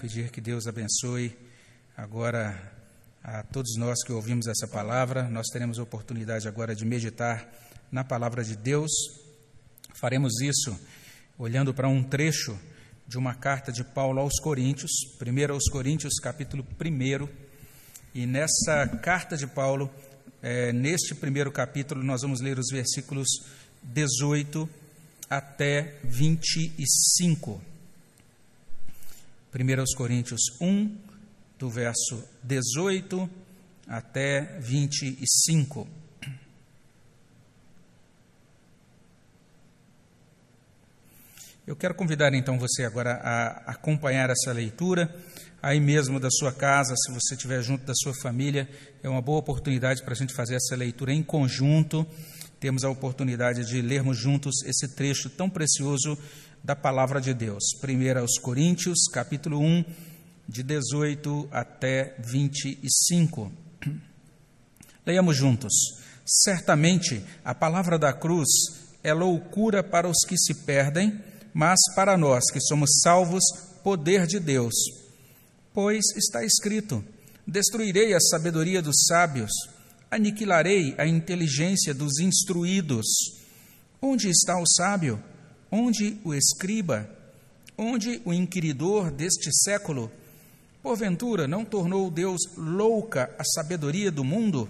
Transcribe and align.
pedir 0.00 0.30
que 0.30 0.40
Deus 0.40 0.66
abençoe 0.66 1.36
agora 1.94 2.58
a 3.22 3.42
todos 3.42 3.76
nós 3.76 4.02
que 4.02 4.10
ouvimos 4.10 4.46
essa 4.46 4.66
palavra. 4.66 5.28
Nós 5.28 5.48
teremos 5.48 5.78
a 5.78 5.82
oportunidade 5.82 6.48
agora 6.48 6.74
de 6.74 6.86
meditar 6.86 7.46
na 7.92 8.02
palavra 8.02 8.42
de 8.42 8.56
Deus. 8.56 8.90
Faremos 10.00 10.40
isso 10.40 10.74
olhando 11.36 11.74
para 11.74 11.86
um 11.86 12.02
trecho 12.02 12.58
de 13.06 13.18
uma 13.18 13.34
carta 13.34 13.70
de 13.70 13.84
Paulo 13.84 14.20
aos 14.20 14.40
Coríntios, 14.40 14.90
1 15.20 15.52
aos 15.52 15.68
Coríntios, 15.68 16.14
capítulo 16.18 16.66
1. 16.80 17.28
E 18.14 18.24
nessa 18.24 18.88
carta 19.02 19.36
de 19.36 19.46
Paulo, 19.46 19.90
é, 20.40 20.72
neste 20.72 21.14
primeiro 21.14 21.52
capítulo, 21.52 22.02
nós 22.02 22.22
vamos 22.22 22.40
ler 22.40 22.58
os 22.58 22.68
versículos 22.72 23.28
18 23.82 24.66
até 25.28 25.98
25. 26.04 27.69
1 29.52 29.96
Coríntios 29.96 30.42
1, 30.60 30.96
do 31.58 31.68
verso 31.68 32.22
18 32.44 33.28
até 33.88 34.58
25. 34.60 35.88
Eu 41.66 41.74
quero 41.74 41.94
convidar 41.94 42.32
então 42.32 42.58
você 42.58 42.84
agora 42.84 43.14
a 43.14 43.72
acompanhar 43.72 44.30
essa 44.30 44.52
leitura, 44.52 45.12
aí 45.60 45.80
mesmo 45.80 46.20
da 46.20 46.30
sua 46.30 46.52
casa, 46.52 46.94
se 46.96 47.12
você 47.12 47.34
estiver 47.34 47.60
junto 47.62 47.84
da 47.84 47.94
sua 47.94 48.14
família, 48.22 48.68
é 49.02 49.08
uma 49.08 49.20
boa 49.20 49.38
oportunidade 49.40 50.02
para 50.02 50.14
a 50.14 50.16
gente 50.16 50.32
fazer 50.32 50.54
essa 50.54 50.76
leitura 50.76 51.12
em 51.12 51.24
conjunto. 51.24 52.06
Temos 52.60 52.84
a 52.84 52.90
oportunidade 52.90 53.64
de 53.64 53.82
lermos 53.82 54.18
juntos 54.18 54.62
esse 54.64 54.94
trecho 54.94 55.28
tão 55.30 55.50
precioso 55.50 56.16
da 56.62 56.76
palavra 56.76 57.20
de 57.20 57.32
Deus. 57.34 57.64
1 57.82 58.18
aos 58.18 58.38
Coríntios, 58.38 58.98
capítulo 59.12 59.58
1, 59.58 59.84
de 60.48 60.62
18 60.62 61.48
até 61.50 62.14
25. 62.18 63.52
Leiamos 65.06 65.36
juntos. 65.36 65.72
Certamente 66.26 67.24
a 67.44 67.54
palavra 67.54 67.98
da 67.98 68.12
cruz 68.12 68.48
é 69.02 69.12
loucura 69.12 69.82
para 69.82 70.08
os 70.08 70.18
que 70.26 70.36
se 70.38 70.54
perdem, 70.64 71.18
mas 71.52 71.78
para 71.94 72.16
nós 72.16 72.44
que 72.52 72.60
somos 72.60 73.00
salvos, 73.02 73.42
poder 73.82 74.26
de 74.26 74.38
Deus. 74.38 74.74
Pois 75.72 76.04
está 76.16 76.44
escrito: 76.44 77.04
Destruirei 77.46 78.14
a 78.14 78.20
sabedoria 78.20 78.82
dos 78.82 79.06
sábios, 79.08 79.50
aniquilarei 80.10 80.94
a 80.98 81.06
inteligência 81.06 81.94
dos 81.94 82.18
instruídos. 82.18 83.06
Onde 84.00 84.28
está 84.28 84.58
o 84.58 84.66
sábio? 84.66 85.22
Onde 85.70 86.18
o 86.24 86.34
escriba? 86.34 87.08
Onde 87.78 88.20
o 88.24 88.32
inquiridor 88.32 89.10
deste 89.10 89.50
século? 89.52 90.10
Porventura, 90.82 91.46
não 91.46 91.64
tornou 91.64 92.10
Deus 92.10 92.40
louca 92.56 93.30
a 93.38 93.44
sabedoria 93.44 94.10
do 94.10 94.24
mundo? 94.24 94.68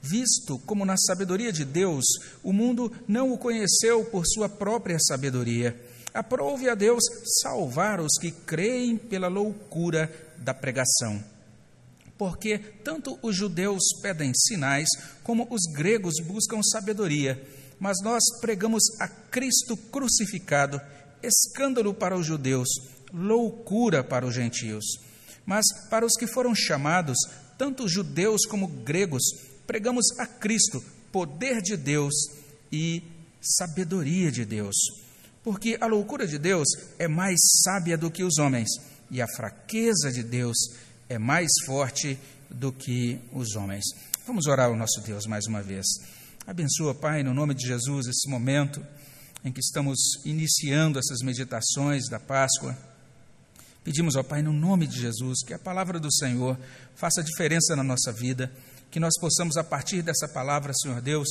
Visto 0.00 0.58
como 0.60 0.84
na 0.84 0.96
sabedoria 0.96 1.52
de 1.52 1.64
Deus 1.64 2.04
o 2.42 2.52
mundo 2.52 2.90
não 3.06 3.30
o 3.30 3.38
conheceu 3.38 4.04
por 4.06 4.26
sua 4.26 4.48
própria 4.48 4.98
sabedoria, 4.98 5.78
aprove 6.14 6.68
a 6.68 6.74
Deus 6.74 7.02
salvar 7.42 8.00
os 8.00 8.18
que 8.18 8.30
creem 8.30 8.96
pela 8.96 9.28
loucura 9.28 10.10
da 10.38 10.54
pregação. 10.54 11.22
Porque 12.16 12.58
tanto 12.58 13.18
os 13.22 13.36
judeus 13.36 13.82
pedem 14.00 14.32
sinais, 14.34 14.88
como 15.22 15.46
os 15.50 15.62
gregos 15.72 16.14
buscam 16.24 16.60
sabedoria 16.62 17.40
mas 17.78 17.96
nós 18.02 18.22
pregamos 18.40 18.82
a 19.00 19.08
Cristo 19.08 19.76
crucificado, 19.76 20.80
escândalo 21.22 21.94
para 21.94 22.16
os 22.16 22.26
judeus, 22.26 22.68
loucura 23.12 24.02
para 24.02 24.26
os 24.26 24.34
gentios. 24.34 24.84
Mas 25.44 25.64
para 25.90 26.06
os 26.06 26.12
que 26.16 26.26
foram 26.26 26.54
chamados, 26.54 27.16
tanto 27.58 27.88
judeus 27.88 28.46
como 28.46 28.66
gregos, 28.66 29.22
pregamos 29.66 30.06
a 30.18 30.26
Cristo, 30.26 30.82
poder 31.10 31.60
de 31.60 31.76
Deus 31.76 32.14
e 32.70 33.02
sabedoria 33.40 34.30
de 34.30 34.44
Deus. 34.44 34.76
Porque 35.42 35.76
a 35.80 35.86
loucura 35.86 36.26
de 36.26 36.38
Deus 36.38 36.68
é 36.98 37.08
mais 37.08 37.38
sábia 37.64 37.98
do 37.98 38.10
que 38.10 38.22
os 38.22 38.38
homens, 38.38 38.68
e 39.10 39.20
a 39.20 39.26
fraqueza 39.36 40.10
de 40.12 40.22
Deus 40.22 40.56
é 41.08 41.18
mais 41.18 41.50
forte 41.66 42.18
do 42.48 42.72
que 42.72 43.20
os 43.32 43.56
homens. 43.56 43.84
Vamos 44.26 44.46
orar 44.46 44.68
ao 44.68 44.76
nosso 44.76 45.00
Deus 45.04 45.26
mais 45.26 45.46
uma 45.46 45.62
vez. 45.62 45.84
Abençoa, 46.44 46.92
Pai, 46.92 47.22
no 47.22 47.32
nome 47.32 47.54
de 47.54 47.64
Jesus, 47.64 48.08
esse 48.08 48.28
momento 48.28 48.84
em 49.44 49.52
que 49.52 49.60
estamos 49.60 49.96
iniciando 50.24 50.98
essas 50.98 51.20
meditações 51.20 52.08
da 52.10 52.18
Páscoa. 52.18 52.76
Pedimos 53.84 54.16
ao 54.16 54.24
Pai, 54.24 54.42
no 54.42 54.52
nome 54.52 54.88
de 54.88 55.00
Jesus, 55.00 55.44
que 55.46 55.54
a 55.54 55.58
palavra 55.58 56.00
do 56.00 56.12
Senhor 56.12 56.58
faça 56.96 57.22
diferença 57.22 57.76
na 57.76 57.84
nossa 57.84 58.10
vida, 58.10 58.52
que 58.90 58.98
nós 58.98 59.12
possamos, 59.20 59.56
a 59.56 59.62
partir 59.62 60.02
dessa 60.02 60.26
palavra, 60.26 60.74
Senhor 60.74 61.00
Deus, 61.00 61.28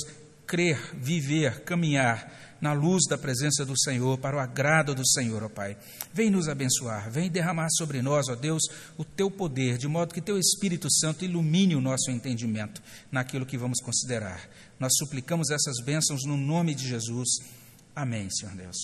crer, 0.48 0.80
viver, 0.96 1.62
caminhar 1.66 2.51
na 2.62 2.74
luz 2.74 3.02
da 3.10 3.18
presença 3.18 3.66
do 3.66 3.78
Senhor, 3.78 4.20
para 4.20 4.38
o 4.38 4.40
agrado 4.40 4.94
do 4.94 5.06
Senhor, 5.06 5.44
ó 5.44 5.50
Pai. 5.50 5.76
Vem 6.14 6.30
nos 6.30 6.48
abençoar, 6.48 7.10
vem 7.10 7.30
derramar 7.30 7.68
sobre 7.72 8.02
nós, 8.02 8.30
ó 8.30 8.36
Deus, 8.36 8.62
o 8.98 9.04
teu 9.04 9.32
poder, 9.32 9.80
de 9.80 9.88
modo 9.88 10.14
que 10.14 10.22
teu 10.22 10.38
Espírito 10.38 10.90
Santo 10.92 11.26
ilumine 11.26 11.76
o 11.76 11.82
nosso 11.82 12.12
entendimento 12.12 12.82
naquilo 13.12 13.46
que 13.46 13.58
vamos 13.58 13.82
considerar. 13.82 14.48
Nós 14.80 14.94
suplicamos 14.98 15.50
essas 15.50 15.84
bênçãos 15.84 16.22
no 16.24 16.38
nome 16.38 16.76
de 16.76 16.88
Jesus. 16.88 17.30
Amém, 17.96 18.30
Senhor 18.30 18.56
Deus. 18.56 18.78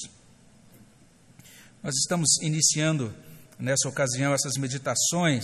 Nós 1.84 1.96
estamos 1.96 2.42
iniciando 2.42 3.14
nessa 3.60 3.88
ocasião 3.88 4.34
essas 4.34 4.58
meditações 4.58 5.44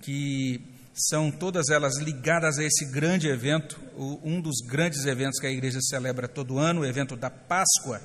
que 0.00 0.60
são 0.94 1.30
todas 1.30 1.68
elas 1.68 1.98
ligadas 1.98 2.58
a 2.58 2.64
esse 2.64 2.84
grande 2.86 3.28
evento, 3.28 3.80
um 3.96 4.40
dos 4.40 4.60
grandes 4.66 5.06
eventos 5.06 5.38
que 5.38 5.46
a 5.46 5.50
igreja 5.50 5.80
celebra 5.80 6.28
todo 6.28 6.58
ano, 6.58 6.80
o 6.80 6.86
evento 6.86 7.16
da 7.16 7.30
Páscoa, 7.30 8.00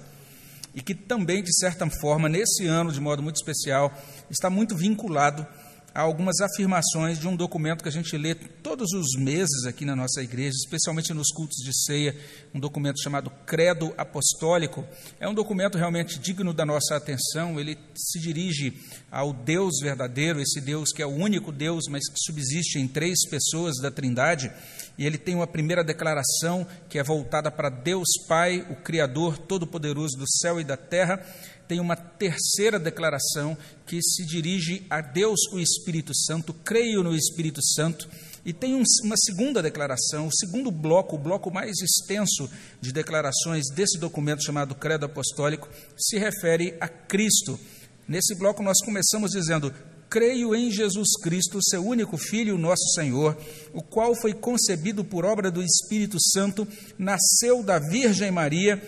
e 0.73 0.81
que 0.81 0.93
também, 0.93 1.41
de 1.41 1.53
certa 1.57 1.89
forma, 1.89 2.27
nesse 2.27 2.67
ano, 2.67 2.91
de 2.91 2.99
modo 2.99 3.23
muito 3.23 3.37
especial, 3.37 3.93
está 4.29 4.49
muito 4.49 4.75
vinculado 4.75 5.45
a 5.95 6.01
algumas 6.01 6.41
afirmações 6.41 7.17
de 7.17 7.25
um 7.25 7.37
documento 7.37 7.81
que 7.81 7.87
a 7.87 7.91
gente 7.91 8.17
lê 8.17 8.35
todos 8.35 8.91
os 8.91 9.17
meses 9.17 9.65
aqui 9.65 9.85
na 9.85 9.95
nossa 9.95 10.21
igreja, 10.21 10.53
especialmente 10.53 11.13
nos 11.13 11.31
cultos 11.31 11.63
de 11.63 11.71
ceia, 11.85 12.13
um 12.53 12.59
documento 12.59 13.01
chamado 13.01 13.31
Credo 13.45 13.93
Apostólico. 13.97 14.85
É 15.21 15.29
um 15.29 15.33
documento 15.33 15.77
realmente 15.77 16.19
digno 16.19 16.53
da 16.53 16.65
nossa 16.65 16.97
atenção, 16.97 17.57
ele 17.57 17.77
se 17.95 18.19
dirige 18.19 18.73
ao 19.09 19.31
Deus 19.31 19.75
verdadeiro, 19.81 20.41
esse 20.41 20.59
Deus 20.59 20.91
que 20.91 21.01
é 21.01 21.05
o 21.05 21.15
único 21.15 21.49
Deus, 21.49 21.85
mas 21.89 22.09
que 22.09 22.19
subsiste 22.19 22.77
em 22.77 22.89
três 22.89 23.25
pessoas 23.29 23.77
da 23.81 23.89
Trindade, 23.89 24.51
e 24.97 25.05
ele 25.05 25.17
tem 25.17 25.33
uma 25.33 25.47
primeira 25.47 25.81
declaração 25.81 26.67
que 26.89 26.99
é 26.99 27.03
voltada 27.03 27.49
para 27.49 27.69
Deus 27.69 28.07
Pai, 28.27 28.67
o 28.69 28.75
Criador 28.75 29.37
Todo-Poderoso 29.37 30.17
do 30.17 30.25
céu 30.27 30.59
e 30.59 30.63
da 30.65 30.75
terra 30.75 31.25
tem 31.67 31.79
uma 31.79 31.95
terceira 31.95 32.79
declaração 32.79 33.57
que 33.85 34.01
se 34.01 34.25
dirige 34.25 34.85
a 34.89 35.01
Deus, 35.01 35.39
o 35.51 35.59
Espírito 35.59 36.15
Santo, 36.15 36.53
creio 36.53 37.03
no 37.03 37.15
Espírito 37.15 37.61
Santo, 37.63 38.07
e 38.45 38.53
tem 38.53 38.75
um, 38.75 38.83
uma 39.03 39.15
segunda 39.17 39.61
declaração, 39.61 40.27
o 40.27 40.35
segundo 40.35 40.69
bloco, 40.69 41.15
o 41.15 41.19
bloco 41.19 41.51
mais 41.51 41.77
extenso 41.81 42.47
de 42.79 42.93
declarações 42.93 43.65
desse 43.73 43.97
documento 43.97 44.43
chamado 44.43 44.75
Credo 44.75 45.05
Apostólico, 45.05 45.67
se 45.97 46.19
refere 46.19 46.75
a 46.79 46.87
Cristo. 46.87 47.59
Nesse 48.07 48.35
bloco 48.35 48.61
nós 48.61 48.77
começamos 48.85 49.31
dizendo: 49.31 49.73
Creio 50.07 50.55
em 50.55 50.71
Jesus 50.71 51.17
Cristo, 51.23 51.59
seu 51.63 51.83
único 51.83 52.17
Filho, 52.17 52.55
nosso 52.55 52.87
Senhor, 52.93 53.35
o 53.73 53.81
qual 53.81 54.13
foi 54.15 54.33
concebido 54.33 55.03
por 55.03 55.25
obra 55.25 55.49
do 55.49 55.63
Espírito 55.63 56.17
Santo, 56.21 56.67
nasceu 56.99 57.63
da 57.63 57.79
Virgem 57.79 58.29
Maria, 58.29 58.81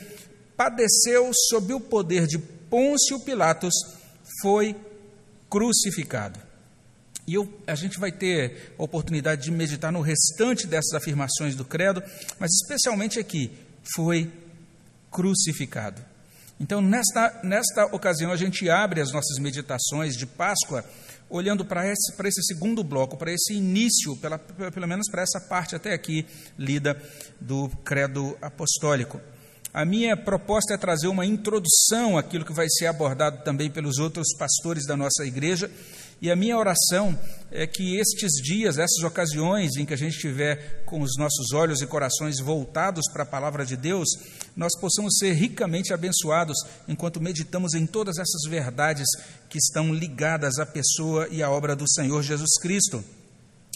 padeceu 0.55 1.31
sob 1.49 1.73
o 1.73 1.79
poder 1.79 2.27
de 2.27 2.37
Pôncio 2.69 3.19
Pilatos 3.19 3.73
foi 4.41 4.75
crucificado. 5.49 6.39
E 7.25 7.33
eu, 7.33 7.51
a 7.67 7.75
gente 7.75 7.99
vai 7.99 8.11
ter 8.11 8.73
a 8.79 8.83
oportunidade 8.83 9.43
de 9.43 9.51
meditar 9.51 9.91
no 9.91 10.01
restante 10.01 10.65
dessas 10.65 10.93
afirmações 10.93 11.55
do 11.55 11.65
credo, 11.65 12.01
mas 12.39 12.51
especialmente 12.61 13.19
aqui, 13.19 13.51
foi 13.95 14.31
crucificado. 15.11 16.01
Então, 16.59 16.81
nesta, 16.81 17.39
nesta 17.43 17.85
ocasião, 17.87 18.31
a 18.31 18.37
gente 18.37 18.69
abre 18.69 19.01
as 19.01 19.11
nossas 19.11 19.37
meditações 19.39 20.15
de 20.15 20.25
Páscoa 20.25 20.83
olhando 21.29 21.65
para 21.65 21.85
esse, 21.85 22.15
para 22.15 22.29
esse 22.29 22.41
segundo 22.43 22.83
bloco, 22.83 23.17
para 23.17 23.31
esse 23.31 23.53
início, 23.53 24.15
pela, 24.17 24.39
pelo 24.39 24.87
menos 24.87 25.09
para 25.11 25.21
essa 25.21 25.41
parte 25.41 25.75
até 25.75 25.93
aqui 25.93 26.25
lida 26.57 26.99
do 27.39 27.69
credo 27.83 28.37
apostólico. 28.41 29.19
A 29.77 29.85
minha 29.85 30.17
proposta 30.17 30.73
é 30.73 30.77
trazer 30.77 31.07
uma 31.07 31.23
introdução 31.23 32.17
àquilo 32.17 32.43
que 32.43 32.51
vai 32.51 32.67
ser 32.67 32.87
abordado 32.87 33.43
também 33.43 33.69
pelos 33.69 33.99
outros 33.99 34.35
pastores 34.35 34.87
da 34.87 34.97
nossa 34.97 35.23
igreja, 35.23 35.69
e 36.19 36.31
a 36.31 36.35
minha 36.35 36.57
oração 36.57 37.15
é 37.51 37.67
que 37.67 37.95
estes 37.95 38.41
dias, 38.41 38.79
essas 38.79 39.03
ocasiões 39.03 39.75
em 39.77 39.85
que 39.85 39.93
a 39.93 39.97
gente 39.97 40.15
estiver 40.15 40.83
com 40.83 41.01
os 41.01 41.15
nossos 41.15 41.53
olhos 41.53 41.79
e 41.79 41.85
corações 41.85 42.39
voltados 42.39 43.05
para 43.13 43.21
a 43.21 43.27
palavra 43.27 43.63
de 43.63 43.77
Deus, 43.77 44.09
nós 44.55 44.71
possamos 44.81 45.15
ser 45.19 45.33
ricamente 45.33 45.93
abençoados 45.93 46.57
enquanto 46.87 47.21
meditamos 47.21 47.75
em 47.75 47.85
todas 47.85 48.17
essas 48.17 48.49
verdades 48.49 49.07
que 49.47 49.59
estão 49.59 49.93
ligadas 49.93 50.57
à 50.57 50.65
pessoa 50.65 51.27
e 51.29 51.43
à 51.43 51.51
obra 51.51 51.75
do 51.75 51.87
Senhor 51.87 52.23
Jesus 52.23 52.57
Cristo. 52.59 53.03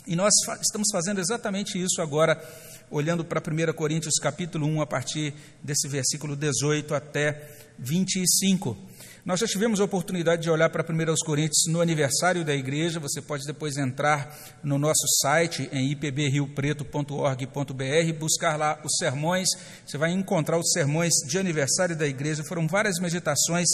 E 0.07 0.15
nós 0.15 0.33
estamos 0.63 0.87
fazendo 0.91 1.21
exatamente 1.21 1.79
isso 1.79 2.01
agora, 2.01 2.43
olhando 2.91 3.23
para 3.25 3.41
1 3.41 3.73
Coríntios 3.73 4.15
capítulo 4.21 4.67
1, 4.67 4.81
a 4.81 4.87
partir 4.87 5.33
desse 5.63 5.87
versículo 5.87 6.35
18 6.35 6.93
até 6.93 7.49
25. 7.79 8.77
Nós 9.23 9.39
já 9.39 9.45
tivemos 9.45 9.79
a 9.79 9.83
oportunidade 9.83 10.41
de 10.41 10.49
olhar 10.49 10.67
para 10.71 10.81
1 10.81 10.85
Coríntios 11.23 11.67
no 11.67 11.79
aniversário 11.79 12.43
da 12.43 12.55
igreja. 12.55 12.99
Você 12.99 13.21
pode 13.21 13.45
depois 13.45 13.77
entrar 13.77 14.35
no 14.63 14.79
nosso 14.79 15.07
site 15.21 15.69
em 15.71 15.91
ipbriopreto.org.br, 15.91 18.13
buscar 18.17 18.57
lá 18.57 18.81
os 18.83 18.97
sermões. 18.97 19.47
Você 19.85 19.95
vai 19.95 20.11
encontrar 20.11 20.57
os 20.57 20.71
sermões 20.71 21.13
de 21.27 21.37
aniversário 21.37 21.95
da 21.95 22.07
igreja. 22.07 22.43
Foram 22.43 22.67
várias 22.67 22.99
meditações 22.99 23.67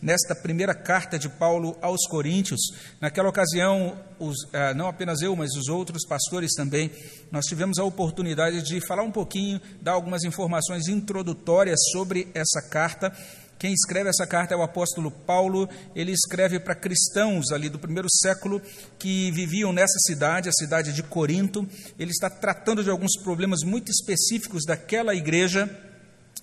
nesta 0.00 0.34
primeira 0.34 0.74
carta 0.74 1.18
de 1.18 1.28
Paulo 1.28 1.76
aos 1.82 2.06
Coríntios. 2.08 2.60
Naquela 2.98 3.28
ocasião, 3.28 4.00
os, 4.18 4.36
ah, 4.54 4.72
não 4.72 4.88
apenas 4.88 5.20
eu, 5.20 5.36
mas 5.36 5.54
os 5.54 5.68
outros 5.68 6.06
pastores 6.06 6.54
também, 6.54 6.90
nós 7.30 7.44
tivemos 7.44 7.78
a 7.78 7.84
oportunidade 7.84 8.62
de 8.62 8.80
falar 8.80 9.02
um 9.02 9.12
pouquinho, 9.12 9.60
dar 9.82 9.92
algumas 9.92 10.24
informações 10.24 10.88
introdutórias 10.88 11.78
sobre 11.92 12.26
essa 12.34 12.62
carta 12.70 13.12
quem 13.64 13.72
escreve 13.72 14.10
essa 14.10 14.26
carta 14.26 14.52
é 14.52 14.56
o 14.58 14.62
apóstolo 14.62 15.10
Paulo. 15.10 15.66
Ele 15.96 16.12
escreve 16.12 16.60
para 16.60 16.74
cristãos 16.74 17.50
ali 17.50 17.70
do 17.70 17.78
primeiro 17.78 18.08
século 18.10 18.60
que 18.98 19.30
viviam 19.30 19.72
nessa 19.72 19.98
cidade, 20.00 20.50
a 20.50 20.52
cidade 20.52 20.92
de 20.92 21.02
Corinto. 21.02 21.66
Ele 21.98 22.10
está 22.10 22.28
tratando 22.28 22.84
de 22.84 22.90
alguns 22.90 23.16
problemas 23.22 23.60
muito 23.64 23.90
específicos 23.90 24.66
daquela 24.66 25.14
igreja 25.14 25.66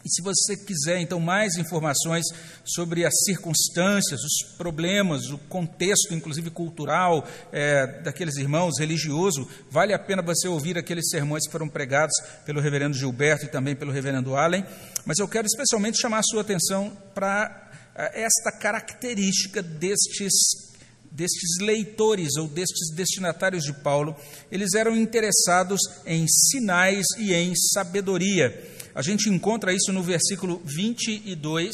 e 0.04 0.10
se 0.10 0.22
você 0.22 0.58
quiser, 0.58 1.00
então, 1.00 1.20
mais 1.20 1.56
informações 1.58 2.26
sobre 2.66 3.06
as 3.06 3.14
circunstâncias, 3.26 4.20
os 4.22 4.56
problemas, 4.58 5.30
o 5.30 5.38
contexto, 5.38 6.14
inclusive 6.14 6.50
cultural, 6.50 7.28
é, 7.52 8.02
daqueles 8.02 8.36
irmãos, 8.38 8.80
religioso, 8.80 9.48
vale 9.70 9.94
a 9.94 10.00
pena 10.00 10.22
você 10.22 10.48
ouvir 10.48 10.78
aqueles 10.78 11.10
sermões 11.10 11.46
que 11.46 11.52
foram 11.52 11.70
pregados 11.70 12.16
pelo 12.46 12.60
reverendo 12.60 12.98
Gilberto 12.98 13.46
e 13.46 13.50
também 13.50 13.76
pelo 13.76 13.92
reverendo 13.92 14.36
Allen. 14.36 14.66
Mas 15.06 15.20
eu 15.20 15.28
quero 15.28 15.46
especialmente 15.46 16.00
chamar 16.00 16.20
a 16.20 16.24
sua 16.24 16.42
atenção 16.42 16.92
para 17.14 17.70
é, 17.96 18.24
esta 18.24 18.52
característica 18.52 19.62
destes 19.62 20.72
destes 21.12 21.60
leitores 21.60 22.38
ou 22.38 22.48
destes 22.48 22.90
destinatários 22.96 23.66
de 23.66 23.74
Paulo, 23.74 24.16
eles 24.50 24.74
eram 24.74 24.96
interessados 24.96 25.82
em 26.06 26.26
sinais 26.26 27.06
e 27.18 27.34
em 27.34 27.54
sabedoria. 27.54 28.71
A 28.94 29.02
gente 29.02 29.30
encontra 29.30 29.74
isso 29.74 29.92
no 29.94 30.04
versículo 30.04 30.62
22. 30.66 31.72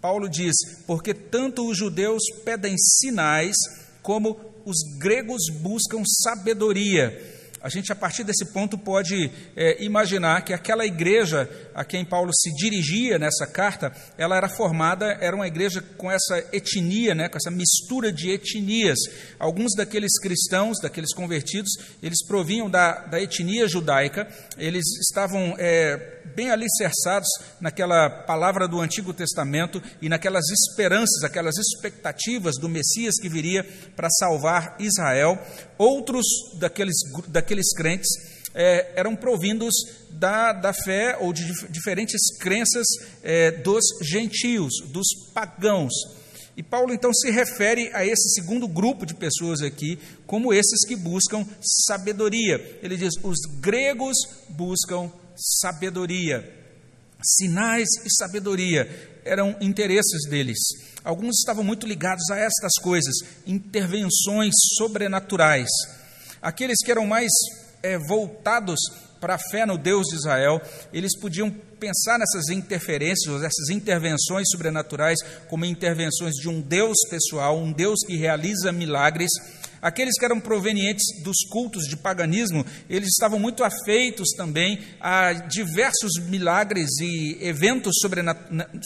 Paulo 0.00 0.28
diz: 0.28 0.54
Porque 0.86 1.14
tanto 1.14 1.68
os 1.68 1.76
judeus 1.76 2.22
pedem 2.44 2.76
sinais, 2.78 3.56
como 4.02 4.38
os 4.64 4.76
gregos 4.98 5.42
buscam 5.60 6.02
sabedoria. 6.04 7.32
A 7.62 7.68
gente, 7.68 7.92
a 7.92 7.94
partir 7.94 8.24
desse 8.24 8.46
ponto, 8.46 8.76
pode 8.76 9.30
é, 9.54 9.84
imaginar 9.84 10.42
que 10.42 10.52
aquela 10.52 10.84
igreja 10.84 11.48
a 11.72 11.84
quem 11.84 12.04
Paulo 12.04 12.32
se 12.34 12.52
dirigia 12.56 13.20
nessa 13.20 13.46
carta, 13.46 13.92
ela 14.18 14.36
era 14.36 14.48
formada, 14.48 15.16
era 15.20 15.36
uma 15.36 15.46
igreja 15.46 15.80
com 15.96 16.10
essa 16.10 16.38
etnia, 16.52 17.14
né, 17.14 17.28
com 17.28 17.36
essa 17.36 17.52
mistura 17.52 18.12
de 18.12 18.32
etnias. 18.32 18.98
Alguns 19.38 19.76
daqueles 19.76 20.18
cristãos, 20.20 20.80
daqueles 20.82 21.14
convertidos, 21.14 21.70
eles 22.02 22.26
provinham 22.26 22.68
da, 22.68 23.06
da 23.06 23.22
etnia 23.22 23.68
judaica, 23.68 24.26
eles 24.58 24.84
estavam 24.98 25.54
é, 25.56 26.18
bem 26.34 26.50
alicerçados 26.50 27.28
naquela 27.60 28.08
palavra 28.08 28.66
do 28.66 28.80
Antigo 28.80 29.12
Testamento 29.12 29.82
e 30.00 30.08
naquelas 30.08 30.44
esperanças, 30.50 31.22
aquelas 31.24 31.56
expectativas 31.56 32.56
do 32.58 32.68
Messias 32.68 33.14
que 33.20 33.28
viria 33.28 33.64
para 33.96 34.08
salvar 34.10 34.76
Israel. 34.78 35.38
Outros 35.78 36.24
daqueles, 36.58 36.96
daqueles 37.28 37.72
crentes 37.74 38.08
é, 38.54 38.92
eram 38.96 39.16
provindos 39.16 39.74
da, 40.10 40.52
da 40.52 40.72
fé 40.72 41.16
ou 41.20 41.32
de 41.32 41.44
diferentes 41.70 42.20
crenças 42.38 42.86
é, 43.22 43.50
dos 43.50 43.82
gentios, 44.02 44.72
dos 44.88 45.06
pagãos. 45.32 45.92
E 46.54 46.62
Paulo 46.62 46.92
então 46.92 47.12
se 47.14 47.30
refere 47.30 47.90
a 47.94 48.04
esse 48.04 48.34
segundo 48.34 48.68
grupo 48.68 49.06
de 49.06 49.14
pessoas 49.14 49.62
aqui, 49.62 49.98
como 50.26 50.52
esses 50.52 50.86
que 50.86 50.94
buscam 50.94 51.46
sabedoria. 51.86 52.78
Ele 52.82 52.96
diz: 52.96 53.14
os 53.22 53.38
gregos 53.58 54.16
buscam 54.50 55.10
sabedoria. 55.60 56.60
Sinais 57.22 57.88
e 58.04 58.10
sabedoria 58.16 59.20
eram 59.24 59.56
interesses 59.60 60.28
deles. 60.28 60.58
Alguns 61.04 61.38
estavam 61.38 61.64
muito 61.64 61.86
ligados 61.86 62.28
a 62.30 62.36
estas 62.36 62.74
coisas, 62.80 63.14
intervenções 63.46 64.54
sobrenaturais. 64.76 65.68
Aqueles 66.40 66.78
que 66.84 66.90
eram 66.90 67.06
mais 67.06 67.30
é, 67.82 67.98
voltados 67.98 68.78
para 69.20 69.36
a 69.36 69.38
fé 69.38 69.64
no 69.64 69.78
Deus 69.78 70.08
de 70.08 70.16
Israel, 70.16 70.60
eles 70.92 71.16
podiam 71.16 71.48
pensar 71.50 72.18
nessas 72.18 72.48
interferências, 72.48 73.42
essas 73.42 73.68
intervenções 73.70 74.48
sobrenaturais, 74.50 75.18
como 75.48 75.64
intervenções 75.64 76.34
de 76.34 76.48
um 76.48 76.60
Deus 76.60 76.96
pessoal, 77.08 77.58
um 77.58 77.72
Deus 77.72 78.00
que 78.06 78.16
realiza 78.16 78.72
milagres. 78.72 79.30
Aqueles 79.82 80.16
que 80.16 80.24
eram 80.24 80.38
provenientes 80.38 81.04
dos 81.24 81.38
cultos 81.50 81.88
de 81.88 81.96
paganismo, 81.96 82.64
eles 82.88 83.08
estavam 83.08 83.36
muito 83.36 83.64
afeitos 83.64 84.28
também 84.36 84.78
a 85.00 85.32
diversos 85.32 86.12
milagres 86.28 86.88
e 87.00 87.36
eventos 87.40 87.96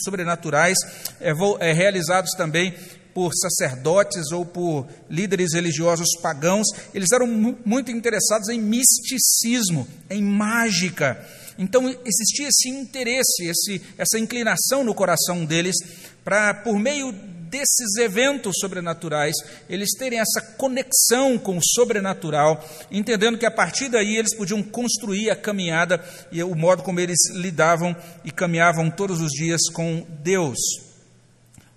sobrenaturais 0.03 0.77
é, 1.21 1.31
é, 1.59 1.71
realizados 1.71 2.31
também 2.31 2.73
por 3.13 3.31
sacerdotes 3.33 4.31
ou 4.31 4.43
por 4.43 4.87
líderes 5.07 5.53
religiosos 5.53 6.07
pagãos, 6.21 6.65
eles 6.93 7.11
eram 7.11 7.27
muito 7.27 7.91
interessados 7.91 8.49
em 8.49 8.59
misticismo, 8.59 9.87
em 10.09 10.23
mágica. 10.23 11.23
Então 11.59 11.89
existia 12.05 12.47
esse 12.47 12.69
interesse, 12.69 13.45
esse, 13.45 13.81
essa 13.97 14.17
inclinação 14.19 14.83
no 14.83 14.95
coração 14.95 15.45
deles 15.45 15.75
para, 16.23 16.53
por 16.55 16.77
meio 16.79 17.11
desses 17.49 17.95
eventos 17.97 18.55
sobrenaturais, 18.59 19.35
eles 19.69 19.89
terem 19.97 20.19
essa 20.19 20.41
conexão 20.57 21.37
com 21.37 21.57
o 21.57 21.63
sobrenatural, 21.63 22.63
entendendo 22.91 23.37
que 23.37 23.45
a 23.45 23.51
partir 23.51 23.89
daí 23.89 24.17
eles 24.17 24.35
podiam 24.35 24.61
construir 24.61 25.29
a 25.29 25.35
caminhada 25.35 26.03
e 26.31 26.41
o 26.43 26.55
modo 26.55 26.83
como 26.83 26.99
eles 26.99 27.17
lidavam 27.33 27.95
e 28.23 28.31
caminhavam 28.31 28.89
todos 28.89 29.21
os 29.21 29.31
dias 29.31 29.61
com 29.73 30.05
Deus. 30.21 30.57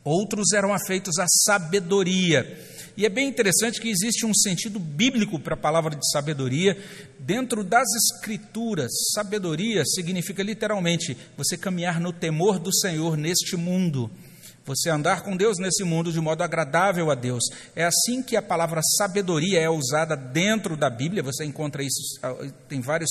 Outros 0.02 0.52
eram 0.52 0.72
afeitos 0.72 1.18
à 1.18 1.26
sabedoria. 1.28 2.58
E 2.96 3.06
é 3.06 3.08
bem 3.08 3.28
interessante 3.28 3.80
que 3.80 3.88
existe 3.88 4.26
um 4.26 4.34
sentido 4.34 4.78
bíblico 4.78 5.38
para 5.38 5.54
a 5.54 5.56
palavra 5.56 5.94
de 5.94 6.10
sabedoria. 6.10 6.76
Dentro 7.18 7.62
das 7.62 7.86
Escrituras, 7.94 8.90
sabedoria 9.14 9.84
significa 9.84 10.42
literalmente 10.42 11.16
você 11.36 11.56
caminhar 11.56 12.00
no 12.00 12.12
temor 12.12 12.58
do 12.58 12.74
Senhor 12.74 13.16
neste 13.16 13.56
mundo. 13.56 14.10
Você 14.66 14.90
andar 14.90 15.22
com 15.22 15.36
Deus 15.36 15.58
nesse 15.58 15.82
mundo 15.84 16.12
de 16.12 16.20
modo 16.20 16.42
agradável 16.42 17.10
a 17.10 17.14
Deus. 17.14 17.42
É 17.74 17.84
assim 17.84 18.22
que 18.22 18.36
a 18.36 18.42
palavra 18.42 18.80
sabedoria 18.98 19.58
é 19.58 19.68
usada 19.68 20.16
dentro 20.16 20.76
da 20.76 20.90
Bíblia. 20.90 21.22
Você 21.22 21.44
encontra 21.44 21.82
isso, 21.82 22.18
ah, 22.22 22.36
tem 22.68 22.80
vários 22.80 23.10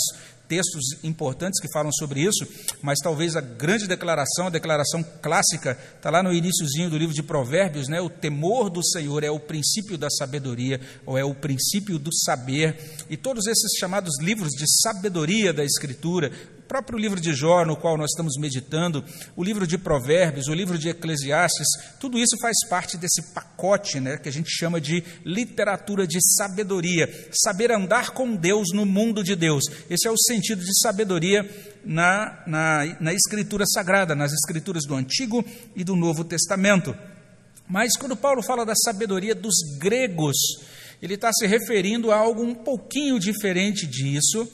textos 0.49 0.83
importantes 1.03 1.61
que 1.61 1.71
falam 1.71 1.91
sobre 1.91 2.21
isso, 2.21 2.45
mas 2.81 2.97
talvez 2.99 3.35
a 3.35 3.41
grande 3.41 3.87
declaração, 3.87 4.47
a 4.47 4.49
declaração 4.49 5.05
clássica, 5.21 5.77
está 5.95 6.09
lá 6.09 6.23
no 6.23 6.33
iníciozinho 6.33 6.89
do 6.89 6.97
livro 6.97 7.13
de 7.13 7.21
Provérbios, 7.21 7.87
né? 7.87 8.01
O 8.01 8.09
temor 8.09 8.69
do 8.71 8.83
Senhor 8.83 9.23
é 9.23 9.29
o 9.29 9.39
princípio 9.39 9.95
da 9.95 10.09
sabedoria, 10.09 10.81
ou 11.05 11.17
é 11.17 11.23
o 11.23 11.35
princípio 11.35 11.99
do 11.99 12.11
saber. 12.11 12.75
E 13.09 13.15
todos 13.15 13.45
esses 13.45 13.77
chamados 13.77 14.19
livros 14.19 14.49
de 14.49 14.65
sabedoria 14.81 15.53
da 15.53 15.63
Escritura, 15.63 16.31
próprio 16.69 16.99
livro 16.99 17.19
de 17.19 17.33
Jó, 17.33 17.65
no 17.65 17.75
qual 17.75 17.97
nós 17.97 18.11
estamos 18.11 18.38
meditando, 18.38 19.03
o 19.35 19.43
livro 19.43 19.65
de 19.65 19.75
Provérbios, 19.75 20.47
o 20.47 20.53
livro 20.53 20.77
de 20.77 20.88
Eclesiastes, 20.89 21.67
tudo 21.99 22.19
isso 22.19 22.38
faz 22.39 22.55
parte 22.69 22.95
desse 22.95 23.33
pacote 23.33 23.99
né, 23.99 24.17
que 24.17 24.29
a 24.29 24.31
gente 24.31 24.51
chama 24.51 24.79
de 24.79 25.03
literatura 25.25 26.05
de 26.05 26.19
sabedoria. 26.38 27.27
Saber 27.31 27.71
andar 27.71 28.11
com 28.11 28.35
Deus 28.35 28.67
no 28.71 28.85
mundo 28.85 29.23
de 29.23 29.35
Deus. 29.35 29.63
Esse 29.89 30.07
é 30.07 30.11
o 30.11 30.17
sentido 30.17 30.63
de 30.63 30.79
sabedoria 30.79 31.43
na, 31.83 32.43
na, 32.45 32.97
na 32.99 33.13
Escritura 33.15 33.65
Sagrada, 33.65 34.13
nas 34.13 34.31
Escrituras 34.31 34.85
do 34.85 34.93
Antigo 34.93 35.43
e 35.75 35.83
do 35.83 35.95
Novo 35.95 36.23
Testamento. 36.23 36.95
Mas 37.67 37.97
quando 37.97 38.15
Paulo 38.15 38.43
fala 38.43 38.63
da 38.63 38.75
sabedoria 38.75 39.33
dos 39.33 39.55
gregos, 39.79 40.38
ele 41.01 41.15
está 41.15 41.31
se 41.33 41.47
referindo 41.47 42.11
a 42.11 42.17
algo 42.17 42.43
um 42.43 42.53
pouquinho 42.53 43.19
diferente 43.19 43.88
disso 43.88 44.47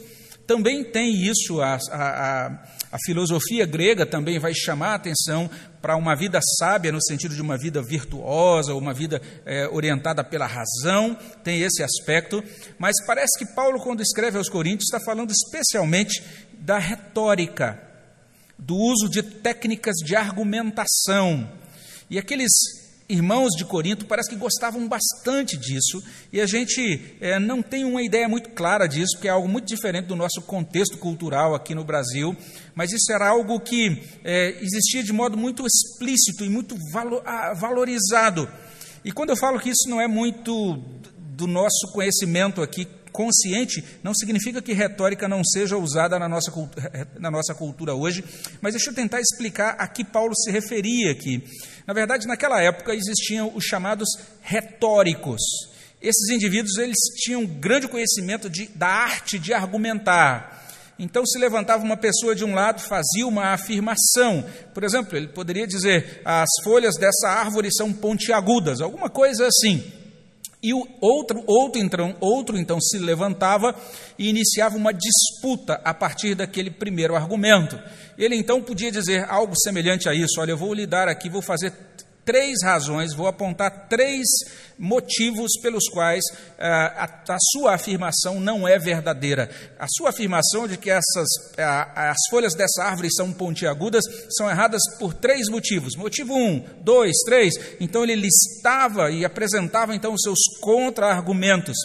também 0.48 0.84
tem 0.84 1.12
isso, 1.12 1.62
a, 1.62 1.78
a, 1.92 2.48
a, 2.92 2.98
filosofia 3.06 3.66
grega 3.66 4.06
também 4.06 4.40
vai 4.40 4.54
chamar 4.54 4.90
a 4.90 4.96
atenção 4.96 5.50
para 5.82 5.96
uma 5.96 6.16
vida 6.16 6.40
sábia, 6.60 6.92
no 6.92 7.02
sentido 7.02 7.34
de 7.36 7.42
uma 7.42 7.58
vida 7.58 7.82
virtuosa, 7.82 8.74
uma 8.74 8.94
vida 8.94 9.22
é, 9.46 9.68
orientada 9.68 10.24
pela 10.24 10.46
razão, 10.46 11.18
tem 11.44 11.62
esse 11.62 11.82
aspecto, 11.84 12.44
mas 12.78 12.94
parece 13.06 13.38
que 13.40 13.54
Paulo, 13.54 13.82
quando 13.82 14.02
escreve 14.02 14.38
aos 14.38 14.50
Coríntios, 14.50 14.86
está 14.86 15.00
falando 15.04 15.32
especialmente 15.32 16.24
da 16.60 16.78
retórica, 16.78 17.82
do 18.58 18.76
uso 18.76 19.10
de 19.10 19.22
técnicas 19.22 19.96
de 20.04 20.16
argumentação. 20.16 21.50
E 22.10 22.18
aqueles 22.18 22.52
irmãos 23.08 23.52
de 23.56 23.64
Corinto 23.66 24.06
parece 24.06 24.30
que 24.30 24.36
gostavam 24.36 24.88
bastante 24.88 25.58
disso, 25.58 26.04
e 26.32 26.42
a 26.42 26.46
gente 26.46 27.16
é, 27.22 27.40
não 27.40 27.62
tem 27.62 27.86
uma 27.86 28.02
ideia 28.02 28.28
muito 28.28 28.50
clara 28.50 28.88
disso, 28.88 29.14
porque 29.14 29.28
é 29.28 29.32
algo 29.32 29.48
muito 29.48 29.68
diferente 29.68 30.08
do 30.08 30.16
nosso 30.16 30.42
contexto 30.42 30.98
cultural 30.98 31.54
aqui 31.54 31.76
no 31.76 31.84
Brasil, 31.84 32.36
mas 32.74 32.92
isso 32.92 33.12
era 33.12 33.30
algo 33.30 33.60
que 33.60 34.02
é, 34.24 34.58
existia 34.62 35.04
de 35.04 35.14
modo 35.14 35.38
muito 35.38 35.66
explícito 35.66 36.44
e 36.44 36.50
muito 36.50 36.76
valorizado. 37.60 38.50
E 39.04 39.12
quando 39.12 39.30
eu 39.30 39.38
falo 39.38 39.60
que 39.60 39.70
isso 39.70 39.88
não 39.88 40.02
é 40.02 40.08
muito 40.08 40.84
do 41.18 41.46
nosso 41.46 41.92
conhecimento 41.92 42.62
aqui 42.62 42.88
consciente 43.16 43.84
não 44.04 44.14
significa 44.14 44.62
que 44.62 44.74
retórica 44.74 45.28
não 45.28 45.42
seja 45.44 45.78
usada 45.78 46.20
na 46.20 46.28
nossa, 46.28 46.52
na 47.18 47.32
nossa 47.32 47.56
cultura 47.56 47.96
hoje, 47.96 48.24
mas 48.62 48.74
deixa 48.74 48.90
eu 48.90 48.94
tentar 48.94 49.22
explicar 49.22 49.76
a 49.80 49.88
que 49.88 50.04
Paulo 50.04 50.36
se 50.36 50.52
referia 50.52 51.12
aqui. 51.12 51.42
Na 51.88 51.94
verdade, 51.94 52.28
naquela 52.28 52.62
época 52.62 52.94
existiam 52.94 53.52
os 53.56 53.64
chamados 53.64 54.10
retóricos. 54.42 55.42
Esses 56.02 56.30
indivíduos 56.30 56.78
eles 56.78 56.98
tinham 57.24 57.46
grande 57.46 57.88
conhecimento 57.88 58.50
de, 58.50 58.68
da 58.76 58.88
arte 58.88 59.40
de 59.40 59.54
argumentar. 59.54 60.64
Então, 61.00 61.26
se 61.26 61.38
levantava 61.40 61.84
uma 61.84 61.98
pessoa 61.98 62.36
de 62.36 62.46
um 62.46 62.54
lado, 62.54 62.82
fazia 62.82 63.28
uma 63.28 63.54
afirmação. 63.54 64.46
Por 64.74 64.84
exemplo, 64.84 65.18
ele 65.18 65.28
poderia 65.28 65.68
dizer: 65.68 66.22
as 66.24 66.50
folhas 66.64 66.96
dessa 66.96 67.30
árvore 67.30 67.70
são 67.74 67.92
pontiagudas, 67.92 68.82
alguma 68.82 69.10
coisa 69.10 69.48
assim. 69.48 70.05
E 70.66 70.74
o 70.74 70.84
outro, 71.00 71.44
outro, 71.46 71.80
então, 71.80 72.16
outro 72.20 72.58
então 72.58 72.82
se 72.82 72.98
levantava 72.98 73.76
e 74.18 74.30
iniciava 74.30 74.76
uma 74.76 74.92
disputa 74.92 75.80
a 75.84 75.94
partir 75.94 76.34
daquele 76.34 76.72
primeiro 76.72 77.16
argumento. 77.16 77.78
Ele 78.18 78.36
então 78.36 78.60
podia 78.64 78.92
dizer 78.92 79.30
algo 79.30 79.54
semelhante 79.56 80.10
a 80.10 80.16
isso: 80.16 80.42
olha, 80.42 80.54
eu 80.54 80.58
vou 80.58 80.74
lhe 80.74 80.88
dar 80.88 81.08
aqui, 81.08 81.30
vou 81.30 81.44
fazer 81.44 81.72
três 82.26 82.64
razões, 82.64 83.14
vou 83.14 83.28
apontar 83.28 83.88
três 83.88 84.26
motivos 84.78 85.52
pelos 85.62 85.88
quais 85.88 86.24
ah, 86.60 87.08
a, 87.28 87.34
a, 87.34 87.38
sua 87.52 87.76
afirmação 87.76 88.40
não 88.40 88.68
é 88.68 88.78
verdadeira. 88.78 89.50
A 89.80 89.88
sua 89.88 90.10
afirmação 90.10 90.68
de 90.68 90.76
que 90.76 90.90
essas, 90.90 91.28
ah, 91.58 92.10
as 92.10 92.18
folhas 92.30 92.54
dessa 92.56 92.84
árvore 92.84 93.14
são 93.14 93.32
pontiagudas 93.32 94.04
são 94.30 94.50
erradas 94.50 94.82
por 95.00 95.14
três 95.14 95.48
motivos. 95.48 95.96
Motivo 95.96 96.36
um, 96.36 96.66
dois, 96.82 97.16
três. 97.26 97.54
Então 97.80 98.04
ele 98.04 98.16
listava 98.16 99.12
e 99.12 99.24
apresentava 99.24 99.96
então 99.96 100.14
os 100.14 100.22
seus 100.22 100.40
contra-argumentos. 100.60 101.78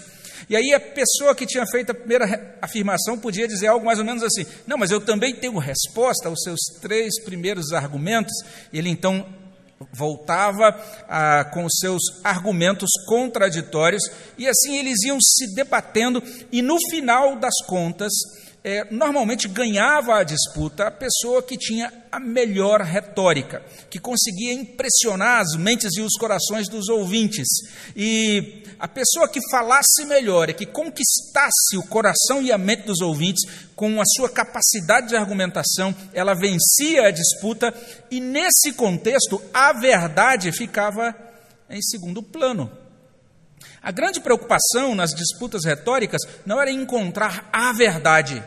E 0.49 0.57
aí 0.57 0.75
a 0.75 0.81
pessoa 0.81 1.33
que 1.33 1.47
tinha 1.47 1.65
feito 1.71 1.91
a 1.91 1.95
primeira 1.95 2.59
afirmação 2.61 3.17
podia 3.17 3.47
dizer 3.47 3.69
algo 3.69 3.87
mais 3.87 4.01
ou 4.01 4.05
menos 4.05 4.23
assim: 4.23 4.45
Não, 4.67 4.77
mas 4.77 4.91
eu 4.91 5.01
também 5.01 5.33
tenho 5.35 5.57
resposta 5.59 6.29
aos 6.29 6.41
seus 6.43 6.59
três 6.81 7.23
primeiros 7.23 7.73
argumentos. 7.73 8.33
Ele 8.73 8.89
então 8.89 9.25
voltava 9.93 10.79
ah, 11.09 11.45
com 11.53 11.69
seus 11.69 12.03
argumentos 12.23 12.91
contraditórios, 13.07 14.03
e 14.37 14.47
assim 14.47 14.79
eles 14.79 15.03
iam 15.05 15.19
se 15.21 15.55
debatendo, 15.55 16.23
e 16.53 16.61
no 16.61 16.77
final 16.91 17.37
das 17.37 17.55
contas, 17.67 18.13
é, 18.63 18.87
normalmente 18.91 19.49
ganhava 19.49 20.17
a 20.17 20.23
disputa 20.23 20.87
a 20.87 20.91
pessoa 20.91 21.43
que 21.43 21.57
tinha 21.57 21.91
a 22.13 22.21
melhor 22.21 22.83
retórica, 22.83 23.63
que 23.89 23.99
conseguia 23.99 24.53
impressionar 24.53 25.41
as 25.41 25.57
mentes 25.57 25.97
e 25.97 26.03
os 26.03 26.15
corações 26.19 26.69
dos 26.69 26.89
ouvintes. 26.89 27.47
E 27.97 28.63
a 28.81 28.89
pessoa 28.89 29.29
que 29.29 29.41
falasse 29.51 30.07
melhor 30.07 30.49
e 30.49 30.55
que 30.55 30.65
conquistasse 30.65 31.77
o 31.77 31.87
coração 31.87 32.41
e 32.41 32.51
a 32.51 32.57
mente 32.57 32.85
dos 32.85 33.03
ouvintes 33.03 33.69
com 33.77 34.01
a 34.01 34.05
sua 34.07 34.31
capacidade 34.31 35.09
de 35.09 35.17
argumentação, 35.17 35.95
ela 36.15 36.35
vencia 36.35 37.07
a 37.07 37.11
disputa, 37.11 37.75
e 38.11 38.21
nesse 38.21 38.73
contexto 38.73 39.41
a 39.53 39.73
verdade 39.75 40.51
ficava 40.51 41.15
em 41.69 41.83
segundo 41.83 42.23
plano. 42.23 42.71
A 43.83 43.91
grande 43.91 44.21
preocupação 44.21 44.95
nas 44.95 45.15
disputas 45.15 45.65
retóricas 45.65 46.23
não 46.47 46.61
era 46.61 46.71
encontrar 46.71 47.49
a 47.53 47.73
verdade, 47.73 48.43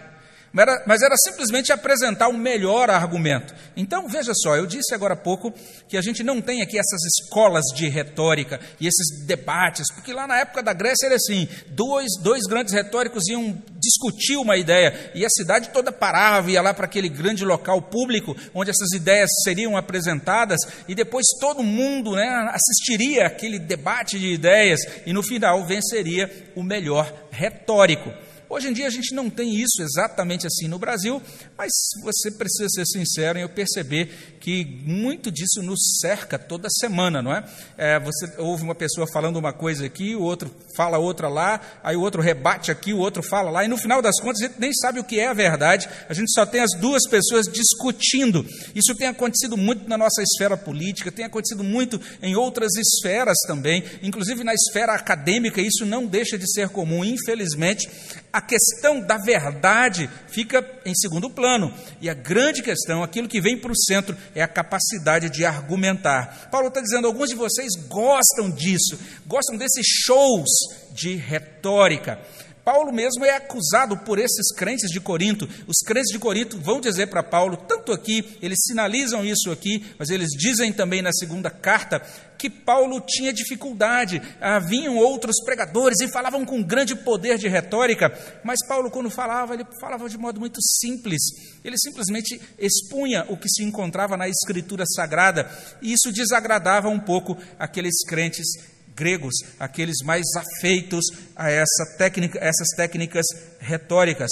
mas 0.53 1.01
era, 1.01 1.15
simplesmente 1.17 1.71
apresentar 1.71 2.27
o 2.27 2.37
melhor 2.37 2.91
argumento. 2.91 3.55
Então, 3.75 4.07
veja 4.07 4.33
só, 4.35 4.55
eu 4.55 4.67
disse 4.67 4.93
agora 4.93 5.15
há 5.15 5.17
pouco 5.17 5.51
que 5.87 5.97
a 5.97 6.01
gente 6.01 6.23
não 6.23 6.39
tem 6.39 6.61
aqui 6.61 6.77
essas 6.77 7.01
escolas 7.03 7.63
de 7.75 7.89
retórica 7.89 8.59
e 8.79 8.85
esses 8.85 9.25
debates, 9.25 9.91
porque 9.91 10.13
lá 10.13 10.27
na 10.27 10.37
época 10.37 10.61
da 10.61 10.71
Grécia 10.71 11.07
era 11.07 11.15
assim: 11.15 11.47
dois, 11.69 12.07
dois 12.21 12.43
grandes 12.47 12.71
retóricos 12.71 13.27
iam 13.27 13.59
discutir 13.79 14.37
uma 14.37 14.55
ideia 14.55 15.11
e 15.15 15.25
a 15.25 15.29
cidade 15.29 15.69
toda 15.69 15.91
parava, 15.91 16.51
ia 16.51 16.61
lá 16.61 16.73
para 16.73 16.85
aquele 16.85 17.09
grande 17.09 17.43
local 17.43 17.81
público 17.81 18.35
onde 18.53 18.69
essas 18.69 18.91
ideias 18.91 19.29
seriam 19.43 19.75
apresentadas 19.75 20.59
e 20.87 20.93
depois 20.93 21.25
todo 21.39 21.63
mundo 21.63 22.11
né, 22.11 22.27
assistiria 22.53 23.25
aquele 23.25 23.57
debate 23.57 24.19
de 24.19 24.27
ideias 24.27 24.81
e 25.05 25.13
no 25.13 25.23
final 25.23 25.65
venceria 25.65 26.29
o 26.55 26.61
melhor 26.61 27.11
retórico. 27.31 28.13
Hoje 28.53 28.67
em 28.67 28.73
dia 28.73 28.85
a 28.85 28.91
gente 28.91 29.15
não 29.15 29.31
tem 29.31 29.55
isso 29.55 29.81
exatamente 29.81 30.45
assim 30.45 30.67
no 30.67 30.77
Brasil, 30.77 31.19
mas 31.57 31.71
você 32.03 32.29
precisa 32.29 32.69
ser 32.69 32.85
sincero 32.85 33.39
em 33.39 33.41
eu 33.41 33.49
perceber 33.49 34.37
que 34.39 34.63
muito 34.85 35.31
disso 35.31 35.63
nos 35.63 35.79
cerca 35.99 36.37
toda 36.37 36.67
semana, 36.69 37.19
não 37.19 37.33
é? 37.33 37.43
é? 37.75 37.99
Você 37.99 38.31
ouve 38.37 38.61
uma 38.61 38.75
pessoa 38.75 39.07
falando 39.11 39.37
uma 39.37 39.51
coisa 39.51 39.87
aqui, 39.87 40.15
o 40.15 40.21
outro 40.21 40.53
fala 40.77 40.99
outra 40.99 41.29
lá, 41.29 41.59
aí 41.83 41.95
o 41.95 42.01
outro 42.01 42.21
rebate 42.21 42.69
aqui, 42.69 42.93
o 42.93 42.99
outro 42.99 43.23
fala 43.23 43.49
lá, 43.49 43.65
e 43.65 43.67
no 43.67 43.75
final 43.75 44.03
das 44.03 44.19
contas 44.21 44.43
a 44.43 44.45
gente 44.45 44.59
nem 44.59 44.71
sabe 44.71 44.99
o 44.99 45.03
que 45.03 45.19
é 45.19 45.29
a 45.29 45.33
verdade, 45.33 45.89
a 46.07 46.13
gente 46.13 46.31
só 46.31 46.45
tem 46.45 46.61
as 46.61 46.77
duas 46.79 47.09
pessoas 47.09 47.47
discutindo. 47.47 48.45
Isso 48.75 48.93
tem 48.93 49.07
acontecido 49.07 49.57
muito 49.57 49.89
na 49.89 49.97
nossa 49.97 50.21
esfera 50.21 50.55
política, 50.55 51.11
tem 51.11 51.25
acontecido 51.25 51.63
muito 51.63 51.99
em 52.21 52.35
outras 52.35 52.69
esferas 52.75 53.37
também, 53.47 53.83
inclusive 54.03 54.43
na 54.43 54.53
esfera 54.53 54.93
acadêmica, 54.93 55.59
isso 55.59 55.87
não 55.87 56.05
deixa 56.05 56.37
de 56.37 56.47
ser 56.53 56.69
comum, 56.69 57.03
infelizmente. 57.03 57.89
A 58.33 58.41
questão 58.41 58.99
da 58.99 59.15
verdade 59.15 60.09
fica 60.27 60.67
em 60.83 60.95
segundo 60.95 61.29
plano. 61.29 61.71
E 62.01 62.09
a 62.09 62.15
grande 62.15 62.63
questão, 62.63 63.03
aquilo 63.03 63.27
que 63.27 63.39
vem 63.39 63.55
para 63.55 63.71
o 63.71 63.77
centro, 63.77 64.17
é 64.33 64.41
a 64.41 64.47
capacidade 64.47 65.29
de 65.29 65.45
argumentar. 65.45 66.49
Paulo 66.49 66.69
está 66.69 66.81
dizendo: 66.81 67.05
alguns 67.05 67.29
de 67.29 67.35
vocês 67.35 67.69
gostam 67.87 68.49
disso, 68.49 68.99
gostam 69.27 69.55
desses 69.55 69.85
shows 69.85 70.49
de 70.91 71.15
retórica. 71.15 72.19
Paulo 72.63 72.93
mesmo 72.93 73.25
é 73.25 73.35
acusado 73.35 73.97
por 73.97 74.17
esses 74.17 74.53
crentes 74.55 74.89
de 74.89 75.01
Corinto. 75.01 75.47
Os 75.67 75.79
crentes 75.85 76.11
de 76.11 76.19
Corinto 76.19 76.57
vão 76.57 76.79
dizer 76.79 77.07
para 77.07 77.21
Paulo, 77.21 77.57
tanto 77.57 77.91
aqui, 77.91 78.37
eles 78.41 78.59
sinalizam 78.65 79.25
isso 79.25 79.51
aqui, 79.51 79.85
mas 79.99 80.09
eles 80.09 80.29
dizem 80.29 80.71
também 80.71 81.01
na 81.01 81.11
segunda 81.11 81.49
carta 81.49 82.01
que 82.37 82.49
Paulo 82.49 83.01
tinha 83.01 83.33
dificuldade. 83.33 84.21
Haviam 84.39 84.97
outros 84.97 85.43
pregadores 85.43 85.99
e 86.01 86.07
falavam 86.07 86.45
com 86.45 86.63
grande 86.63 86.95
poder 86.95 87.37
de 87.37 87.47
retórica, 87.47 88.11
mas 88.43 88.59
Paulo, 88.65 88.89
quando 88.89 89.09
falava, 89.09 89.53
ele 89.53 89.65
falava 89.79 90.09
de 90.09 90.17
modo 90.17 90.39
muito 90.39 90.61
simples. 90.61 91.21
Ele 91.63 91.77
simplesmente 91.77 92.39
expunha 92.57 93.25
o 93.29 93.37
que 93.37 93.49
se 93.49 93.63
encontrava 93.63 94.15
na 94.15 94.27
Escritura 94.27 94.85
Sagrada, 94.85 95.49
e 95.81 95.91
isso 95.91 96.11
desagradava 96.11 96.87
um 96.89 96.99
pouco 96.99 97.37
aqueles 97.59 98.03
crentes 98.05 98.47
gregos, 98.95 99.35
aqueles 99.59 99.97
mais 100.03 100.23
afeitos 100.35 101.05
a 101.35 101.49
essa 101.49 101.97
técnica, 101.97 102.39
essas 102.39 102.69
técnicas 102.75 103.25
retóricas. 103.59 104.29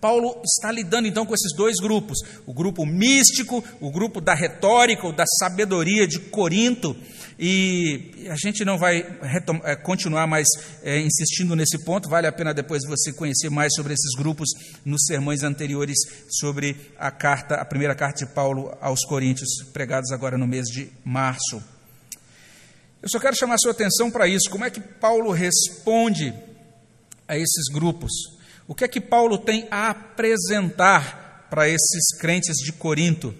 Paulo 0.00 0.40
está 0.44 0.70
lidando 0.70 1.08
então 1.08 1.26
com 1.26 1.34
esses 1.34 1.52
dois 1.56 1.76
grupos, 1.80 2.18
o 2.46 2.54
grupo 2.54 2.86
místico, 2.86 3.64
o 3.80 3.90
grupo 3.90 4.20
da 4.20 4.32
retórica 4.32 5.06
ou 5.06 5.12
da 5.12 5.24
sabedoria 5.40 6.06
de 6.06 6.20
Corinto, 6.20 6.96
e 7.38 8.26
a 8.30 8.36
gente 8.36 8.64
não 8.64 8.78
vai 8.78 8.98
é, 9.64 9.76
continuar 9.76 10.26
mais 10.26 10.46
é, 10.82 11.00
insistindo 11.00 11.56
nesse 11.56 11.84
ponto, 11.84 12.08
vale 12.08 12.26
a 12.26 12.32
pena 12.32 12.54
depois 12.54 12.84
você 12.84 13.12
conhecer 13.12 13.50
mais 13.50 13.72
sobre 13.74 13.92
esses 13.92 14.14
grupos 14.16 14.48
nos 14.84 15.04
sermões 15.04 15.42
anteriores 15.42 15.96
sobre 16.28 16.76
a 16.98 17.10
carta, 17.10 17.56
a 17.56 17.64
primeira 17.64 17.94
carta 17.94 18.24
de 18.24 18.32
Paulo 18.32 18.76
aos 18.80 19.00
Coríntios, 19.04 19.48
pregados 19.72 20.12
agora 20.12 20.38
no 20.38 20.46
mês 20.46 20.66
de 20.66 20.90
março. 21.04 21.77
Eu 23.00 23.08
só 23.08 23.20
quero 23.20 23.36
chamar 23.36 23.54
a 23.54 23.58
sua 23.58 23.70
atenção 23.70 24.10
para 24.10 24.26
isso. 24.26 24.50
Como 24.50 24.64
é 24.64 24.70
que 24.70 24.80
Paulo 24.80 25.30
responde 25.30 26.34
a 27.26 27.36
esses 27.36 27.72
grupos? 27.72 28.10
O 28.66 28.74
que 28.74 28.84
é 28.84 28.88
que 28.88 29.00
Paulo 29.00 29.38
tem 29.38 29.68
a 29.70 29.90
apresentar 29.90 31.46
para 31.48 31.68
esses 31.68 32.18
crentes 32.18 32.56
de 32.56 32.72
Corinto? 32.72 33.34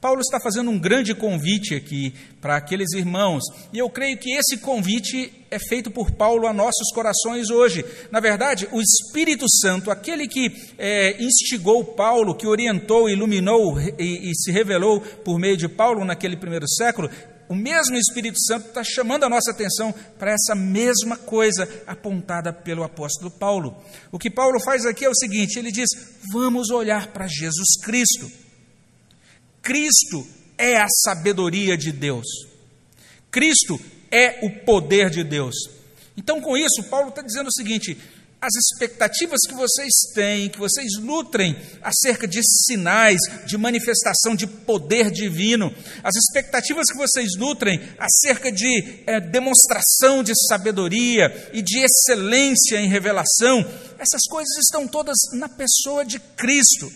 Paulo 0.00 0.20
está 0.20 0.38
fazendo 0.38 0.70
um 0.70 0.78
grande 0.78 1.12
convite 1.12 1.74
aqui 1.74 2.14
para 2.40 2.56
aqueles 2.56 2.92
irmãos, 2.92 3.42
e 3.72 3.78
eu 3.78 3.90
creio 3.90 4.16
que 4.16 4.32
esse 4.32 4.58
convite 4.58 5.32
é 5.50 5.58
feito 5.58 5.90
por 5.90 6.12
Paulo 6.12 6.46
a 6.46 6.52
nossos 6.52 6.92
corações 6.94 7.50
hoje. 7.50 7.84
Na 8.08 8.20
verdade, 8.20 8.68
o 8.70 8.80
Espírito 8.80 9.44
Santo, 9.60 9.90
aquele 9.90 10.28
que 10.28 10.54
é, 10.78 11.20
instigou 11.20 11.84
Paulo, 11.84 12.36
que 12.36 12.46
orientou, 12.46 13.10
iluminou 13.10 13.80
e, 13.98 14.30
e 14.30 14.34
se 14.36 14.52
revelou 14.52 15.00
por 15.00 15.36
meio 15.36 15.56
de 15.56 15.68
Paulo 15.68 16.04
naquele 16.04 16.36
primeiro 16.36 16.68
século, 16.68 17.10
o 17.48 17.54
mesmo 17.54 17.96
Espírito 17.96 18.38
Santo 18.40 18.68
está 18.68 18.84
chamando 18.84 19.24
a 19.24 19.28
nossa 19.28 19.50
atenção 19.50 19.92
para 20.18 20.32
essa 20.32 20.54
mesma 20.54 21.16
coisa 21.16 21.66
apontada 21.86 22.52
pelo 22.52 22.82
apóstolo 22.82 23.30
Paulo. 23.30 23.82
O 24.12 24.18
que 24.18 24.30
Paulo 24.30 24.60
faz 24.60 24.84
aqui 24.84 25.04
é 25.04 25.08
o 25.08 25.14
seguinte: 25.14 25.58
ele 25.58 25.72
diz, 25.72 25.88
vamos 26.30 26.70
olhar 26.70 27.08
para 27.08 27.26
Jesus 27.26 27.80
Cristo. 27.82 28.30
Cristo 29.62 30.26
é 30.58 30.76
a 30.76 30.88
sabedoria 31.04 31.76
de 31.76 31.90
Deus. 31.90 32.26
Cristo 33.30 33.80
é 34.10 34.44
o 34.44 34.64
poder 34.64 35.08
de 35.08 35.24
Deus. 35.24 35.54
Então, 36.16 36.40
com 36.40 36.56
isso, 36.56 36.82
Paulo 36.90 37.08
está 37.08 37.22
dizendo 37.22 37.48
o 37.48 37.52
seguinte: 37.52 37.96
as 38.40 38.54
expectativas 38.54 39.40
que 39.48 39.54
vocês 39.54 39.92
têm, 40.14 40.48
que 40.48 40.58
vocês 40.58 40.92
nutrem 41.00 41.56
acerca 41.82 42.26
de 42.26 42.40
sinais, 42.42 43.18
de 43.46 43.58
manifestação 43.58 44.36
de 44.36 44.46
poder 44.46 45.10
divino, 45.10 45.74
as 46.04 46.14
expectativas 46.14 46.86
que 46.86 46.96
vocês 46.96 47.36
nutrem 47.36 47.80
acerca 47.98 48.52
de 48.52 49.02
é, 49.06 49.20
demonstração 49.20 50.22
de 50.22 50.32
sabedoria 50.46 51.50
e 51.52 51.60
de 51.60 51.80
excelência 51.80 52.76
em 52.80 52.88
revelação, 52.88 53.66
essas 53.98 54.22
coisas 54.30 54.56
estão 54.58 54.86
todas 54.86 55.16
na 55.32 55.48
pessoa 55.48 56.04
de 56.04 56.20
Cristo. 56.20 56.92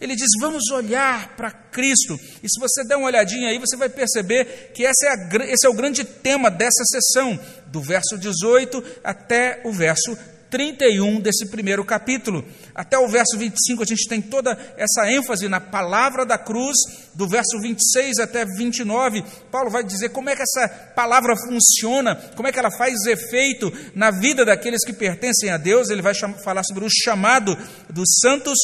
Ele 0.00 0.14
diz: 0.14 0.28
vamos 0.40 0.70
olhar 0.70 1.36
para 1.36 1.50
Cristo. 1.50 2.18
E 2.42 2.48
se 2.48 2.58
você 2.58 2.84
der 2.84 2.96
uma 2.96 3.08
olhadinha 3.08 3.50
aí, 3.50 3.58
você 3.58 3.76
vai 3.76 3.88
perceber 3.88 4.70
que 4.72 4.86
é 4.86 4.88
a, 4.88 5.44
esse 5.44 5.66
é 5.66 5.68
o 5.68 5.74
grande 5.74 6.04
tema 6.04 6.50
dessa 6.50 6.84
sessão, 6.84 7.38
do 7.66 7.82
verso 7.82 8.16
18 8.16 8.82
até 9.02 9.60
o 9.64 9.72
verso 9.72 10.16
31 10.50 11.20
desse 11.20 11.48
primeiro 11.50 11.84
capítulo. 11.84 12.44
Até 12.74 12.98
o 12.98 13.08
verso 13.08 13.36
25, 13.36 13.82
a 13.82 13.86
gente 13.86 14.08
tem 14.08 14.20
toda 14.20 14.52
essa 14.76 15.10
ênfase 15.10 15.48
na 15.48 15.60
palavra 15.60 16.24
da 16.24 16.38
cruz, 16.38 16.76
do 17.14 17.28
verso 17.28 17.60
26 17.60 18.18
até 18.18 18.44
29. 18.44 19.22
Paulo 19.50 19.70
vai 19.70 19.84
dizer 19.84 20.10
como 20.10 20.30
é 20.30 20.36
que 20.36 20.42
essa 20.42 20.68
palavra 20.94 21.34
funciona, 21.36 22.16
como 22.36 22.48
é 22.48 22.52
que 22.52 22.58
ela 22.58 22.70
faz 22.70 22.94
efeito 23.06 23.72
na 23.94 24.10
vida 24.10 24.44
daqueles 24.44 24.84
que 24.84 24.92
pertencem 24.92 25.50
a 25.50 25.56
Deus. 25.56 25.90
Ele 25.90 26.02
vai 26.02 26.14
falar 26.42 26.62
sobre 26.64 26.84
o 26.84 26.88
chamado 26.90 27.56
dos 27.90 28.08
santos 28.20 28.58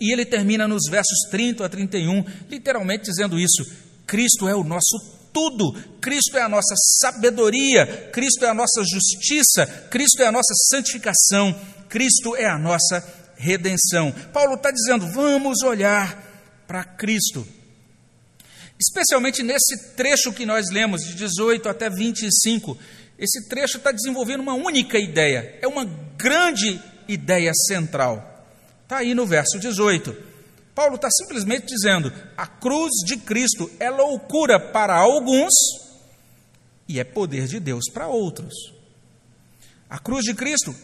e 0.00 0.12
ele 0.12 0.24
termina 0.24 0.66
nos 0.66 0.88
versos 0.90 1.28
30 1.30 1.64
a 1.64 1.68
31, 1.68 2.24
literalmente 2.50 3.04
dizendo 3.04 3.38
isso: 3.38 3.64
Cristo 4.06 4.48
é 4.48 4.54
o 4.54 4.64
nosso 4.64 5.23
tudo, 5.34 5.74
Cristo 6.00 6.38
é 6.38 6.42
a 6.42 6.48
nossa 6.48 6.74
sabedoria, 7.00 8.08
Cristo 8.12 8.44
é 8.44 8.48
a 8.48 8.54
nossa 8.54 8.82
justiça, 8.84 9.66
Cristo 9.90 10.22
é 10.22 10.26
a 10.26 10.32
nossa 10.32 10.54
santificação, 10.70 11.54
Cristo 11.88 12.36
é 12.36 12.46
a 12.46 12.56
nossa 12.56 13.04
redenção. 13.36 14.12
Paulo 14.32 14.54
está 14.54 14.70
dizendo: 14.70 15.10
vamos 15.12 15.62
olhar 15.62 16.62
para 16.68 16.84
Cristo. 16.84 17.46
Especialmente 18.78 19.42
nesse 19.42 19.94
trecho 19.94 20.32
que 20.32 20.46
nós 20.46 20.70
lemos, 20.70 21.02
de 21.02 21.14
18 21.14 21.68
até 21.68 21.90
25, 21.90 22.78
esse 23.18 23.48
trecho 23.48 23.78
está 23.78 23.92
desenvolvendo 23.92 24.40
uma 24.40 24.54
única 24.54 24.98
ideia, 24.98 25.58
é 25.60 25.66
uma 25.66 25.84
grande 26.16 26.80
ideia 27.08 27.52
central. 27.66 28.46
Está 28.82 28.98
aí 28.98 29.14
no 29.14 29.26
verso 29.26 29.58
18. 29.58 30.33
Paulo 30.74 30.96
está 30.96 31.08
simplesmente 31.10 31.66
dizendo: 31.66 32.12
a 32.36 32.46
cruz 32.46 32.90
de 33.06 33.16
Cristo 33.16 33.70
é 33.78 33.90
loucura 33.90 34.58
para 34.58 34.96
alguns 34.96 35.52
e 36.88 36.98
é 36.98 37.04
poder 37.04 37.46
de 37.46 37.60
Deus 37.60 37.84
para 37.92 38.08
outros. 38.08 38.54
A 39.88 39.98
cruz 39.98 40.24
de 40.24 40.34
Cristo 40.34 40.74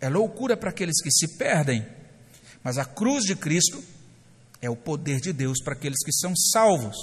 é 0.00 0.08
loucura 0.08 0.56
para 0.56 0.70
aqueles 0.70 1.00
que 1.02 1.10
se 1.10 1.36
perdem, 1.36 1.86
mas 2.62 2.78
a 2.78 2.84
cruz 2.84 3.24
de 3.24 3.36
Cristo 3.36 3.82
é 4.60 4.70
o 4.70 4.76
poder 4.76 5.20
de 5.20 5.32
Deus 5.32 5.62
para 5.62 5.74
aqueles 5.74 6.02
que 6.02 6.12
são 6.12 6.34
salvos. 6.34 6.96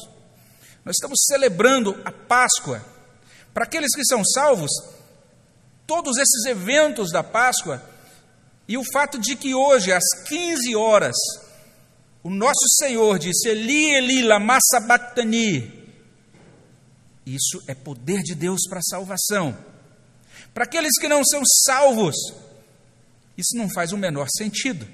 Nós 0.84 0.96
estamos 0.96 1.20
celebrando 1.28 2.00
a 2.04 2.12
Páscoa. 2.12 2.84
Para 3.54 3.66
aqueles 3.66 3.94
que 3.94 4.06
são 4.06 4.24
salvos, 4.24 4.72
todos 5.86 6.18
esses 6.18 6.46
eventos 6.46 7.12
da 7.12 7.22
Páscoa 7.22 7.84
e 8.68 8.78
o 8.78 8.84
fato 8.92 9.20
de 9.20 9.36
que 9.36 9.54
hoje, 9.54 9.92
às 9.92 10.04
15 10.28 10.76
horas, 10.76 11.16
o 12.24 12.30
nosso 12.30 12.68
Senhor 12.78 13.18
disse: 13.18 13.50
Eli, 13.50 13.96
Eli, 13.96 14.24
lama 14.24 14.58
sabachthani. 14.72 15.82
Isso 17.26 17.64
é 17.68 17.74
poder 17.74 18.22
de 18.22 18.36
Deus 18.36 18.62
para 18.68 18.80
a 18.80 18.84
salvação. 18.84 19.58
Para 20.54 20.66
aqueles 20.66 20.98
que 21.00 21.08
não 21.08 21.24
são 21.24 21.42
salvos, 21.66 22.16
isso 23.38 23.56
não 23.56 23.70
faz 23.70 23.92
o 23.92 23.98
menor 23.98 24.28
sentido. 24.30 24.88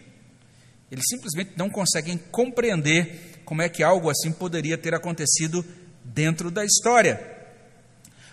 Eles 0.91 1.03
simplesmente 1.09 1.51
não 1.57 1.69
conseguem 1.69 2.17
compreender 2.17 3.41
como 3.43 3.61
é 3.61 3.69
que 3.69 3.83
algo 3.83 4.09
assim 4.09 4.31
poderia 4.31 4.77
ter 4.77 4.93
acontecido 4.93 5.65
dentro 6.03 6.49
da 6.51 6.63
história. 6.63 7.19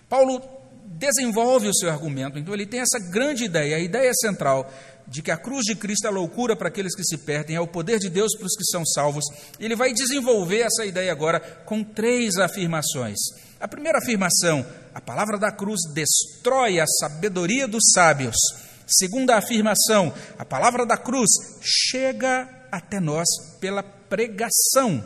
Paulo 0.08 0.40
desenvolve 0.84 1.68
o 1.68 1.74
seu 1.74 1.90
argumento, 1.90 2.38
então 2.38 2.54
ele 2.54 2.66
tem 2.66 2.80
essa 2.80 2.98
grande 3.10 3.44
ideia, 3.44 3.76
a 3.76 3.80
ideia 3.80 4.12
central 4.14 4.70
de 5.06 5.22
que 5.22 5.30
a 5.30 5.36
cruz 5.36 5.64
de 5.64 5.74
Cristo 5.74 6.06
é 6.06 6.10
loucura 6.10 6.56
para 6.56 6.68
aqueles 6.68 6.94
que 6.94 7.04
se 7.04 7.18
perdem, 7.18 7.56
é 7.56 7.60
o 7.60 7.66
poder 7.66 7.98
de 7.98 8.08
Deus 8.08 8.36
para 8.36 8.46
os 8.46 8.56
que 8.56 8.64
são 8.64 8.84
salvos. 8.84 9.24
Ele 9.58 9.76
vai 9.76 9.92
desenvolver 9.92 10.60
essa 10.60 10.84
ideia 10.84 11.12
agora 11.12 11.40
com 11.40 11.84
três 11.84 12.36
afirmações. 12.36 13.18
A 13.60 13.68
primeira 13.68 13.98
afirmação, 13.98 14.66
a 14.94 15.00
palavra 15.00 15.38
da 15.38 15.52
cruz 15.52 15.80
destrói 15.94 16.80
a 16.80 16.86
sabedoria 16.86 17.68
dos 17.68 17.82
sábios. 17.94 18.36
Segunda 18.86 19.36
afirmação, 19.36 20.12
a 20.38 20.44
palavra 20.44 20.84
da 20.84 20.96
cruz 20.96 21.30
chega 21.62 22.48
até 22.70 23.00
nós 23.00 23.26
pela 23.60 23.82
pregação. 23.82 25.02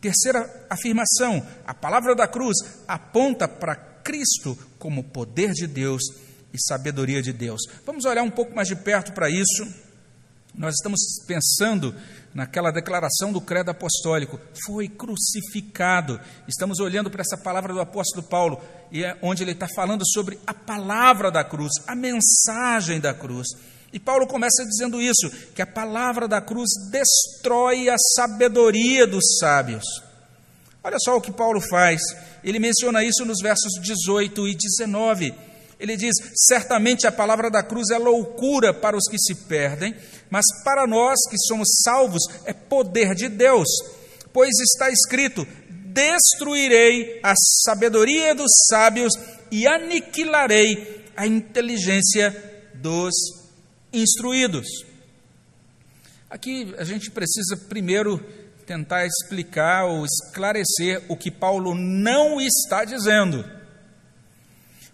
Terceira 0.00 0.66
afirmação, 0.68 1.44
a 1.66 1.74
palavra 1.74 2.14
da 2.14 2.28
cruz 2.28 2.56
aponta 2.86 3.48
para 3.48 3.74
Cristo 3.74 4.56
como 4.78 5.02
poder 5.02 5.52
de 5.52 5.66
Deus 5.66 6.02
e 6.54 6.58
sabedoria 6.58 7.20
de 7.20 7.32
Deus. 7.32 7.62
Vamos 7.84 8.04
olhar 8.04 8.22
um 8.22 8.30
pouco 8.30 8.54
mais 8.54 8.68
de 8.68 8.76
perto 8.76 9.12
para 9.12 9.28
isso. 9.28 9.66
Nós 10.54 10.74
estamos 10.74 11.00
pensando 11.26 11.92
naquela 12.32 12.70
declaração 12.70 13.32
do 13.32 13.40
credo 13.40 13.70
apostólico, 13.70 14.40
foi 14.64 14.88
crucificado. 14.88 16.20
Estamos 16.46 16.78
olhando 16.78 17.10
para 17.10 17.22
essa 17.22 17.36
palavra 17.36 17.72
do 17.72 17.80
apóstolo 17.80 18.22
Paulo, 18.22 18.62
é 18.92 19.16
onde 19.20 19.42
ele 19.42 19.50
está 19.50 19.66
falando 19.74 20.06
sobre 20.06 20.38
a 20.46 20.54
palavra 20.54 21.28
da 21.28 21.42
cruz, 21.42 21.72
a 21.88 21.96
mensagem 21.96 23.00
da 23.00 23.12
cruz. 23.12 23.48
E 23.92 23.98
Paulo 23.98 24.26
começa 24.28 24.64
dizendo 24.64 25.02
isso, 25.02 25.28
que 25.54 25.62
a 25.62 25.66
palavra 25.66 26.28
da 26.28 26.40
cruz 26.40 26.68
destrói 26.90 27.88
a 27.88 27.96
sabedoria 28.16 29.06
dos 29.06 29.38
sábios. 29.40 29.84
Olha 30.84 30.98
só 31.00 31.16
o 31.16 31.20
que 31.20 31.32
Paulo 31.32 31.60
faz. 31.60 32.00
Ele 32.44 32.58
menciona 32.58 33.04
isso 33.04 33.24
nos 33.24 33.40
versos 33.40 33.72
18 33.80 34.48
e 34.48 34.54
19 34.54 35.34
ele 35.84 35.96
diz: 35.96 36.14
certamente 36.34 37.06
a 37.06 37.12
palavra 37.12 37.50
da 37.50 37.62
cruz 37.62 37.90
é 37.90 37.98
loucura 37.98 38.74
para 38.74 38.96
os 38.96 39.04
que 39.08 39.18
se 39.18 39.34
perdem, 39.46 39.94
mas 40.30 40.44
para 40.64 40.86
nós 40.86 41.18
que 41.30 41.36
somos 41.38 41.68
salvos 41.84 42.22
é 42.44 42.52
poder 42.52 43.14
de 43.14 43.28
Deus, 43.28 43.68
pois 44.32 44.50
está 44.60 44.90
escrito: 44.90 45.46
destruirei 45.68 47.20
a 47.22 47.34
sabedoria 47.64 48.34
dos 48.34 48.50
sábios 48.68 49.12
e 49.50 49.66
aniquilarei 49.66 51.04
a 51.16 51.26
inteligência 51.26 52.34
dos 52.74 53.14
instruídos. 53.92 54.66
Aqui 56.28 56.74
a 56.78 56.84
gente 56.84 57.10
precisa 57.10 57.56
primeiro 57.68 58.18
tentar 58.66 59.06
explicar 59.06 59.84
ou 59.84 60.04
esclarecer 60.04 61.04
o 61.08 61.16
que 61.16 61.30
Paulo 61.30 61.74
não 61.74 62.40
está 62.40 62.84
dizendo. 62.84 63.44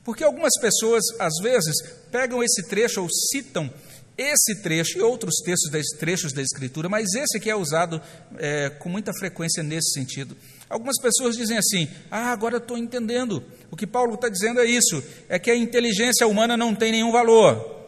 Porque 0.05 0.25
algumas 0.25 0.53
pessoas, 0.61 1.03
às 1.19 1.35
vezes, 1.43 1.77
pegam 2.11 2.43
esse 2.43 2.63
trecho 2.63 3.03
ou 3.03 3.09
citam 3.11 3.71
esse 4.17 4.57
trecho 4.57 4.99
e 4.99 5.03
outros 5.03 5.37
textos, 5.43 5.71
trechos 5.99 6.33
da 6.33 6.43
Escritura, 6.43 6.89
mas 6.89 7.15
esse 7.15 7.39
aqui 7.39 7.49
é 7.49 7.57
usado 7.57 8.01
é, 8.37 8.69
com 8.69 8.89
muita 8.89 9.13
frequência 9.15 9.63
nesse 9.63 9.93
sentido. 9.93 10.37
Algumas 10.69 11.01
pessoas 11.01 11.37
dizem 11.37 11.57
assim: 11.57 11.89
Ah, 12.11 12.31
agora 12.31 12.59
estou 12.59 12.77
entendendo. 12.77 13.43
O 13.71 13.77
que 13.77 13.87
Paulo 13.87 14.15
está 14.15 14.29
dizendo 14.29 14.61
é 14.61 14.67
isso: 14.67 15.03
é 15.29 15.39
que 15.39 15.51
a 15.51 15.57
inteligência 15.57 16.27
humana 16.27 16.57
não 16.57 16.75
tem 16.75 16.93
nenhum 16.93 17.11
valor. 17.11 17.79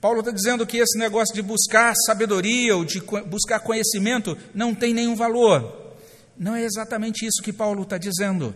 Paulo 0.00 0.18
está 0.18 0.32
dizendo 0.32 0.66
que 0.66 0.78
esse 0.78 0.98
negócio 0.98 1.32
de 1.34 1.42
buscar 1.42 1.94
sabedoria 2.06 2.76
ou 2.76 2.84
de 2.84 3.00
buscar 3.26 3.60
conhecimento 3.60 4.36
não 4.52 4.74
tem 4.74 4.92
nenhum 4.92 5.14
valor. 5.14 5.94
Não 6.36 6.56
é 6.56 6.64
exatamente 6.64 7.24
isso 7.24 7.42
que 7.42 7.52
Paulo 7.52 7.82
está 7.84 7.98
dizendo. 7.98 8.52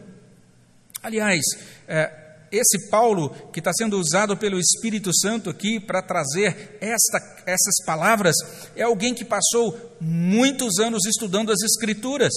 Aliás, 1.07 1.40
é, 1.87 2.11
esse 2.51 2.90
Paulo, 2.90 3.31
que 3.53 3.61
está 3.61 3.71
sendo 3.73 3.97
usado 3.97 4.37
pelo 4.37 4.59
Espírito 4.59 5.16
Santo 5.16 5.49
aqui 5.49 5.79
para 5.79 6.03
trazer 6.03 6.77
esta, 6.81 7.45
essas 7.47 7.85
palavras, 7.87 8.35
é 8.75 8.83
alguém 8.83 9.14
que 9.14 9.25
passou 9.25 9.79
muitos 10.01 10.81
anos 10.81 11.07
estudando 11.07 11.53
as 11.53 11.62
Escrituras, 11.62 12.33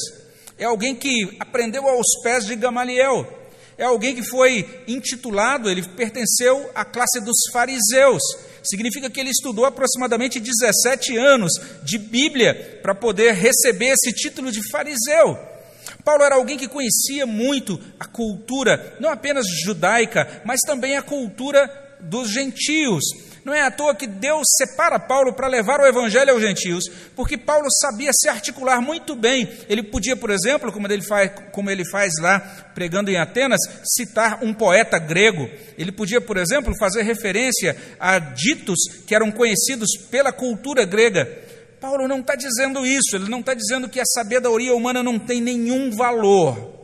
é 0.55 0.65
alguém 0.65 0.95
que 0.95 1.35
aprendeu 1.39 1.87
aos 1.87 2.05
pés 2.21 2.45
de 2.45 2.55
Gamaliel, 2.55 3.27
é 3.75 3.85
alguém 3.85 4.13
que 4.13 4.21
foi 4.21 4.83
intitulado, 4.87 5.67
ele 5.67 5.81
pertenceu 5.81 6.69
à 6.75 6.85
classe 6.85 7.19
dos 7.21 7.37
fariseus. 7.51 8.21
Significa 8.63 9.09
que 9.09 9.19
ele 9.19 9.31
estudou 9.31 9.65
aproximadamente 9.65 10.39
17 10.39 11.17
anos 11.17 11.53
de 11.81 11.97
Bíblia 11.97 12.79
para 12.83 12.93
poder 12.93 13.33
receber 13.33 13.95
esse 13.95 14.13
título 14.13 14.51
de 14.51 14.61
fariseu. 14.69 15.58
Paulo 16.03 16.23
era 16.23 16.35
alguém 16.35 16.57
que 16.57 16.67
conhecia 16.67 17.25
muito 17.25 17.79
a 17.99 18.05
cultura, 18.05 18.95
não 18.99 19.09
apenas 19.09 19.45
judaica, 19.63 20.41
mas 20.45 20.59
também 20.61 20.97
a 20.97 21.01
cultura 21.01 21.69
dos 21.99 22.29
gentios. 22.29 23.03
Não 23.43 23.53
é 23.53 23.61
à 23.61 23.71
toa 23.71 23.95
que 23.95 24.05
Deus 24.05 24.45
separa 24.57 24.99
Paulo 24.99 25.33
para 25.33 25.47
levar 25.47 25.79
o 25.79 25.85
evangelho 25.85 26.31
aos 26.31 26.41
gentios, 26.41 26.83
porque 27.15 27.37
Paulo 27.37 27.67
sabia 27.81 28.11
se 28.13 28.27
articular 28.27 28.81
muito 28.81 29.15
bem. 29.15 29.49
Ele 29.67 29.81
podia, 29.81 30.15
por 30.15 30.29
exemplo, 30.29 30.71
como 30.71 30.87
ele 30.87 31.01
faz, 31.01 31.31
como 31.51 31.69
ele 31.69 31.83
faz 31.89 32.13
lá 32.19 32.39
pregando 32.75 33.09
em 33.09 33.17
Atenas, 33.17 33.59
citar 33.83 34.43
um 34.43 34.53
poeta 34.53 34.99
grego. 34.99 35.49
Ele 35.77 35.91
podia, 35.91 36.21
por 36.21 36.37
exemplo, 36.37 36.73
fazer 36.77 37.03
referência 37.03 37.75
a 37.99 38.19
ditos 38.19 38.77
que 39.07 39.15
eram 39.15 39.31
conhecidos 39.31 39.89
pela 40.11 40.31
cultura 40.31 40.85
grega. 40.85 41.48
Paulo 41.79 42.07
não 42.07 42.19
está 42.19 42.35
dizendo 42.35 42.85
isso, 42.85 43.15
ele 43.15 43.29
não 43.29 43.39
está 43.39 43.53
dizendo 43.53 43.87
que 43.87 43.99
a 43.99 44.05
sabedoria 44.05 44.75
humana 44.75 45.01
não 45.01 45.17
tem 45.17 45.41
nenhum 45.41 45.91
valor. 45.95 46.77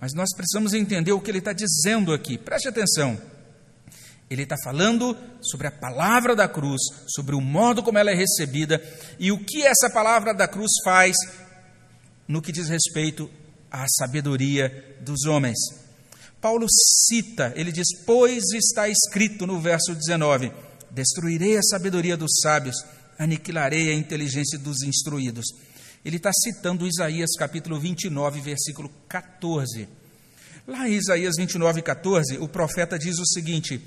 Mas 0.00 0.14
nós 0.14 0.28
precisamos 0.34 0.72
entender 0.72 1.12
o 1.12 1.20
que 1.20 1.30
ele 1.30 1.38
está 1.38 1.52
dizendo 1.52 2.12
aqui. 2.12 2.38
Preste 2.38 2.68
atenção. 2.68 3.20
Ele 4.28 4.42
está 4.42 4.56
falando 4.64 5.16
sobre 5.40 5.68
a 5.68 5.70
palavra 5.70 6.34
da 6.34 6.48
cruz, 6.48 6.80
sobre 7.06 7.34
o 7.34 7.40
modo 7.40 7.82
como 7.82 7.98
ela 7.98 8.10
é 8.10 8.14
recebida 8.14 8.82
e 9.18 9.30
o 9.30 9.38
que 9.38 9.64
essa 9.64 9.88
palavra 9.88 10.34
da 10.34 10.48
cruz 10.48 10.70
faz 10.84 11.14
no 12.26 12.42
que 12.42 12.50
diz 12.50 12.68
respeito 12.68 13.30
à 13.70 13.86
sabedoria 13.88 14.96
dos 15.00 15.26
homens. 15.26 15.58
Paulo 16.40 16.66
cita, 16.68 17.52
ele 17.54 17.70
diz: 17.70 17.86
Pois 18.04 18.42
está 18.52 18.88
escrito 18.88 19.46
no 19.46 19.60
verso 19.60 19.94
19: 19.94 20.52
Destruirei 20.90 21.56
a 21.56 21.62
sabedoria 21.62 22.16
dos 22.16 22.32
sábios 22.42 22.76
aniquilarei 23.18 23.90
a 23.90 23.94
inteligência 23.94 24.58
dos 24.58 24.82
instruídos. 24.82 25.46
Ele 26.04 26.18
está 26.18 26.30
citando 26.32 26.86
Isaías 26.86 27.30
capítulo 27.36 27.80
29, 27.80 28.40
versículo 28.40 28.90
14. 29.08 29.88
Lá 30.66 30.88
em 30.88 30.94
Isaías 30.94 31.34
29, 31.36 31.82
14, 31.82 32.38
o 32.38 32.48
profeta 32.48 32.98
diz 32.98 33.18
o 33.18 33.26
seguinte: 33.26 33.80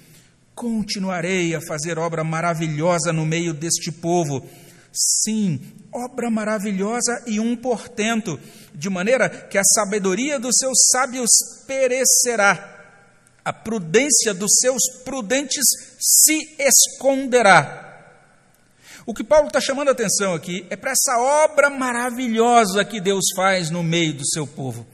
Continuarei 0.53 1.55
a 1.55 1.61
fazer 1.61 1.97
obra 1.97 2.23
maravilhosa 2.23 3.13
no 3.13 3.25
meio 3.25 3.53
deste 3.53 3.91
povo. 3.91 4.45
Sim, 4.91 5.61
obra 5.91 6.29
maravilhosa 6.29 7.23
e 7.27 7.39
um 7.39 7.55
portento, 7.55 8.39
de 8.73 8.89
maneira 8.89 9.29
que 9.29 9.57
a 9.57 9.63
sabedoria 9.63 10.39
dos 10.39 10.55
seus 10.57 10.77
sábios 10.91 11.29
perecerá, 11.67 12.77
a 13.45 13.53
prudência 13.53 14.33
dos 14.33 14.51
seus 14.59 14.81
prudentes 15.05 15.63
se 15.97 16.55
esconderá. 16.59 17.88
O 19.09 19.13
que 19.15 19.23
Paulo 19.23 19.47
está 19.47 19.59
chamando 19.59 19.87
a 19.87 19.91
atenção 19.91 20.35
aqui 20.35 20.67
é 20.69 20.75
para 20.75 20.91
essa 20.91 21.17
obra 21.17 21.67
maravilhosa 21.67 22.85
que 22.85 23.01
Deus 23.01 23.25
faz 23.35 23.71
no 23.71 23.81
meio 23.81 24.13
do 24.13 24.23
seu 24.23 24.45
povo. 24.45 24.85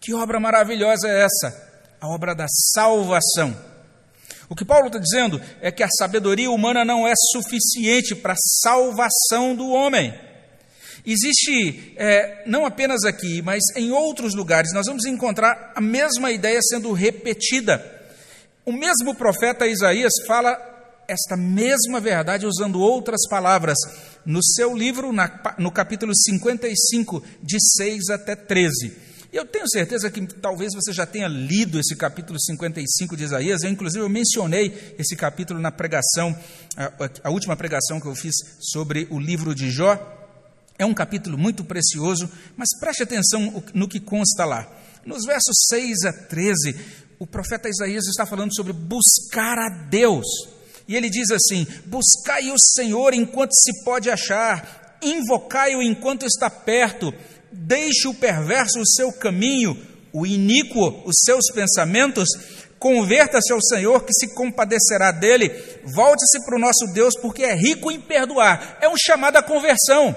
Que 0.00 0.14
obra 0.14 0.40
maravilhosa 0.40 1.06
é 1.06 1.22
essa? 1.22 1.94
A 2.00 2.08
obra 2.08 2.34
da 2.34 2.46
salvação. 2.72 3.54
O 4.48 4.56
que 4.56 4.64
Paulo 4.64 4.86
está 4.86 4.98
dizendo 4.98 5.38
é 5.60 5.70
que 5.70 5.82
a 5.82 5.88
sabedoria 5.98 6.50
humana 6.50 6.82
não 6.82 7.06
é 7.06 7.12
suficiente 7.30 8.14
para 8.14 8.32
a 8.32 8.42
salvação 8.62 9.54
do 9.54 9.68
homem. 9.68 10.18
Existe, 11.04 11.92
é, 11.98 12.44
não 12.46 12.64
apenas 12.64 13.04
aqui, 13.04 13.42
mas 13.42 13.62
em 13.76 13.92
outros 13.92 14.34
lugares, 14.34 14.72
nós 14.72 14.86
vamos 14.86 15.04
encontrar 15.04 15.74
a 15.76 15.80
mesma 15.82 16.32
ideia 16.32 16.60
sendo 16.62 16.90
repetida. 16.92 17.84
O 18.64 18.72
mesmo 18.72 19.14
profeta 19.14 19.66
Isaías 19.66 20.12
fala 20.26 20.77
esta 21.08 21.36
mesma 21.38 21.98
verdade 21.98 22.46
usando 22.46 22.80
outras 22.80 23.26
palavras 23.28 23.78
no 24.26 24.44
seu 24.44 24.76
livro, 24.76 25.10
na, 25.10 25.56
no 25.58 25.72
capítulo 25.72 26.14
55, 26.14 27.24
de 27.42 27.56
6 27.76 28.10
até 28.10 28.36
13. 28.36 29.08
E 29.32 29.36
eu 29.36 29.46
tenho 29.46 29.68
certeza 29.68 30.10
que 30.10 30.26
talvez 30.26 30.72
você 30.74 30.92
já 30.92 31.06
tenha 31.06 31.26
lido 31.26 31.80
esse 31.80 31.96
capítulo 31.96 32.38
55 32.38 33.16
de 33.16 33.24
Isaías. 33.24 33.62
Eu, 33.62 33.70
inclusive, 33.70 34.04
eu 34.04 34.08
mencionei 34.08 34.94
esse 34.98 35.16
capítulo 35.16 35.58
na 35.58 35.72
pregação, 35.72 36.38
a, 36.76 36.92
a 37.24 37.30
última 37.30 37.56
pregação 37.56 38.00
que 38.00 38.06
eu 38.06 38.14
fiz 38.14 38.34
sobre 38.60 39.06
o 39.10 39.18
livro 39.18 39.54
de 39.54 39.70
Jó. 39.70 39.96
É 40.78 40.84
um 40.84 40.94
capítulo 40.94 41.36
muito 41.36 41.64
precioso, 41.64 42.30
mas 42.56 42.68
preste 42.78 43.02
atenção 43.02 43.62
no 43.74 43.88
que 43.88 43.98
consta 43.98 44.44
lá. 44.44 44.70
Nos 45.04 45.24
versos 45.24 45.56
6 45.70 46.04
a 46.04 46.12
13, 46.12 46.76
o 47.18 47.26
profeta 47.26 47.68
Isaías 47.68 48.06
está 48.06 48.26
falando 48.26 48.54
sobre 48.54 48.72
buscar 48.72 49.58
a 49.58 49.68
Deus. 49.88 50.57
E 50.88 50.96
ele 50.96 51.10
diz 51.10 51.30
assim: 51.30 51.66
Buscai 51.84 52.50
o 52.50 52.58
Senhor 52.58 53.12
enquanto 53.12 53.52
se 53.52 53.84
pode 53.84 54.10
achar, 54.10 54.96
invocai-o 55.02 55.82
enquanto 55.82 56.24
está 56.24 56.48
perto, 56.48 57.12
deixe 57.52 58.08
o 58.08 58.14
perverso 58.14 58.80
o 58.80 58.88
seu 58.88 59.12
caminho, 59.12 59.76
o 60.12 60.26
iníquo 60.26 61.02
os 61.04 61.16
seus 61.24 61.52
pensamentos, 61.52 62.26
converta-se 62.78 63.52
ao 63.52 63.60
Senhor 63.60 64.04
que 64.04 64.14
se 64.14 64.34
compadecerá 64.34 65.12
dele, 65.12 65.50
volte-se 65.84 66.42
para 66.46 66.56
o 66.56 66.60
nosso 66.60 66.86
Deus, 66.94 67.14
porque 67.20 67.44
é 67.44 67.54
rico 67.54 67.90
em 67.90 68.00
perdoar. 68.00 68.78
É 68.80 68.88
um 68.88 68.96
chamado 68.96 69.36
à 69.36 69.42
conversão, 69.42 70.16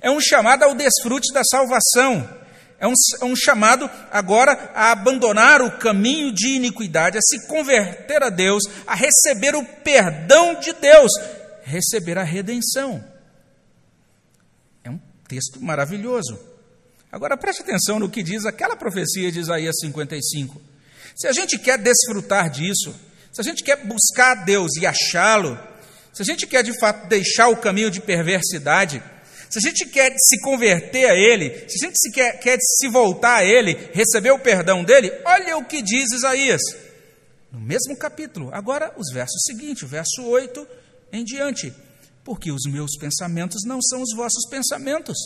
é 0.00 0.08
um 0.08 0.20
chamado 0.20 0.62
ao 0.62 0.74
desfrute 0.74 1.32
da 1.34 1.42
salvação. 1.42 2.39
É 2.80 2.88
um, 2.88 2.94
é 3.20 3.24
um, 3.26 3.36
chamado 3.36 3.88
agora 4.10 4.72
a 4.74 4.90
abandonar 4.90 5.60
o 5.60 5.78
caminho 5.78 6.32
de 6.32 6.48
iniquidade, 6.48 7.18
a 7.18 7.20
se 7.20 7.46
converter 7.46 8.22
a 8.22 8.30
Deus, 8.30 8.62
a 8.86 8.94
receber 8.94 9.54
o 9.54 9.62
perdão 9.62 10.58
de 10.58 10.72
Deus, 10.72 11.12
receber 11.62 12.16
a 12.16 12.24
redenção. 12.24 13.04
É 14.82 14.88
um 14.88 14.98
texto 15.28 15.62
maravilhoso. 15.62 16.40
Agora 17.12 17.36
preste 17.36 17.60
atenção 17.60 17.98
no 17.98 18.08
que 18.08 18.22
diz 18.22 18.46
aquela 18.46 18.74
profecia 18.74 19.30
de 19.30 19.40
Isaías 19.40 19.76
55. 19.80 20.58
Se 21.14 21.28
a 21.28 21.32
gente 21.32 21.58
quer 21.58 21.76
desfrutar 21.76 22.48
disso, 22.48 22.94
se 23.30 23.42
a 23.42 23.44
gente 23.44 23.62
quer 23.62 23.84
buscar 23.84 24.32
a 24.32 24.42
Deus 24.44 24.70
e 24.80 24.86
achá-lo, 24.86 25.58
se 26.14 26.22
a 26.22 26.24
gente 26.24 26.46
quer 26.46 26.62
de 26.62 26.78
fato 26.80 27.08
deixar 27.08 27.48
o 27.48 27.58
caminho 27.58 27.90
de 27.90 28.00
perversidade, 28.00 29.02
se 29.50 29.58
a 29.58 29.60
gente 29.60 29.86
quer 29.86 30.14
se 30.16 30.40
converter 30.40 31.10
a 31.10 31.14
Ele, 31.14 31.68
se 31.68 31.84
a 31.84 31.88
gente 31.88 31.98
se 31.98 32.12
quer, 32.12 32.38
quer 32.38 32.56
se 32.60 32.88
voltar 32.88 33.38
a 33.38 33.44
Ele, 33.44 33.76
receber 33.92 34.30
o 34.30 34.38
perdão 34.38 34.84
dele, 34.84 35.12
olha 35.26 35.56
o 35.56 35.64
que 35.64 35.82
diz 35.82 36.12
Isaías, 36.12 36.60
no 37.50 37.60
mesmo 37.60 37.96
capítulo, 37.96 38.48
agora 38.52 38.94
os 38.96 39.12
versos 39.12 39.42
seguintes, 39.44 39.88
verso 39.88 40.22
8 40.22 40.66
em 41.12 41.24
diante. 41.24 41.74
Porque 42.22 42.52
os 42.52 42.62
meus 42.70 42.96
pensamentos 42.96 43.62
não 43.66 43.82
são 43.82 44.02
os 44.02 44.14
vossos 44.14 44.48
pensamentos, 44.48 45.16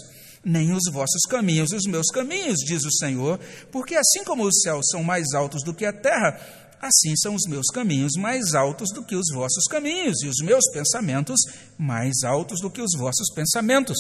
nem 0.43 0.73
os 0.73 0.91
vossos 0.91 1.23
caminhos 1.29 1.73
os 1.73 1.85
meus 1.87 2.07
caminhos, 2.09 2.59
diz 2.61 2.83
o 2.85 2.93
Senhor, 2.93 3.39
porque 3.71 3.95
assim 3.95 4.25
como 4.25 4.45
os 4.45 4.63
céus 4.63 4.87
são 4.91 5.03
mais 5.03 5.35
altos 5.35 5.63
do 5.63 5.75
que 5.75 5.85
a 5.85 5.93
terra, 5.93 6.41
Assim 6.85 7.17
são 7.17 7.35
os 7.35 7.49
meus 7.49 7.69
caminhos 7.73 8.13
mais 8.19 8.53
altos 8.55 8.91
do 8.93 9.03
que 9.03 9.17
os 9.17 9.33
vossos 9.33 9.65
caminhos, 9.71 10.23
e 10.23 10.29
os 10.29 10.37
meus 10.45 10.71
pensamentos 10.71 11.41
mais 11.79 12.23
altos 12.23 12.61
do 12.61 12.71
que 12.71 12.83
os 12.83 12.91
vossos 12.99 13.33
pensamentos. 13.35 13.97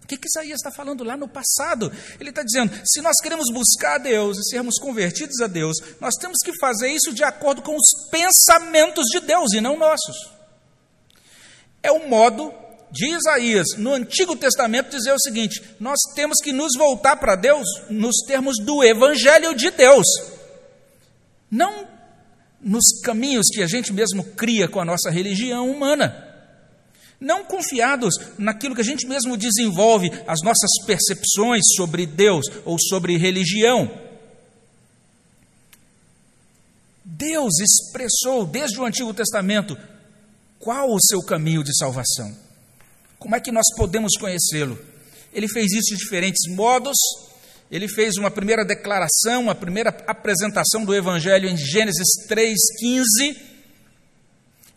O 0.00 0.06
que, 0.06 0.16
que 0.16 0.28
Isaías 0.28 0.60
está 0.60 0.70
falando 0.70 1.02
lá 1.02 1.16
no 1.16 1.26
passado? 1.26 1.90
Ele 2.20 2.30
está 2.30 2.44
dizendo: 2.44 2.72
se 2.84 3.00
nós 3.00 3.16
queremos 3.20 3.46
buscar 3.52 3.96
a 3.96 3.98
Deus 3.98 4.38
e 4.38 4.48
sermos 4.48 4.78
convertidos 4.78 5.40
a 5.40 5.48
Deus, 5.48 5.76
nós 6.00 6.14
temos 6.14 6.38
que 6.44 6.56
fazer 6.60 6.88
isso 6.88 7.12
de 7.12 7.24
acordo 7.24 7.62
com 7.62 7.74
os 7.74 8.08
pensamentos 8.12 9.06
de 9.06 9.18
Deus 9.18 9.52
e 9.52 9.60
não 9.60 9.76
nossos. 9.76 10.16
É 11.82 11.90
o 11.90 12.08
modo 12.08 12.54
de 12.92 13.08
Isaías, 13.08 13.66
no 13.76 13.92
Antigo 13.92 14.36
Testamento, 14.36 14.96
dizer 14.96 15.12
o 15.12 15.20
seguinte: 15.20 15.60
nós 15.80 15.98
temos 16.14 16.36
que 16.40 16.52
nos 16.52 16.78
voltar 16.78 17.16
para 17.16 17.34
Deus 17.34 17.66
nos 17.90 18.18
termos 18.24 18.54
do 18.62 18.84
Evangelho 18.84 19.52
de 19.52 19.72
Deus. 19.72 20.06
Não 21.50 21.93
nos 22.64 23.00
caminhos 23.02 23.46
que 23.52 23.62
a 23.62 23.66
gente 23.66 23.92
mesmo 23.92 24.24
cria 24.24 24.66
com 24.66 24.80
a 24.80 24.84
nossa 24.84 25.10
religião 25.10 25.70
humana. 25.70 26.32
Não 27.20 27.44
confiados 27.44 28.14
naquilo 28.38 28.74
que 28.74 28.80
a 28.80 28.84
gente 28.84 29.06
mesmo 29.06 29.36
desenvolve, 29.36 30.10
as 30.26 30.40
nossas 30.42 30.70
percepções 30.86 31.62
sobre 31.76 32.06
Deus 32.06 32.46
ou 32.64 32.76
sobre 32.78 33.18
religião. 33.18 33.90
Deus 37.04 37.52
expressou 37.60 38.46
desde 38.46 38.80
o 38.80 38.84
Antigo 38.84 39.12
Testamento 39.12 39.76
qual 40.58 40.90
o 40.90 41.00
seu 41.00 41.22
caminho 41.22 41.62
de 41.62 41.76
salvação. 41.76 42.34
Como 43.18 43.36
é 43.36 43.40
que 43.40 43.52
nós 43.52 43.66
podemos 43.76 44.16
conhecê-lo? 44.18 44.78
Ele 45.32 45.48
fez 45.48 45.72
isso 45.72 45.94
de 45.94 46.00
diferentes 46.00 46.50
modos, 46.54 46.96
Ele 47.70 47.88
fez 47.88 48.16
uma 48.16 48.30
primeira 48.30 48.64
declaração, 48.64 49.42
uma 49.42 49.54
primeira 49.54 49.90
apresentação 50.06 50.84
do 50.84 50.94
Evangelho 50.94 51.48
em 51.48 51.56
Gênesis 51.56 52.08
3,15. 52.28 53.36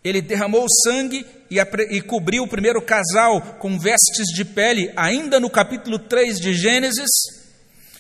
Ele 0.03 0.21
derramou 0.21 0.65
sangue 0.83 1.25
e, 1.51 1.59
e 1.59 2.01
cobriu 2.01 2.43
o 2.43 2.47
primeiro 2.47 2.81
casal 2.81 3.41
com 3.59 3.77
vestes 3.77 4.27
de 4.33 4.45
pele, 4.45 4.91
ainda 4.95 5.39
no 5.39 5.49
capítulo 5.49 5.99
3 5.99 6.39
de 6.39 6.53
Gênesis. 6.53 7.09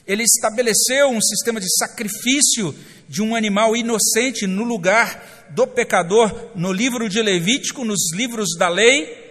Ele 0.07 0.23
estabeleceu 0.23 1.09
um 1.09 1.21
sistema 1.21 1.59
de 1.59 1.67
sacrifício 1.77 2.73
de 3.09 3.21
um 3.21 3.35
animal 3.35 3.75
inocente 3.75 4.47
no 4.47 4.63
lugar 4.63 5.47
do 5.49 5.67
pecador 5.67 6.51
no 6.55 6.71
livro 6.71 7.09
de 7.09 7.21
Levítico, 7.21 7.83
nos 7.83 8.13
livros 8.13 8.49
da 8.57 8.69
lei. 8.69 9.27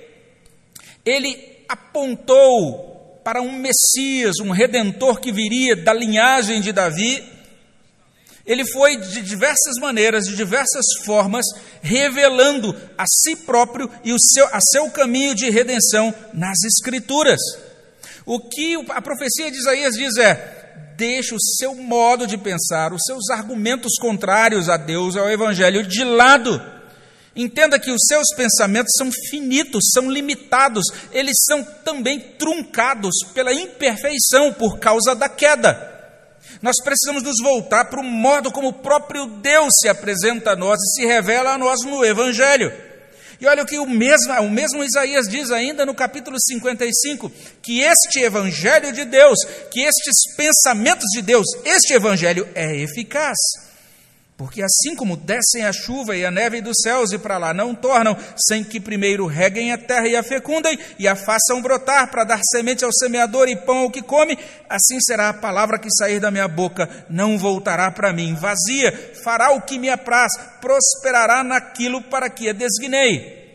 Ele 1.04 1.56
apontou 1.68 2.95
para 3.26 3.42
um 3.42 3.58
Messias, 3.58 4.36
um 4.40 4.52
redentor 4.52 5.18
que 5.18 5.32
viria 5.32 5.74
da 5.74 5.92
linhagem 5.92 6.60
de 6.60 6.70
Davi. 6.70 7.24
Ele 8.46 8.64
foi 8.64 8.98
de 8.98 9.20
diversas 9.20 9.80
maneiras, 9.80 10.26
de 10.26 10.36
diversas 10.36 10.86
formas, 11.04 11.44
revelando 11.82 12.72
a 12.96 13.04
si 13.04 13.34
próprio 13.34 13.90
e 14.04 14.12
o 14.12 14.16
seu, 14.20 14.46
a 14.54 14.60
seu 14.60 14.88
caminho 14.92 15.34
de 15.34 15.50
redenção 15.50 16.14
nas 16.32 16.62
Escrituras. 16.62 17.40
O 18.24 18.38
que 18.38 18.76
a 18.90 19.02
profecia 19.02 19.50
de 19.50 19.58
Isaías 19.58 19.96
diz 19.96 20.16
é: 20.18 20.92
deixe 20.96 21.34
o 21.34 21.40
seu 21.58 21.74
modo 21.74 22.28
de 22.28 22.38
pensar, 22.38 22.92
os 22.92 23.02
seus 23.04 23.28
argumentos 23.30 23.98
contrários 24.00 24.68
a 24.68 24.76
Deus, 24.76 25.16
ao 25.16 25.28
Evangelho, 25.28 25.84
de 25.84 26.04
lado 26.04 26.75
Entenda 27.36 27.78
que 27.78 27.90
os 27.90 28.00
seus 28.08 28.26
pensamentos 28.34 28.92
são 28.96 29.10
finitos, 29.28 29.90
são 29.92 30.10
limitados, 30.10 30.84
eles 31.12 31.36
são 31.46 31.62
também 31.84 32.18
truncados 32.18 33.14
pela 33.34 33.52
imperfeição 33.52 34.54
por 34.54 34.78
causa 34.78 35.14
da 35.14 35.28
queda. 35.28 35.94
Nós 36.62 36.76
precisamos 36.82 37.22
nos 37.22 37.36
voltar 37.42 37.84
para 37.86 38.00
o 38.00 38.04
modo 38.04 38.50
como 38.50 38.68
o 38.68 38.72
próprio 38.72 39.26
Deus 39.26 39.68
se 39.80 39.88
apresenta 39.88 40.52
a 40.52 40.56
nós 40.56 40.78
e 40.80 40.94
se 40.94 41.06
revela 41.06 41.52
a 41.52 41.58
nós 41.58 41.84
no 41.84 42.02
Evangelho. 42.02 42.72
E 43.38 43.46
olha 43.46 43.62
o 43.62 43.66
que 43.66 43.78
o 43.78 43.86
mesmo, 43.86 44.32
o 44.40 44.50
mesmo 44.50 44.82
Isaías 44.82 45.28
diz 45.28 45.50
ainda 45.50 45.84
no 45.84 45.94
capítulo 45.94 46.38
55: 46.40 47.30
que 47.62 47.82
este 47.82 48.20
Evangelho 48.20 48.92
de 48.92 49.04
Deus, 49.04 49.38
que 49.70 49.82
estes 49.82 50.34
pensamentos 50.36 51.04
de 51.12 51.20
Deus, 51.20 51.44
este 51.66 51.92
Evangelho 51.92 52.48
é 52.54 52.76
eficaz. 52.76 53.36
Porque 54.36 54.62
assim 54.62 54.94
como 54.94 55.16
descem 55.16 55.64
a 55.64 55.72
chuva 55.72 56.14
e 56.14 56.24
a 56.24 56.30
neve 56.30 56.60
dos 56.60 56.76
céus 56.82 57.10
e 57.10 57.18
para 57.18 57.38
lá 57.38 57.54
não 57.54 57.74
tornam, 57.74 58.14
sem 58.36 58.62
que 58.62 58.78
primeiro 58.78 59.26
reguem 59.26 59.72
a 59.72 59.78
terra 59.78 60.06
e 60.06 60.14
a 60.14 60.22
fecundem 60.22 60.78
e 60.98 61.08
a 61.08 61.16
façam 61.16 61.62
brotar 61.62 62.10
para 62.10 62.22
dar 62.22 62.40
semente 62.50 62.84
ao 62.84 62.92
semeador 62.92 63.48
e 63.48 63.56
pão 63.56 63.78
ao 63.78 63.90
que 63.90 64.02
come, 64.02 64.38
assim 64.68 65.00
será 65.00 65.30
a 65.30 65.34
palavra 65.34 65.78
que 65.78 65.88
sair 65.90 66.20
da 66.20 66.30
minha 66.30 66.48
boca, 66.48 67.06
não 67.08 67.38
voltará 67.38 67.90
para 67.90 68.12
mim 68.12 68.34
vazia, 68.34 68.92
fará 69.24 69.52
o 69.52 69.62
que 69.62 69.78
me 69.78 69.88
apraz, 69.88 70.32
prosperará 70.60 71.42
naquilo 71.42 72.02
para 72.02 72.28
que 72.28 72.50
a 72.50 72.52
designei. 72.52 73.45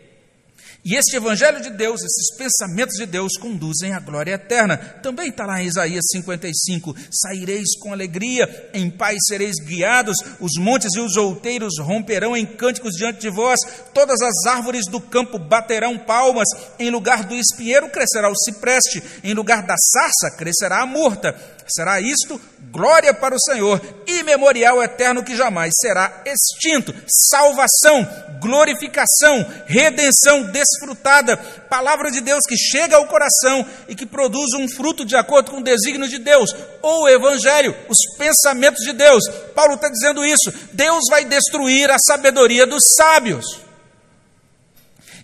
E 0.83 0.95
este 0.95 1.15
Evangelho 1.15 1.61
de 1.61 1.69
Deus, 1.69 2.01
esses 2.01 2.35
pensamentos 2.35 2.95
de 2.95 3.05
Deus, 3.05 3.37
conduzem 3.39 3.93
à 3.93 3.99
glória 3.99 4.33
eterna. 4.33 4.77
Também 4.77 5.29
está 5.29 5.45
lá 5.45 5.61
em 5.61 5.67
Isaías 5.67 6.03
55: 6.11 6.95
Saireis 7.11 7.77
com 7.79 7.93
alegria, 7.93 8.69
em 8.73 8.89
paz 8.89 9.17
sereis 9.27 9.57
guiados, 9.63 10.15
os 10.39 10.53
montes 10.57 10.95
e 10.95 10.99
os 10.99 11.17
outeiros 11.17 11.77
romperão 11.79 12.35
em 12.35 12.47
cânticos 12.47 12.95
diante 12.95 13.19
de 13.19 13.29
vós, 13.29 13.59
todas 13.93 14.19
as 14.21 14.47
árvores 14.47 14.87
do 14.87 14.99
campo 14.99 15.37
baterão 15.37 15.99
palmas, 15.99 16.47
em 16.79 16.89
lugar 16.89 17.25
do 17.25 17.35
espinheiro 17.35 17.87
crescerá 17.89 18.27
o 18.31 18.35
cipreste, 18.35 19.03
em 19.23 19.35
lugar 19.35 19.61
da 19.61 19.75
sarça 19.77 20.35
crescerá 20.35 20.81
a 20.81 20.87
murta. 20.87 21.35
Será 21.71 22.01
isto 22.01 22.39
glória 22.71 23.13
para 23.13 23.35
o 23.35 23.39
Senhor 23.39 23.81
e 24.07 24.23
memorial 24.23 24.81
eterno 24.81 25.23
que 25.23 25.35
jamais 25.35 25.73
será 25.79 26.23
extinto. 26.25 26.93
Salvação, 27.29 28.07
glorificação, 28.39 29.45
redenção 29.65 30.43
desfrutada, 30.43 31.37
palavra 31.69 32.09
de 32.09 32.21
Deus 32.21 32.41
que 32.47 32.57
chega 32.57 32.95
ao 32.95 33.07
coração 33.07 33.65
e 33.87 33.95
que 33.95 34.05
produz 34.05 34.53
um 34.53 34.67
fruto 34.69 35.05
de 35.05 35.15
acordo 35.15 35.51
com 35.51 35.57
o 35.57 35.63
desígnio 35.63 36.07
de 36.07 36.17
Deus, 36.17 36.55
ou 36.81 37.03
o 37.03 37.09
Evangelho, 37.09 37.75
os 37.89 37.97
pensamentos 38.17 38.83
de 38.83 38.93
Deus. 38.93 39.23
Paulo 39.53 39.75
está 39.75 39.89
dizendo 39.89 40.25
isso. 40.25 40.51
Deus 40.71 41.01
vai 41.09 41.25
destruir 41.25 41.91
a 41.91 41.97
sabedoria 41.99 42.65
dos 42.65 42.83
sábios. 42.95 43.45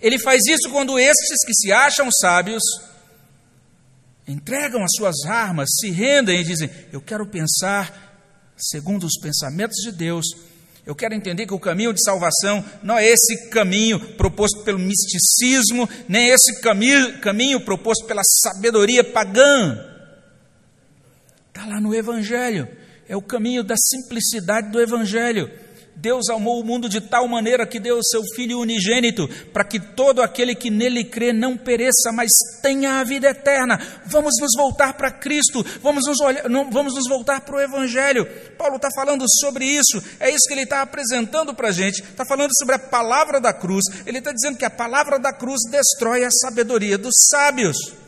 Ele 0.01 0.19
faz 0.19 0.45
isso 0.45 0.69
quando 0.69 0.99
estes 0.99 1.45
que 1.45 1.53
se 1.53 1.71
acham 1.71 2.09
sábios 2.11 2.61
entregam 4.27 4.83
as 4.83 4.91
suas 4.95 5.25
armas, 5.25 5.69
se 5.79 5.89
rendem 5.89 6.41
e 6.41 6.43
dizem: 6.43 6.69
Eu 6.91 7.01
quero 7.01 7.25
pensar 7.25 8.07
segundo 8.57 9.05
os 9.05 9.17
pensamentos 9.19 9.77
de 9.77 9.91
Deus. 9.91 10.25
Eu 10.85 10.95
quero 10.95 11.13
entender 11.13 11.45
que 11.45 11.53
o 11.53 11.59
caminho 11.59 11.93
de 11.93 12.01
salvação 12.01 12.63
não 12.81 12.97
é 12.97 13.05
esse 13.05 13.49
caminho 13.49 13.99
proposto 14.15 14.63
pelo 14.63 14.79
misticismo, 14.79 15.87
nem 16.07 16.29
esse 16.29 16.61
caminho, 16.61 17.59
proposto 17.59 18.05
pela 18.05 18.21
sabedoria 18.23 19.03
pagã. 19.03 19.85
Está 21.49 21.65
lá 21.65 21.81
no 21.81 21.93
Evangelho. 21.93 22.69
É 23.05 23.17
o 23.17 23.21
caminho 23.21 23.63
da 23.63 23.75
simplicidade 23.75 24.71
do 24.71 24.81
Evangelho. 24.81 25.51
Deus 25.99 26.29
amou 26.29 26.61
o 26.61 26.63
mundo 26.63 26.87
de 26.87 27.01
tal 27.01 27.27
maneira 27.27 27.65
que 27.65 27.79
deu 27.79 27.97
o 27.97 28.03
seu 28.03 28.21
Filho 28.35 28.59
unigênito, 28.59 29.27
para 29.51 29.63
que 29.63 29.79
todo 29.79 30.21
aquele 30.21 30.53
que 30.53 30.69
nele 30.69 31.03
crê 31.03 31.33
não 31.33 31.57
pereça, 31.57 32.11
mas 32.13 32.29
tenha 32.61 32.99
a 32.99 33.03
vida 33.03 33.29
eterna. 33.29 33.79
Vamos 34.05 34.33
nos 34.39 34.51
voltar 34.55 34.93
para 34.93 35.11
Cristo, 35.11 35.65
vamos 35.81 36.05
nos, 36.05 36.19
olhar, 36.19 36.47
não, 36.47 36.69
vamos 36.69 36.93
nos 36.93 37.09
voltar 37.09 37.41
para 37.41 37.55
o 37.55 37.59
Evangelho. 37.59 38.27
Paulo 38.59 38.75
está 38.75 38.89
falando 38.95 39.25
sobre 39.41 39.65
isso, 39.65 39.99
é 40.19 40.29
isso 40.29 40.47
que 40.47 40.53
ele 40.53 40.63
está 40.63 40.83
apresentando 40.83 41.51
para 41.55 41.69
a 41.69 41.71
gente, 41.71 42.03
está 42.03 42.23
falando 42.23 42.51
sobre 42.59 42.75
a 42.75 42.79
palavra 42.79 43.41
da 43.41 43.51
cruz, 43.51 43.83
ele 44.05 44.19
está 44.19 44.31
dizendo 44.31 44.57
que 44.57 44.65
a 44.65 44.69
palavra 44.69 45.17
da 45.17 45.33
cruz 45.33 45.61
destrói 45.71 46.23
a 46.23 46.29
sabedoria 46.29 46.99
dos 46.99 47.15
sábios. 47.31 48.06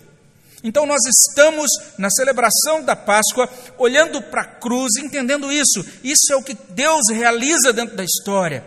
Então 0.63 0.85
nós 0.85 0.99
estamos 1.05 1.69
na 1.97 2.09
celebração 2.09 2.83
da 2.83 2.95
Páscoa, 2.95 3.49
olhando 3.77 4.21
para 4.21 4.41
a 4.41 4.45
cruz, 4.45 4.95
entendendo 4.97 5.51
isso. 5.51 5.85
Isso 6.03 6.31
é 6.31 6.35
o 6.35 6.43
que 6.43 6.57
Deus 6.71 7.03
realiza 7.11 7.71
dentro 7.71 7.95
da 7.95 8.03
história. 8.03 8.63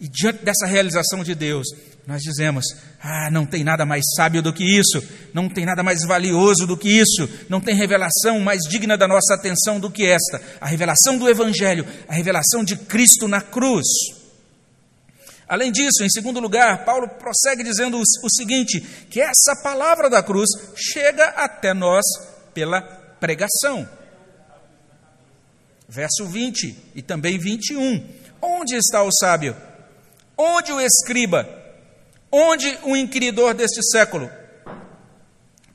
E 0.00 0.08
diante 0.08 0.44
dessa 0.44 0.66
realização 0.66 1.24
de 1.24 1.34
Deus, 1.34 1.66
nós 2.06 2.22
dizemos: 2.22 2.64
ah, 3.02 3.30
não 3.30 3.46
tem 3.46 3.64
nada 3.64 3.84
mais 3.84 4.04
sábio 4.16 4.42
do 4.42 4.52
que 4.52 4.64
isso, 4.64 5.02
não 5.32 5.48
tem 5.48 5.64
nada 5.64 5.82
mais 5.82 6.04
valioso 6.06 6.66
do 6.66 6.76
que 6.76 6.88
isso, 6.88 7.28
não 7.48 7.60
tem 7.60 7.74
revelação 7.74 8.40
mais 8.40 8.60
digna 8.68 8.96
da 8.96 9.08
nossa 9.08 9.34
atenção 9.34 9.80
do 9.80 9.90
que 9.90 10.06
esta 10.06 10.40
a 10.60 10.66
revelação 10.66 11.18
do 11.18 11.28
Evangelho, 11.28 11.86
a 12.08 12.14
revelação 12.14 12.62
de 12.62 12.76
Cristo 12.76 13.26
na 13.26 13.40
cruz. 13.40 13.86
Além 15.48 15.70
disso, 15.70 16.02
em 16.02 16.08
segundo 16.08 16.40
lugar, 16.40 16.84
Paulo 16.84 17.08
prossegue 17.08 17.62
dizendo 17.62 17.98
o 17.98 18.30
seguinte: 18.30 18.80
que 19.10 19.20
essa 19.20 19.60
palavra 19.62 20.08
da 20.08 20.22
cruz 20.22 20.48
chega 20.74 21.24
até 21.36 21.74
nós 21.74 22.04
pela 22.52 22.80
pregação. 23.20 23.88
Verso 25.88 26.26
20 26.26 26.76
e 26.94 27.02
também 27.02 27.38
21. 27.38 28.06
Onde 28.40 28.76
está 28.76 29.02
o 29.02 29.12
sábio? 29.12 29.56
Onde 30.36 30.72
o 30.72 30.80
escriba? 30.80 31.48
Onde 32.30 32.78
o 32.82 32.96
inquiridor 32.96 33.54
deste 33.54 33.80
século? 33.90 34.30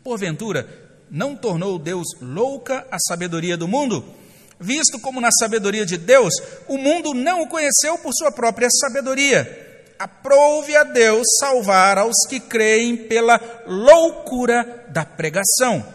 Porventura, 0.04 0.68
não 1.10 1.36
tornou 1.36 1.80
Deus 1.80 2.08
louca 2.22 2.86
a 2.92 2.98
sabedoria 3.00 3.56
do 3.56 3.68
mundo? 3.68 4.19
Visto 4.60 5.00
como 5.00 5.22
na 5.22 5.30
sabedoria 5.32 5.86
de 5.86 5.98
Deus, 5.98 6.34
o 6.68 6.78
mundo 6.78 7.14
não 7.14 7.42
o 7.42 7.48
conheceu 7.48 7.98
por 8.00 8.14
sua 8.14 8.32
própria 8.32 8.68
sabedoria. 8.70 9.68
Aprove 9.98 10.76
a 10.76 10.84
Deus 10.84 11.26
salvar 11.40 11.98
aos 11.98 12.16
que 12.28 12.40
creem 12.40 12.96
pela 12.96 13.40
loucura 13.66 14.86
da 14.90 15.06
pregação. 15.06 15.86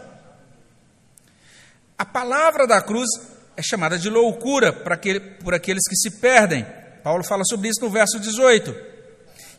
A 1.97 2.05
palavra 2.05 2.67
da 2.67 2.81
cruz 2.81 3.09
é 3.55 3.61
chamada 3.61 3.97
de 3.97 4.09
loucura 4.09 4.73
por 4.73 5.53
aqueles 5.53 5.87
que 5.87 5.95
se 5.95 6.19
perdem. 6.19 6.65
Paulo 7.03 7.23
fala 7.23 7.43
sobre 7.45 7.69
isso 7.69 7.81
no 7.81 7.89
verso 7.89 8.19
18. 8.19 8.75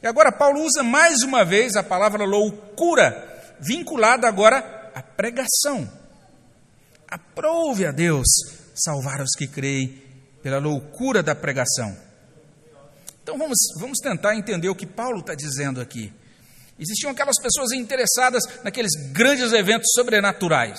E 0.03 0.07
agora 0.07 0.31
Paulo 0.31 0.63
usa 0.63 0.83
mais 0.83 1.23
uma 1.23 1.45
vez 1.45 1.75
a 1.75 1.83
palavra 1.83 2.25
loucura, 2.25 3.41
vinculada 3.59 4.29
agora 4.29 4.91
à 4.95 5.03
pregação. 5.03 5.91
Aprove 7.09 7.87
a 7.87 7.91
Deus 7.91 8.27
salvar 8.77 9.21
os 9.21 9.33
que 9.37 9.47
creem 9.47 10.03
pela 10.43 10.59
loucura 10.59 11.23
da 11.23 11.35
pregação. 11.35 11.97
Então 13.23 13.37
vamos, 13.37 13.59
vamos 13.81 13.99
tentar 13.99 14.37
entender 14.37 14.69
o 14.69 14.75
que 14.75 14.87
Paulo 14.87 15.19
está 15.19 15.35
dizendo 15.35 15.81
aqui. 15.81 16.13
Existiam 16.79 17.11
aquelas 17.11 17.41
pessoas 17.41 17.73
interessadas 17.73 18.43
naqueles 18.63 18.93
grandes 19.13 19.53
eventos 19.53 19.91
sobrenaturais, 19.95 20.79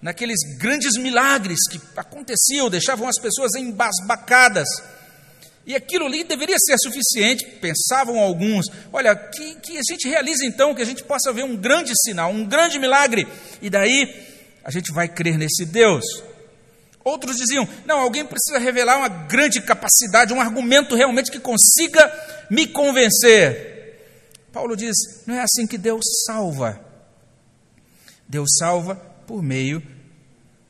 naqueles 0.00 0.38
grandes 0.58 0.96
milagres 0.96 1.58
que 1.70 1.80
aconteciam, 1.96 2.70
deixavam 2.70 3.08
as 3.08 3.20
pessoas 3.20 3.54
embasbacadas. 3.54 4.68
E 5.66 5.74
aquilo 5.74 6.06
ali 6.06 6.24
deveria 6.24 6.56
ser 6.58 6.76
suficiente, 6.78 7.44
pensavam 7.60 8.18
alguns. 8.18 8.66
Olha, 8.92 9.16
que, 9.16 9.54
que 9.56 9.76
a 9.76 9.82
gente 9.86 10.08
realize 10.08 10.46
então, 10.46 10.74
que 10.74 10.82
a 10.82 10.86
gente 10.86 11.02
possa 11.02 11.32
ver 11.32 11.42
um 11.42 11.56
grande 11.56 11.92
sinal, 12.04 12.30
um 12.30 12.46
grande 12.46 12.78
milagre, 12.78 13.26
e 13.60 13.68
daí 13.68 14.24
a 14.62 14.70
gente 14.70 14.92
vai 14.92 15.08
crer 15.08 15.36
nesse 15.36 15.64
Deus. 15.66 16.04
Outros 17.04 17.36
diziam: 17.36 17.68
não, 17.84 18.00
alguém 18.00 18.24
precisa 18.24 18.58
revelar 18.58 18.96
uma 18.96 19.08
grande 19.08 19.60
capacidade, 19.60 20.32
um 20.32 20.40
argumento 20.40 20.96
realmente 20.96 21.30
que 21.30 21.38
consiga 21.38 22.10
me 22.50 22.66
convencer. 22.66 23.74
Paulo 24.50 24.74
diz: 24.74 24.96
não 25.26 25.34
é 25.34 25.42
assim 25.42 25.66
que 25.66 25.76
Deus 25.76 26.02
salva. 26.26 26.80
Deus 28.26 28.48
salva 28.58 28.96
por 29.26 29.42
meio 29.42 29.82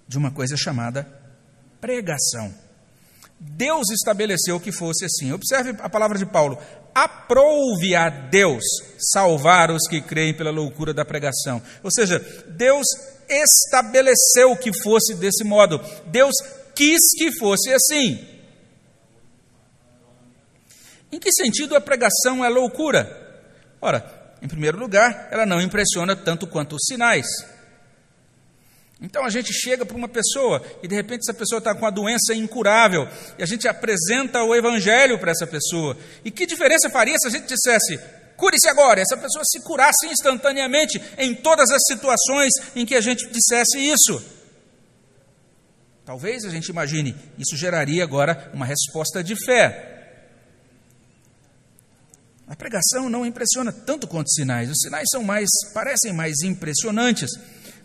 de 0.08 0.18
uma 0.18 0.32
coisa 0.32 0.56
chamada 0.56 1.08
pregação. 1.80 2.52
Deus 3.38 3.90
estabeleceu 3.90 4.58
que 4.58 4.72
fosse 4.72 5.04
assim. 5.04 5.32
Observe 5.32 5.76
a 5.80 5.88
palavra 5.88 6.18
de 6.18 6.26
Paulo: 6.26 6.58
aprouve 6.94 7.94
a 7.94 8.08
Deus 8.08 8.64
salvar 9.12 9.70
os 9.70 9.86
que 9.88 10.00
creem 10.00 10.34
pela 10.34 10.50
loucura 10.50 10.94
da 10.94 11.04
pregação. 11.04 11.62
Ou 11.82 11.90
seja, 11.92 12.18
Deus 12.48 12.84
estabeleceu 13.28 14.56
que 14.56 14.70
fosse 14.82 15.14
desse 15.14 15.44
modo. 15.44 15.80
Deus 16.06 16.34
quis 16.74 17.00
que 17.16 17.36
fosse 17.38 17.72
assim. 17.72 18.26
Em 21.10 21.18
que 21.18 21.30
sentido 21.32 21.76
a 21.76 21.80
pregação 21.80 22.44
é 22.44 22.48
loucura? 22.48 23.24
Ora, 23.80 24.34
em 24.42 24.48
primeiro 24.48 24.78
lugar, 24.78 25.28
ela 25.30 25.46
não 25.46 25.60
impressiona 25.60 26.16
tanto 26.16 26.46
quanto 26.46 26.74
os 26.74 26.82
sinais. 26.86 27.26
Então 29.00 29.24
a 29.24 29.28
gente 29.28 29.52
chega 29.52 29.84
para 29.84 29.96
uma 29.96 30.08
pessoa 30.08 30.62
e 30.82 30.88
de 30.88 30.94
repente 30.94 31.20
essa 31.20 31.34
pessoa 31.34 31.58
está 31.58 31.74
com 31.74 31.80
uma 31.82 31.92
doença 31.92 32.34
incurável 32.34 33.06
e 33.38 33.42
a 33.42 33.46
gente 33.46 33.68
apresenta 33.68 34.42
o 34.42 34.54
evangelho 34.54 35.18
para 35.18 35.30
essa 35.30 35.46
pessoa. 35.46 35.96
E 36.24 36.30
que 36.30 36.46
diferença 36.46 36.88
faria 36.88 37.16
se 37.18 37.26
a 37.26 37.30
gente 37.30 37.46
dissesse: 37.46 38.00
Cure-se 38.36 38.68
agora. 38.68 39.00
Essa 39.00 39.16
pessoa 39.16 39.44
se 39.44 39.60
curasse 39.60 40.06
instantaneamente 40.06 41.00
em 41.18 41.34
todas 41.34 41.70
as 41.70 41.82
situações 41.86 42.52
em 42.74 42.84
que 42.84 42.94
a 42.94 43.00
gente 43.00 43.28
dissesse 43.30 43.78
isso. 43.78 44.22
Talvez 46.04 46.44
a 46.44 46.50
gente 46.50 46.68
imagine, 46.68 47.16
isso 47.38 47.56
geraria 47.56 48.04
agora 48.04 48.50
uma 48.52 48.66
resposta 48.66 49.24
de 49.24 49.34
fé. 49.36 49.90
A 52.46 52.54
pregação 52.54 53.08
não 53.08 53.24
impressiona 53.24 53.72
tanto 53.72 54.06
quanto 54.06 54.26
os 54.26 54.34
sinais. 54.34 54.68
Os 54.68 54.80
sinais 54.82 55.08
são 55.10 55.24
mais, 55.24 55.48
parecem 55.72 56.12
mais 56.12 56.42
impressionantes, 56.42 57.30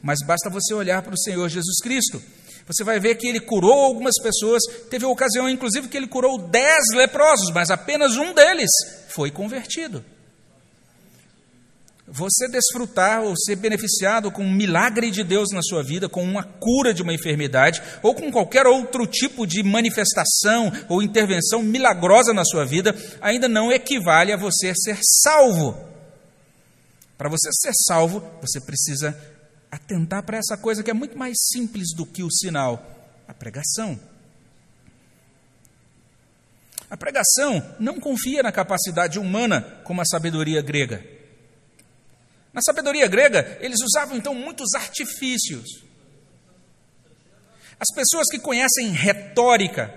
mas 0.01 0.19
basta 0.25 0.49
você 0.49 0.73
olhar 0.73 1.01
para 1.01 1.13
o 1.13 1.17
Senhor 1.17 1.47
Jesus 1.47 1.77
Cristo. 1.81 2.21
Você 2.67 2.83
vai 2.83 2.99
ver 2.99 3.15
que 3.15 3.25
ele 3.25 3.39
curou 3.39 3.85
algumas 3.85 4.15
pessoas. 4.21 4.61
Teve 4.89 5.05
ocasião, 5.05 5.49
inclusive, 5.49 5.87
que 5.87 5.95
ele 5.95 6.07
curou 6.07 6.37
dez 6.37 6.83
leprosos, 6.93 7.51
mas 7.53 7.71
apenas 7.71 8.17
um 8.17 8.33
deles 8.33 8.69
foi 9.07 9.31
convertido 9.31 10.03
você 12.11 12.47
desfrutar 12.47 13.21
ou 13.21 13.35
ser 13.37 13.55
beneficiado 13.55 14.31
com 14.31 14.43
um 14.43 14.53
milagre 14.53 15.11
de 15.11 15.23
Deus 15.23 15.49
na 15.51 15.61
sua 15.61 15.83
vida, 15.83 16.09
com 16.09 16.23
uma 16.23 16.43
cura 16.43 16.93
de 16.93 17.01
uma 17.01 17.13
enfermidade, 17.13 17.81
ou 18.01 18.15
com 18.15 18.31
qualquer 18.31 18.65
outro 18.65 19.05
tipo 19.05 19.45
de 19.45 19.61
manifestação 19.63 20.71
ou 20.87 21.01
intervenção 21.01 21.61
milagrosa 21.61 22.33
na 22.33 22.43
sua 22.43 22.65
vida, 22.65 22.95
ainda 23.21 23.47
não 23.47 23.71
equivale 23.71 24.31
a 24.31 24.37
você 24.37 24.73
ser 24.75 24.97
salvo. 25.23 25.77
Para 27.17 27.29
você 27.29 27.49
ser 27.51 27.73
salvo, 27.87 28.23
você 28.41 28.59
precisa 28.59 29.15
atentar 29.71 30.23
para 30.23 30.37
essa 30.37 30.57
coisa 30.57 30.81
que 30.83 30.89
é 30.89 30.93
muito 30.93 31.17
mais 31.17 31.37
simples 31.51 31.93
do 31.95 32.05
que 32.05 32.23
o 32.23 32.31
sinal 32.31 32.95
a 33.27 33.33
pregação. 33.33 33.99
A 36.89 36.97
pregação 36.97 37.63
não 37.79 37.99
confia 37.99 38.41
na 38.41 38.51
capacidade 38.51 39.19
humana 39.19 39.61
como 39.83 40.01
a 40.01 40.05
sabedoria 40.05 40.61
grega. 40.63 41.18
Na 42.59 42.61
sabedoria 42.61 43.07
grega, 43.07 43.57
eles 43.61 43.79
usavam 43.81 44.17
então 44.17 44.35
muitos 44.35 44.73
artifícios. 44.73 45.81
As 47.79 47.87
pessoas 47.95 48.27
que 48.29 48.37
conhecem 48.37 48.89
retórica, 48.89 49.89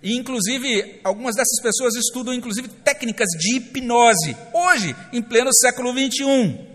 e 0.00 0.16
inclusive 0.16 1.00
algumas 1.02 1.34
dessas 1.34 1.60
pessoas 1.60 1.96
estudam 1.96 2.32
inclusive 2.32 2.68
técnicas 2.68 3.26
de 3.36 3.56
hipnose, 3.56 4.36
hoje, 4.54 4.94
em 5.12 5.20
pleno 5.20 5.52
século 5.52 5.92
21. 5.92 6.68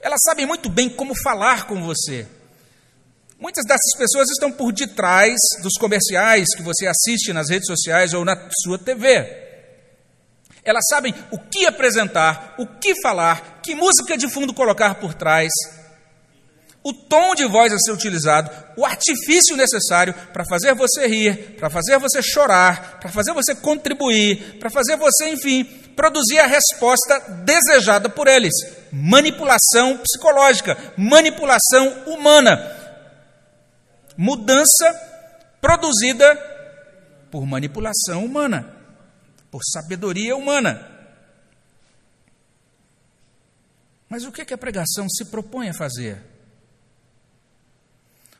Elas 0.00 0.18
sabem 0.24 0.44
muito 0.44 0.68
bem 0.68 0.88
como 0.88 1.14
falar 1.22 1.68
com 1.68 1.80
você. 1.80 2.26
Muitas 3.38 3.64
dessas 3.64 3.96
pessoas 3.96 4.28
estão 4.28 4.50
por 4.50 4.72
detrás 4.72 5.36
dos 5.62 5.74
comerciais 5.78 6.48
que 6.56 6.64
você 6.64 6.88
assiste 6.88 7.32
nas 7.32 7.48
redes 7.48 7.68
sociais 7.68 8.12
ou 8.12 8.24
na 8.24 8.50
sua 8.64 8.76
TV. 8.76 9.45
Elas 10.66 10.82
sabem 10.90 11.14
o 11.30 11.38
que 11.38 11.64
apresentar, 11.64 12.56
o 12.58 12.66
que 12.66 13.00
falar, 13.00 13.60
que 13.62 13.76
música 13.76 14.18
de 14.18 14.28
fundo 14.28 14.52
colocar 14.52 14.96
por 14.96 15.14
trás, 15.14 15.52
o 16.82 16.92
tom 16.92 17.36
de 17.36 17.46
voz 17.46 17.72
a 17.72 17.78
ser 17.78 17.92
utilizado, 17.92 18.50
o 18.76 18.84
artifício 18.84 19.56
necessário 19.56 20.12
para 20.32 20.44
fazer 20.44 20.74
você 20.74 21.06
rir, 21.06 21.54
para 21.56 21.70
fazer 21.70 21.98
você 22.00 22.20
chorar, 22.20 22.98
para 22.98 23.10
fazer 23.10 23.32
você 23.32 23.54
contribuir, 23.54 24.58
para 24.58 24.68
fazer 24.68 24.96
você, 24.96 25.28
enfim, 25.28 25.64
produzir 25.94 26.40
a 26.40 26.46
resposta 26.46 27.20
desejada 27.44 28.08
por 28.08 28.26
eles. 28.26 28.52
Manipulação 28.90 29.98
psicológica, 29.98 30.76
manipulação 30.96 32.04
humana. 32.06 32.72
Mudança 34.16 34.92
produzida 35.60 36.34
por 37.30 37.46
manipulação 37.46 38.24
humana 38.24 38.75
por 39.50 39.62
sabedoria 39.64 40.36
humana. 40.36 40.96
Mas 44.08 44.24
o 44.24 44.32
que, 44.32 44.42
é 44.42 44.44
que 44.44 44.54
a 44.54 44.58
pregação 44.58 45.08
se 45.08 45.24
propõe 45.26 45.68
a 45.68 45.74
fazer? 45.74 46.22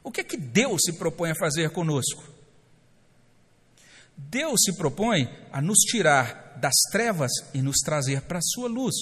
O 0.03 0.13
que 0.13 0.21
é 0.21 0.25
que 0.25 0.37
Deus 0.37 0.83
se 0.85 0.93
propõe 0.93 1.33
a 1.33 1.35
fazer 1.35 1.71
conosco? 1.71 2.23
Deus 4.17 4.61
se 4.65 4.77
propõe 4.77 5.29
a 5.53 5.61
nos 5.61 5.79
tirar 5.81 6.57
das 6.59 6.75
trevas 6.91 7.31
e 7.53 7.61
nos 7.61 7.79
trazer 7.85 8.23
para 8.23 8.39
a 8.39 8.43
sua 8.43 8.69
luz. 8.69 8.95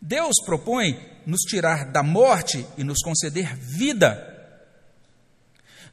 Deus 0.00 0.34
propõe 0.44 1.00
nos 1.24 1.40
tirar 1.42 1.90
da 1.90 2.02
morte 2.02 2.66
e 2.76 2.84
nos 2.84 3.00
conceder 3.02 3.56
vida. 3.56 4.24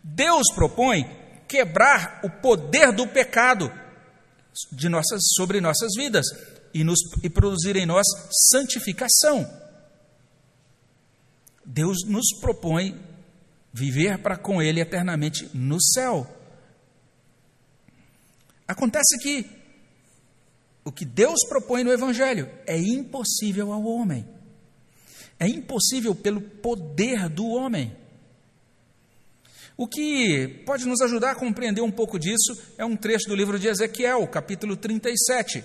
Deus 0.04 0.48
propõe 0.54 1.06
quebrar 1.48 2.20
o 2.24 2.30
poder 2.30 2.92
do 2.92 3.08
pecado 3.08 3.72
de 4.72 4.90
nossas, 4.90 5.22
sobre 5.36 5.60
nossas 5.62 5.92
vidas 5.96 6.26
e, 6.74 6.84
nos, 6.84 7.00
e 7.24 7.30
produzir 7.30 7.76
em 7.76 7.86
nós 7.86 8.06
santificação. 8.52 9.50
Deus 11.66 12.06
nos 12.06 12.28
propõe 12.40 13.00
viver 13.74 14.20
para 14.20 14.38
com 14.38 14.62
Ele 14.62 14.80
eternamente 14.80 15.50
no 15.54 15.82
céu. 15.82 16.28
Acontece 18.68 19.18
que 19.20 19.50
o 20.84 20.92
que 20.92 21.04
Deus 21.04 21.40
propõe 21.50 21.84
no 21.84 21.92
Evangelho 21.92 22.50
é 22.66 22.78
impossível 22.78 23.72
ao 23.72 23.84
homem. 23.84 24.28
É 25.40 25.48
impossível 25.48 26.16
pelo 26.16 26.40
poder 26.40 27.28
do 27.28 27.48
homem. 27.48 27.96
O 29.78 29.88
que 29.88 30.64
pode 30.66 30.88
nos 30.88 31.02
ajudar 31.02 31.32
a 31.32 31.36
compreender 31.36 31.82
um 31.82 31.92
pouco 31.92 32.18
disso 32.18 32.58
é 32.78 32.86
um 32.86 32.96
trecho 32.96 33.28
do 33.28 33.36
livro 33.36 33.60
de 33.60 33.68
Ezequiel, 33.68 34.26
capítulo 34.26 34.78
37. 34.78 35.62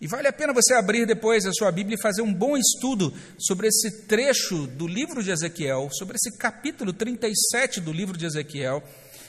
E 0.00 0.08
vale 0.08 0.26
a 0.26 0.32
pena 0.32 0.52
você 0.52 0.74
abrir 0.74 1.06
depois 1.06 1.46
a 1.46 1.52
sua 1.52 1.70
Bíblia 1.70 1.96
e 1.96 2.02
fazer 2.02 2.22
um 2.22 2.34
bom 2.34 2.56
estudo 2.56 3.14
sobre 3.38 3.68
esse 3.68 4.08
trecho 4.08 4.66
do 4.66 4.88
livro 4.88 5.22
de 5.22 5.30
Ezequiel, 5.30 5.88
sobre 5.92 6.16
esse 6.16 6.36
capítulo 6.36 6.92
37 6.92 7.80
do 7.80 7.92
livro 7.92 8.18
de 8.18 8.26
Ezequiel. 8.26 8.82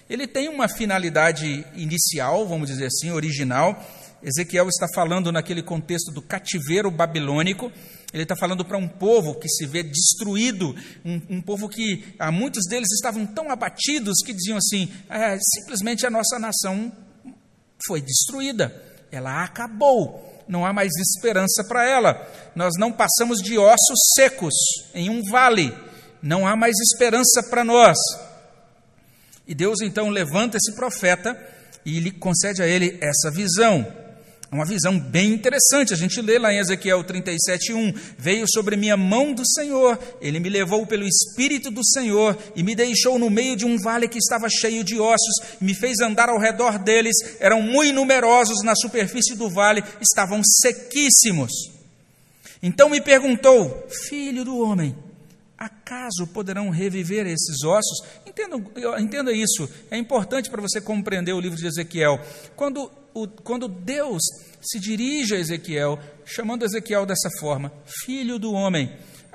Ele 0.09 0.25
tem 0.25 0.49
uma 0.49 0.67
finalidade 0.67 1.63
inicial, 1.75 2.47
vamos 2.47 2.69
dizer 2.69 2.87
assim, 2.87 3.11
original. 3.11 3.79
Ezequiel 4.23 4.67
está 4.69 4.87
falando 4.95 5.31
naquele 5.31 5.61
contexto 5.61 6.11
do 6.11 6.21
cativeiro 6.23 6.89
babilônico 6.89 7.71
ele 8.13 8.23
está 8.23 8.35
falando 8.35 8.63
para 8.63 8.77
um 8.77 8.87
povo 8.87 9.35
que 9.35 9.49
se 9.49 9.65
vê 9.65 9.83
destruído, 9.83 10.73
um, 11.03 11.21
um, 11.29 11.41
povo 11.41 11.67
que 11.67 12.13
ah, 12.17 12.31
muitos 12.31 12.65
deles 12.67 12.89
estavam 12.93 13.25
tão 13.25 13.51
abatidos 13.51 14.19
que 14.25 14.33
diziam 14.33 14.57
assim: 14.57 14.89
ah, 15.09 15.37
simplesmente 15.39 16.05
a 16.05 16.09
nossa 16.09 16.39
nação 16.39 16.91
foi 17.85 18.01
destruída, 18.01 18.73
ela 19.11 19.43
acabou, 19.43 20.43
não 20.47 20.65
há 20.65 20.71
mais 20.71 20.91
esperança 20.95 21.65
para 21.67 21.85
ela. 21.85 22.27
Nós 22.55 22.73
não 22.79 22.91
passamos 22.91 23.39
de 23.39 23.57
ossos 23.57 23.99
secos 24.15 24.53
em 24.93 25.09
um 25.09 25.21
vale, 25.29 25.75
não 26.21 26.47
há 26.47 26.55
mais 26.55 26.75
esperança 26.79 27.43
para 27.49 27.65
nós. 27.65 27.97
E 29.45 29.53
Deus 29.53 29.81
então 29.81 30.09
levanta 30.09 30.57
esse 30.57 30.73
profeta 30.75 31.37
e 31.85 31.99
lhe 31.99 32.11
concede 32.11 32.61
a 32.61 32.67
ele 32.67 32.97
essa 33.01 33.29
visão. 33.31 33.85
É 34.49 34.55
uma 34.55 34.65
visão 34.65 34.97
bem 34.97 35.33
interessante. 35.33 35.93
A 35.93 35.97
gente 35.97 36.21
lê 36.21 36.39
lá 36.39 36.53
em 36.53 36.59
Ezequiel 36.59 37.03
37:1, 37.03 37.93
veio 38.17 38.45
sobre 38.47 38.77
mim 38.77 38.89
a 38.89 38.97
mão 38.97 39.33
do 39.33 39.45
Senhor, 39.45 39.99
ele 40.21 40.39
me 40.39 40.49
levou 40.49 40.87
pelo 40.87 41.05
espírito 41.05 41.69
do 41.69 41.85
Senhor 41.85 42.37
e 42.55 42.63
me 42.63 42.73
deixou 42.73 43.19
no 43.19 43.29
meio 43.29 43.57
de 43.57 43.65
um 43.65 43.77
vale 43.77 44.07
que 44.07 44.17
estava 44.17 44.47
cheio 44.49 44.83
de 44.83 44.99
ossos, 44.99 45.59
me 45.59 45.73
fez 45.73 45.99
andar 45.99 46.29
ao 46.29 46.39
redor 46.39 46.79
deles, 46.79 47.15
eram 47.39 47.61
muito 47.61 47.93
numerosos 47.93 48.63
na 48.63 48.73
superfície 48.75 49.35
do 49.35 49.49
vale, 49.49 49.83
estavam 49.99 50.41
sequíssimos. 50.43 51.51
Então 52.63 52.89
me 52.89 53.01
perguntou: 53.01 53.85
Filho 54.07 54.45
do 54.45 54.57
homem, 54.59 54.95
acaso 55.57 56.25
poderão 56.27 56.69
reviver 56.69 57.27
esses 57.27 57.63
ossos? 57.63 57.99
Entenda, 58.25 58.55
entenda 58.99 59.33
isso, 59.33 59.69
é 59.91 59.97
importante 59.97 60.49
para 60.49 60.61
você 60.61 60.79
compreender 60.79 61.33
o 61.33 61.39
livro 61.39 61.57
de 61.57 61.67
Ezequiel. 61.67 62.19
Quando, 62.55 62.89
o, 63.23 63.27
quando 63.27 63.67
Deus 63.67 64.21
se 64.61 64.79
dirige 64.79 65.35
a 65.35 65.39
Ezequiel, 65.39 65.99
chamando 66.25 66.65
Ezequiel 66.65 67.05
dessa 67.05 67.29
forma, 67.39 67.71
filho 68.05 68.37
do 68.37 68.51
homem, 68.51 68.91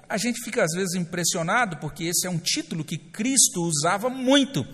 a 0.09 0.17
gente 0.17 0.43
fica 0.45 0.63
às 0.63 0.73
vezes 0.75 0.95
impressionado, 0.95 1.79
porque 1.79 2.05
esse 2.05 2.27
é 2.27 2.31
um 2.31 2.39
título 2.39 2.85
que 2.85 2.99
Cristo 2.99 3.63
usava 3.63 4.09
muito. 4.09 4.65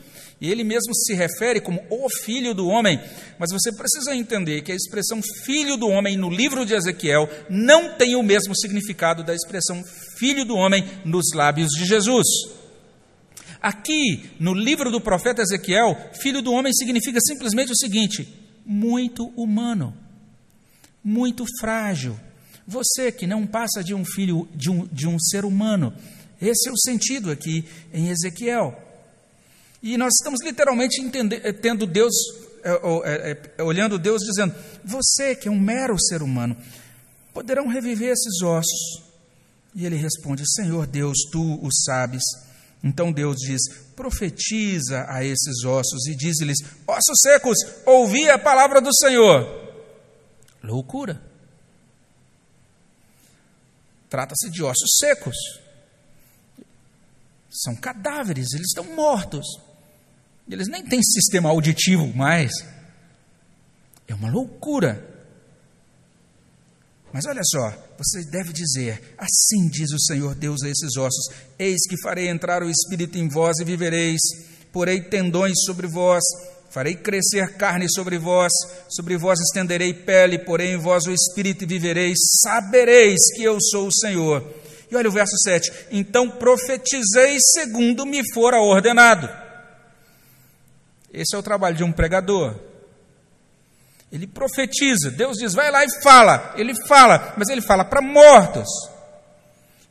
E 0.40 0.50
ele 0.50 0.62
mesmo 0.62 0.94
se 0.94 1.14
refere 1.14 1.60
como 1.60 1.84
o 1.90 2.08
filho 2.08 2.54
do 2.54 2.68
homem. 2.68 3.00
Mas 3.38 3.50
você 3.50 3.72
precisa 3.72 4.14
entender 4.14 4.62
que 4.62 4.70
a 4.70 4.74
expressão 4.74 5.20
filho 5.44 5.76
do 5.76 5.88
homem 5.88 6.16
no 6.16 6.30
livro 6.30 6.64
de 6.64 6.74
Ezequiel 6.74 7.28
não 7.50 7.96
tem 7.96 8.14
o 8.14 8.22
mesmo 8.22 8.54
significado 8.56 9.24
da 9.24 9.34
expressão 9.34 9.82
filho 10.16 10.44
do 10.44 10.54
homem 10.54 10.84
nos 11.04 11.32
lábios 11.34 11.70
de 11.70 11.84
Jesus. 11.84 12.26
Aqui, 13.60 14.30
no 14.38 14.54
livro 14.54 14.90
do 14.90 15.00
profeta 15.00 15.42
Ezequiel, 15.42 15.96
filho 16.20 16.40
do 16.40 16.52
homem 16.52 16.72
significa 16.72 17.18
simplesmente 17.20 17.72
o 17.72 17.76
seguinte: 17.76 18.47
muito 18.68 19.28
humano, 19.28 19.96
muito 21.02 21.46
frágil. 21.58 22.20
Você 22.66 23.10
que 23.10 23.26
não 23.26 23.46
passa 23.46 23.82
de 23.82 23.94
um 23.94 24.04
filho 24.04 24.46
de 24.54 24.70
um, 24.70 24.86
de 24.88 25.08
um 25.08 25.18
ser 25.18 25.46
humano. 25.46 25.94
Esse 26.40 26.68
é 26.68 26.72
o 26.72 26.76
sentido 26.76 27.30
aqui 27.30 27.64
em 27.92 28.10
Ezequiel. 28.10 28.78
E 29.82 29.96
nós 29.96 30.12
estamos 30.20 30.44
literalmente 30.44 31.00
entender, 31.00 31.40
tendo 31.54 31.86
Deus, 31.86 32.12
é, 32.62 33.52
é, 33.56 33.62
olhando 33.62 33.98
Deus 33.98 34.20
dizendo: 34.22 34.54
Você 34.84 35.34
que 35.34 35.48
é 35.48 35.50
um 35.50 35.58
mero 35.58 35.98
ser 35.98 36.22
humano, 36.22 36.54
poderão 37.32 37.68
reviver 37.68 38.10
esses 38.10 38.42
ossos? 38.42 39.02
E 39.74 39.86
ele 39.86 39.96
responde: 39.96 40.42
Senhor 40.54 40.86
Deus, 40.86 41.16
tu 41.32 41.58
o 41.64 41.72
sabes. 41.72 42.22
Então 42.82 43.12
Deus 43.12 43.36
diz: 43.36 43.60
Profetiza 43.96 45.06
a 45.08 45.24
esses 45.24 45.64
ossos 45.64 46.06
e 46.06 46.14
diz-lhes: 46.14 46.58
Ossos 46.86 47.20
secos, 47.22 47.56
ouvi 47.84 48.28
a 48.28 48.38
palavra 48.38 48.80
do 48.80 48.94
Senhor. 48.94 49.46
Loucura. 50.62 51.20
Trata-se 54.08 54.50
de 54.50 54.62
ossos 54.62 54.96
secos. 54.98 55.36
São 57.50 57.74
cadáveres, 57.74 58.52
eles 58.52 58.68
estão 58.68 58.84
mortos. 58.94 59.46
Eles 60.48 60.68
nem 60.68 60.84
têm 60.84 61.02
sistema 61.02 61.50
auditivo 61.50 62.06
mais. 62.14 62.52
É 64.06 64.14
uma 64.14 64.30
loucura. 64.30 65.07
Mas 67.12 67.24
olha 67.24 67.42
só, 67.42 67.72
você 67.96 68.24
deve 68.30 68.52
dizer: 68.52 69.14
Assim 69.16 69.68
diz 69.70 69.90
o 69.92 70.00
Senhor 70.00 70.34
Deus 70.34 70.62
a 70.62 70.68
esses 70.68 70.96
ossos: 70.96 71.26
Eis 71.58 71.86
que 71.88 72.00
farei 72.02 72.28
entrar 72.28 72.62
o 72.62 72.70
espírito 72.70 73.16
em 73.16 73.28
vós 73.28 73.58
e 73.58 73.64
vivereis, 73.64 74.20
porei 74.72 75.00
tendões 75.00 75.54
sobre 75.64 75.86
vós, 75.86 76.22
farei 76.70 76.94
crescer 76.94 77.56
carne 77.56 77.86
sobre 77.90 78.18
vós, 78.18 78.52
sobre 78.90 79.16
vós 79.16 79.40
estenderei 79.40 79.94
pele, 79.94 80.38
porém 80.38 80.74
em 80.74 80.78
vós 80.78 81.06
o 81.06 81.12
espírito 81.12 81.64
e 81.64 81.66
vivereis, 81.66 82.18
sabereis 82.42 83.18
que 83.34 83.42
eu 83.42 83.58
sou 83.60 83.88
o 83.88 83.94
Senhor. 83.94 84.44
E 84.90 84.96
olha 84.96 85.08
o 85.08 85.12
verso 85.12 85.36
7: 85.44 85.72
Então 85.90 86.30
profetizei 86.30 87.38
segundo 87.54 88.04
me 88.04 88.22
fora 88.34 88.60
ordenado. 88.60 89.28
Esse 91.12 91.34
é 91.34 91.38
o 91.38 91.42
trabalho 91.42 91.76
de 91.76 91.84
um 91.84 91.90
pregador. 91.90 92.67
Ele 94.10 94.26
profetiza. 94.26 95.10
Deus 95.10 95.36
diz, 95.36 95.52
vai 95.52 95.70
lá 95.70 95.84
e 95.84 96.02
fala. 96.02 96.54
Ele 96.56 96.74
fala, 96.86 97.34
mas 97.36 97.48
ele 97.48 97.60
fala 97.60 97.84
para 97.84 98.00
mortos. 98.00 98.68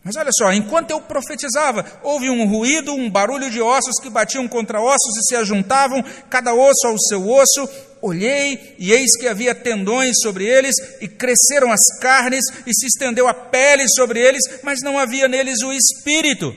Mas 0.03 0.15
olha 0.15 0.32
só, 0.32 0.53
enquanto 0.53 0.91
eu 0.91 1.01
profetizava, 1.01 1.86
houve 2.01 2.30
um 2.30 2.47
ruído, 2.47 2.93
um 2.93 3.09
barulho 3.09 3.49
de 3.49 3.61
ossos 3.61 3.99
que 4.01 4.09
batiam 4.09 4.47
contra 4.47 4.82
ossos 4.82 5.18
e 5.18 5.28
se 5.28 5.36
ajuntavam, 5.36 6.01
cada 6.30 6.53
osso 6.53 6.88
ao 6.88 6.97
seu 6.97 7.30
osso. 7.30 7.70
Olhei 8.01 8.76
e 8.80 8.93
eis 8.93 9.18
que 9.20 9.28
havia 9.28 9.53
tendões 9.53 10.15
sobre 10.22 10.45
eles, 10.45 10.76
e 11.01 11.09
cresceram 11.09 11.72
as 11.72 11.82
carnes, 11.99 12.45
e 12.65 12.74
se 12.74 12.86
estendeu 12.86 13.28
a 13.28 13.34
pele 13.34 13.84
sobre 13.89 14.22
eles, 14.22 14.41
mas 14.63 14.82
não 14.82 14.97
havia 14.97 15.28
neles 15.28 15.61
o 15.61 15.74
espírito. 15.74 16.55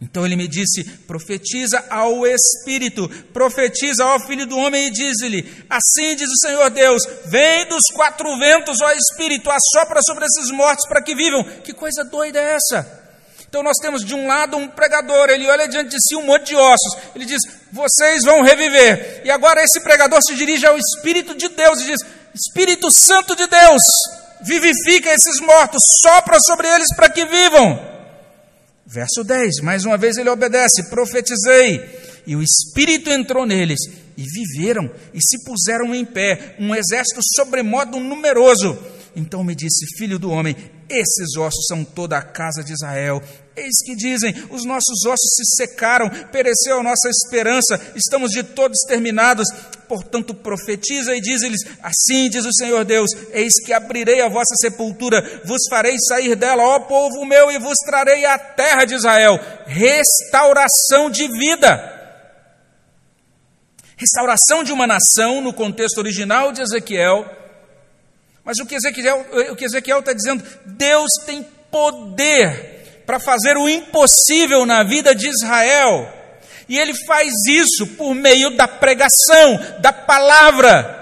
Então 0.00 0.26
ele 0.26 0.36
me 0.36 0.46
disse: 0.46 0.84
profetiza 1.06 1.82
ao 1.88 2.26
Espírito, 2.26 3.08
profetiza 3.32 4.04
ao 4.04 4.20
Filho 4.20 4.46
do 4.46 4.58
Homem 4.58 4.88
e 4.88 4.90
diz-lhe: 4.90 5.64
Assim 5.70 6.14
diz 6.16 6.28
o 6.28 6.46
Senhor 6.46 6.68
Deus: 6.70 7.02
Vem 7.26 7.66
dos 7.68 7.82
quatro 7.94 8.36
ventos, 8.38 8.80
ó 8.82 8.92
Espírito, 8.92 9.50
assopra 9.50 10.00
sobre 10.02 10.26
esses 10.26 10.50
mortos 10.50 10.86
para 10.86 11.02
que 11.02 11.14
vivam. 11.14 11.44
Que 11.64 11.72
coisa 11.72 12.04
doida 12.04 12.38
é 12.38 12.56
essa? 12.56 13.06
Então 13.48 13.62
nós 13.62 13.78
temos 13.80 14.04
de 14.04 14.14
um 14.14 14.26
lado 14.26 14.56
um 14.56 14.68
pregador, 14.68 15.30
ele 15.30 15.46
olha 15.46 15.66
diante 15.66 15.90
de 15.90 15.96
si 16.06 16.14
um 16.14 16.26
monte 16.26 16.48
de 16.48 16.56
ossos, 16.56 16.98
ele 17.14 17.24
diz: 17.24 17.40
Vocês 17.72 18.22
vão 18.22 18.42
reviver. 18.42 19.22
E 19.24 19.30
agora 19.30 19.62
esse 19.62 19.80
pregador 19.80 20.20
se 20.22 20.34
dirige 20.34 20.66
ao 20.66 20.76
Espírito 20.76 21.34
de 21.34 21.48
Deus 21.48 21.80
e 21.80 21.86
diz: 21.86 22.00
Espírito 22.34 22.90
Santo 22.90 23.34
de 23.34 23.46
Deus, 23.46 23.82
vivifica 24.42 25.10
esses 25.10 25.40
mortos, 25.40 25.82
sopra 26.04 26.38
sobre 26.38 26.68
eles 26.68 26.94
para 26.94 27.08
que 27.08 27.24
vivam. 27.24 27.95
Verso 28.86 29.24
10, 29.24 29.62
mais 29.62 29.84
uma 29.84 29.98
vez 29.98 30.16
ele 30.16 30.30
obedece: 30.30 30.88
profetizei, 30.88 31.84
e 32.24 32.36
o 32.36 32.42
Espírito 32.42 33.10
entrou 33.10 33.44
neles, 33.44 33.80
e 34.16 34.22
viveram, 34.22 34.88
e 35.12 35.20
se 35.20 35.44
puseram 35.44 35.92
em 35.92 36.04
pé, 36.04 36.54
um 36.60 36.72
exército 36.72 37.20
sobremodo 37.34 37.98
numeroso. 37.98 38.78
Então 39.14 39.42
me 39.42 39.56
disse: 39.56 39.84
Filho 39.98 40.18
do 40.18 40.30
homem, 40.30 40.54
esses 40.88 41.36
ossos 41.36 41.66
são 41.66 41.84
toda 41.84 42.16
a 42.16 42.22
casa 42.22 42.62
de 42.62 42.72
Israel. 42.72 43.22
Eis 43.56 43.74
que 43.84 43.96
dizem: 43.96 44.34
os 44.50 44.64
nossos 44.64 45.04
ossos 45.06 45.34
se 45.34 45.56
secaram, 45.56 46.10
pereceu 46.30 46.78
a 46.78 46.82
nossa 46.82 47.08
esperança, 47.08 47.80
estamos 47.94 48.30
de 48.30 48.42
todos 48.42 48.78
terminados. 48.86 49.46
Portanto, 49.88 50.34
profetiza 50.34 51.16
e 51.16 51.20
diz-lhes: 51.20 51.62
Assim 51.82 52.28
diz 52.28 52.44
o 52.44 52.52
Senhor 52.52 52.84
Deus: 52.84 53.10
Eis 53.32 53.54
que 53.64 53.72
abrirei 53.72 54.20
a 54.20 54.28
vossa 54.28 54.54
sepultura, 54.60 55.42
vos 55.44 55.62
farei 55.70 55.96
sair 56.08 56.36
dela, 56.36 56.62
ó 56.62 56.80
povo 56.80 57.24
meu, 57.24 57.50
e 57.50 57.58
vos 57.58 57.78
trarei 57.84 58.24
à 58.26 58.38
terra 58.38 58.84
de 58.84 58.94
Israel. 58.94 59.38
Restauração 59.66 61.10
de 61.10 61.26
vida. 61.26 61.94
Restauração 63.96 64.62
de 64.62 64.72
uma 64.72 64.86
nação, 64.86 65.40
no 65.40 65.54
contexto 65.54 65.98
original 65.98 66.52
de 66.52 66.60
Ezequiel. 66.60 67.45
Mas 68.46 68.60
o 68.60 68.64
que 68.64 68.76
Ezequiel, 68.76 69.26
o 69.50 69.56
que 69.56 69.64
Ezequiel 69.64 69.98
está 69.98 70.12
dizendo, 70.12 70.44
Deus 70.64 71.10
tem 71.26 71.42
poder 71.68 73.02
para 73.04 73.18
fazer 73.18 73.56
o 73.56 73.68
impossível 73.68 74.64
na 74.64 74.84
vida 74.84 75.12
de 75.16 75.28
Israel. 75.28 76.12
E 76.68 76.78
ele 76.78 76.94
faz 77.06 77.32
isso 77.48 77.88
por 77.96 78.14
meio 78.14 78.50
da 78.50 78.68
pregação, 78.68 79.80
da 79.80 79.92
palavra. 79.92 80.94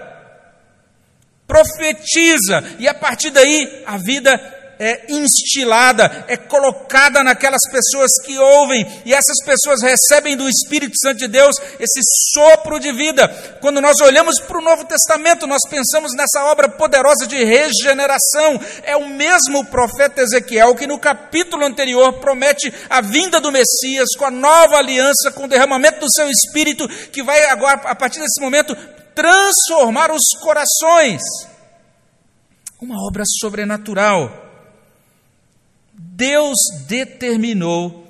Profetiza, 1.47 2.65
e 2.79 2.89
a 2.89 2.95
partir 2.95 3.29
daí 3.29 3.83
a 3.87 3.99
vida 3.99 4.54
é 4.79 5.07
instilada, 5.09 6.25
é 6.29 6.37
colocada 6.37 7.23
naquelas 7.23 7.61
pessoas 7.71 8.11
que 8.25 8.39
ouvem, 8.39 8.87
e 9.05 9.15
essas 9.15 9.37
pessoas 9.45 9.83
recebem 9.83 10.37
do 10.37 10.49
Espírito 10.49 10.95
Santo 10.99 11.19
de 11.19 11.29
Deus 11.29 11.57
esse 11.79 12.01
sopro 12.33 12.79
de 12.79 12.93
vida. 12.93 13.29
Quando 13.61 13.81
nós 13.81 14.01
olhamos 14.01 14.41
para 14.41 14.59
o 14.59 14.63
Novo 14.63 14.85
Testamento, 14.85 15.47
nós 15.47 15.61
pensamos 15.69 16.13
nessa 16.15 16.45
obra 16.45 16.69
poderosa 16.69 17.27
de 17.27 17.43
regeneração. 17.45 18.61
É 18.83 18.97
o 18.97 19.09
mesmo 19.09 19.65
profeta 19.67 20.23
Ezequiel 20.23 20.75
que 20.75 20.87
no 20.87 20.99
capítulo 20.99 21.65
anterior 21.65 22.15
promete 22.21 22.73
a 22.89 23.01
vinda 23.01 23.41
do 23.41 23.53
Messias 23.53 24.09
com 24.17 24.25
a 24.25 24.31
nova 24.31 24.77
aliança, 24.77 25.31
com 25.33 25.45
o 25.45 25.49
derramamento 25.49 26.01
do 26.01 26.13
seu 26.13 26.29
Espírito, 26.29 26.89
que 27.11 27.23
vai 27.23 27.45
agora, 27.47 27.81
a 27.85 27.95
partir 27.95 28.21
desse 28.21 28.41
momento, 28.41 28.77
transformar 29.15 30.11
os 30.11 30.23
corações. 30.41 31.23
Uma 32.81 32.97
obra 33.07 33.25
sobrenatural. 33.41 34.44
Deus 35.97 36.57
determinou 36.87 38.05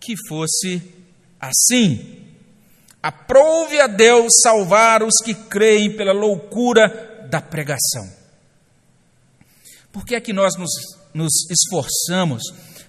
que 0.00 0.14
fosse 0.28 0.82
assim. 1.40 2.24
Aprove 3.02 3.80
a 3.80 3.86
Deus 3.86 4.32
salvar 4.42 5.02
os 5.02 5.14
que 5.24 5.34
creem 5.34 5.96
pela 5.96 6.12
loucura 6.12 7.26
da 7.28 7.40
pregação. 7.40 8.08
Por 9.92 10.04
que 10.04 10.14
é 10.14 10.20
que 10.20 10.32
nós 10.32 10.56
nos, 10.56 10.70
nos 11.14 11.32
esforçamos 11.50 12.42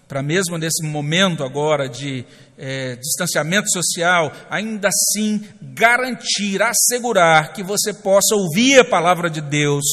para, 0.07 0.21
mesmo 0.21 0.57
nesse 0.57 0.85
momento 0.85 1.43
agora 1.43 1.87
de 1.89 2.25
é, 2.57 2.95
distanciamento 2.95 3.69
social, 3.71 4.31
ainda 4.49 4.89
assim 4.89 5.45
garantir, 5.61 6.61
assegurar 6.61 7.53
que 7.53 7.63
você 7.63 7.93
possa 7.93 8.35
ouvir 8.35 8.79
a 8.79 8.85
palavra 8.85 9.29
de 9.29 9.41
Deus? 9.41 9.85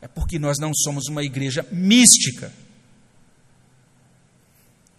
É 0.00 0.08
porque 0.08 0.38
nós 0.38 0.58
não 0.58 0.72
somos 0.74 1.08
uma 1.08 1.22
igreja 1.22 1.66
mística 1.70 2.52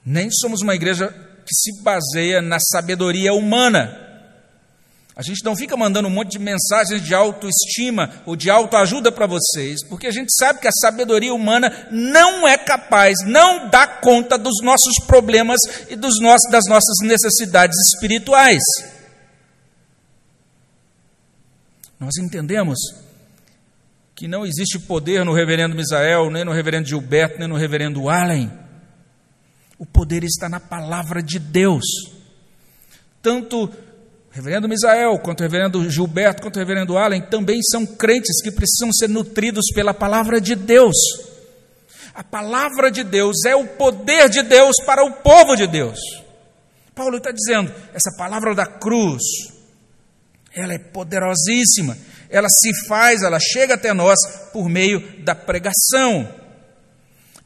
nem 0.09 0.29
somos 0.31 0.61
uma 0.61 0.73
igreja 0.73 1.09
que 1.45 1.53
se 1.53 1.83
baseia 1.83 2.41
na 2.41 2.59
sabedoria 2.61 3.33
humana. 3.33 4.05
A 5.13 5.21
gente 5.21 5.43
não 5.43 5.53
fica 5.53 5.75
mandando 5.75 6.07
um 6.07 6.11
monte 6.11 6.31
de 6.31 6.39
mensagens 6.39 7.01
de 7.01 7.13
autoestima 7.13 8.21
ou 8.25 8.33
de 8.33 8.49
autoajuda 8.49 9.11
para 9.11 9.27
vocês, 9.27 9.83
porque 9.83 10.07
a 10.07 10.11
gente 10.11 10.33
sabe 10.33 10.61
que 10.61 10.67
a 10.67 10.71
sabedoria 10.71 11.33
humana 11.33 11.89
não 11.91 12.47
é 12.47 12.57
capaz, 12.57 13.17
não 13.25 13.69
dá 13.69 13.85
conta 13.85 14.37
dos 14.37 14.63
nossos 14.63 14.93
problemas 15.05 15.59
e 15.89 15.95
dos 15.97 16.13
das 16.51 16.63
nossas 16.69 16.99
necessidades 17.01 17.75
espirituais. 17.93 18.63
Nós 21.99 22.15
entendemos 22.17 22.79
que 24.15 24.25
não 24.25 24.45
existe 24.45 24.79
poder 24.79 25.25
no 25.25 25.33
reverendo 25.33 25.75
Misael, 25.75 26.31
nem 26.31 26.45
no 26.45 26.53
reverendo 26.53 26.87
Gilberto, 26.87 27.39
nem 27.39 27.47
no 27.49 27.57
reverendo 27.57 28.07
Allen. 28.07 28.66
O 29.77 29.85
poder 29.85 30.23
está 30.23 30.49
na 30.49 30.59
palavra 30.59 31.21
de 31.21 31.39
Deus. 31.39 31.85
Tanto 33.21 33.71
reverendo 34.31 34.69
Misael, 34.69 35.17
quanto 35.19 35.41
reverendo 35.41 35.89
Gilberto, 35.89 36.41
quanto 36.41 36.59
reverendo 36.59 36.97
Allen, 36.97 37.21
também 37.21 37.59
são 37.63 37.85
crentes 37.85 38.41
que 38.41 38.51
precisam 38.51 38.91
ser 38.93 39.09
nutridos 39.09 39.65
pela 39.73 39.93
palavra 39.93 40.39
de 40.39 40.55
Deus. 40.55 40.95
A 42.13 42.23
palavra 42.23 42.89
de 42.91 43.03
Deus 43.03 43.45
é 43.45 43.55
o 43.55 43.65
poder 43.65 44.29
de 44.29 44.43
Deus 44.43 44.75
para 44.85 45.03
o 45.03 45.11
povo 45.21 45.55
de 45.55 45.67
Deus. 45.67 45.99
Paulo 46.95 47.17
está 47.17 47.31
dizendo, 47.31 47.71
essa 47.93 48.11
palavra 48.17 48.55
da 48.55 48.65
cruz, 48.65 49.21
ela 50.51 50.73
é 50.73 50.79
poderosíssima, 50.79 51.95
ela 52.29 52.47
se 52.49 52.71
faz, 52.87 53.21
ela 53.21 53.39
chega 53.39 53.75
até 53.75 53.93
nós 53.93 54.17
por 54.51 54.67
meio 54.67 55.23
da 55.23 55.35
pregação. 55.35 56.27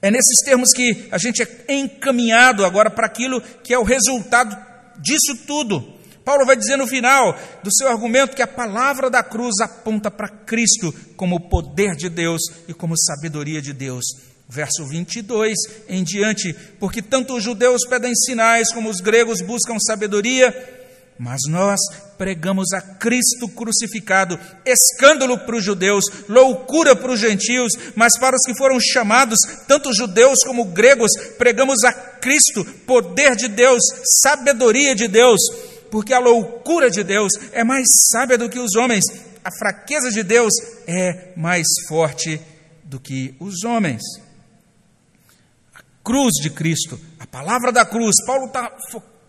É 0.02 0.10
nesses 0.10 0.40
termos 0.44 0.72
que 0.74 1.08
a 1.12 1.18
gente 1.18 1.44
é 1.44 1.74
encaminhado 1.76 2.66
agora 2.66 2.90
para 2.90 3.06
aquilo 3.06 3.42
que 3.64 3.74
é 3.74 3.78
o 3.78 3.84
resultado 3.84 4.58
disso 4.98 5.36
tudo. 5.46 6.02
Paulo 6.26 6.46
vai 6.46 6.56
dizer 6.56 6.78
no 6.78 6.88
final 6.88 7.38
do 7.64 7.74
seu 7.74 7.88
argumento 7.88 8.36
que 8.36 8.42
a 8.42 8.48
palavra 8.48 9.10
da 9.10 9.24
cruz 9.24 9.60
aponta 9.60 10.10
para 10.10 10.28
Cristo 10.28 10.94
como 11.16 11.36
o 11.36 11.50
poder 11.50 11.96
de 11.96 12.10
Deus 12.10 12.42
e 12.68 12.74
como 12.74 12.98
sabedoria 12.98 13.62
de 13.62 13.74
Deus. 13.74 14.04
Verso 14.48 14.86
22 14.86 15.58
em 15.88 16.04
diante, 16.04 16.54
porque 16.80 17.02
tanto 17.02 17.36
os 17.36 17.44
judeus 17.44 17.88
pedem 17.88 18.14
sinais 18.14 18.72
como 18.74 18.90
os 18.90 19.00
gregos 19.00 19.42
buscam 19.42 19.78
sabedoria, 19.80 20.52
mas 21.22 21.42
nós 21.48 21.80
pregamos 22.18 22.74
a 22.74 22.82
Cristo 22.82 23.48
crucificado, 23.48 24.40
escândalo 24.66 25.38
para 25.38 25.56
os 25.56 25.64
judeus, 25.64 26.04
loucura 26.28 26.96
para 26.96 27.12
os 27.12 27.20
gentios, 27.20 27.72
mas 27.96 28.18
para 28.18 28.36
os 28.36 28.42
que 28.44 28.58
foram 28.58 28.80
chamados, 28.80 29.38
tanto 29.68 29.94
judeus 29.94 30.40
como 30.44 30.66
gregos, 30.66 31.12
pregamos 31.38 31.84
a 31.84 31.94
Cristo, 31.94 32.66
poder 32.88 33.36
de 33.36 33.48
Deus, 33.48 33.84
sabedoria 34.24 34.96
de 34.96 35.08
Deus 35.08 35.40
porque 35.92 36.14
a 36.14 36.20
loucura 36.20 36.90
de 36.90 37.04
Deus 37.04 37.34
é 37.52 37.64
mais 37.64 37.86
sábia 38.12 38.38
do 38.38 38.50
que 38.50 38.58
os 38.58 38.76
homens, 38.76 39.04
a 39.44 39.52
fraqueza 39.52 40.10
de 40.10 40.24
Deus 40.24 40.52
é 40.88 41.34
mais 41.36 41.68
forte 41.88 42.42
do 42.84 43.00
que 43.00 43.36
os 43.40 43.64
homens. 43.64 44.02
A 45.76 45.82
cruz 46.04 46.32
de 46.42 46.50
Cristo, 46.50 47.00
a 47.20 47.28
palavra 47.28 47.72
da 47.72 47.86
cruz, 47.86 48.16
Paulo 48.26 48.48
tá, 48.48 48.72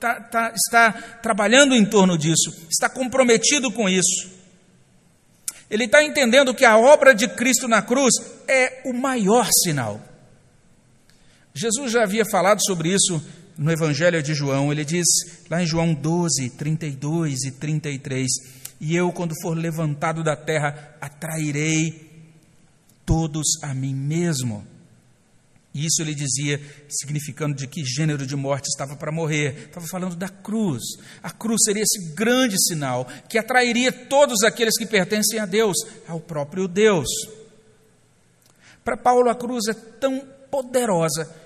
tá, 0.03 0.21
tá, 0.21 0.53
está 0.53 0.93
trabalhando 1.23 1.77
em 1.77 1.85
torno 1.85 2.19
disso, 2.19 2.51
está 2.69 2.89
comprometido 2.89 3.71
com 3.71 3.89
isso. 3.89 4.29
Ele 5.71 5.85
está 5.85 6.03
entendendo 6.03 6.53
que 6.53 6.65
a 6.65 6.77
obra 6.77 7.15
de 7.15 7.29
Cristo 7.29 7.69
na 7.69 7.81
cruz 7.81 8.13
é 8.49 8.83
o 8.85 8.93
maior 8.93 9.49
sinal. 9.63 10.01
Jesus 11.55 11.93
já 11.93 12.03
havia 12.03 12.25
falado 12.25 12.61
sobre 12.67 12.93
isso 12.93 13.23
no 13.57 13.71
Evangelho 13.71 14.21
de 14.23 14.35
João, 14.35 14.73
ele 14.73 14.85
diz 14.85 15.07
lá 15.49 15.63
em 15.63 15.67
João 15.67 15.95
12, 15.95 16.51
32 16.51 17.45
e 17.45 17.51
33: 17.53 18.29
E 18.81 18.97
eu, 18.97 19.13
quando 19.13 19.35
for 19.41 19.57
levantado 19.57 20.25
da 20.25 20.35
terra, 20.35 20.97
atrairei 21.01 22.11
todos 23.07 23.47
a 23.63 23.73
mim 23.73 23.95
mesmo. 23.95 24.67
E 25.75 25.87
isso 25.87 26.03
ele 26.03 26.15
dizia, 26.15 26.61
significando 26.89 27.55
de 27.55 27.67
que 27.67 27.85
gênero 27.85 28.27
de 28.27 28.37
morte 28.37 28.69
estava 28.69 28.95
para 28.95 29.11
morrer. 29.11 29.69
Estava 29.69 29.87
falando 29.87 30.15
da 30.15 30.29
cruz. 30.29 30.83
A 31.23 31.31
cruz 31.31 31.63
seria 31.65 31.83
esse 31.83 32.15
grande 32.15 32.57
sinal 32.63 33.07
que 33.29 33.39
atrairia 33.39 33.91
todos 33.91 34.43
aqueles 34.43 34.77
que 34.77 34.85
pertencem 34.85 35.39
a 35.39 35.47
Deus, 35.47 35.77
ao 36.07 36.21
próprio 36.21 36.69
Deus. 36.69 37.09
Para 38.85 38.97
Paulo, 38.97 39.31
a 39.31 39.35
cruz 39.35 39.67
é 39.69 39.75
tão 39.75 40.21
poderosa 40.51 41.43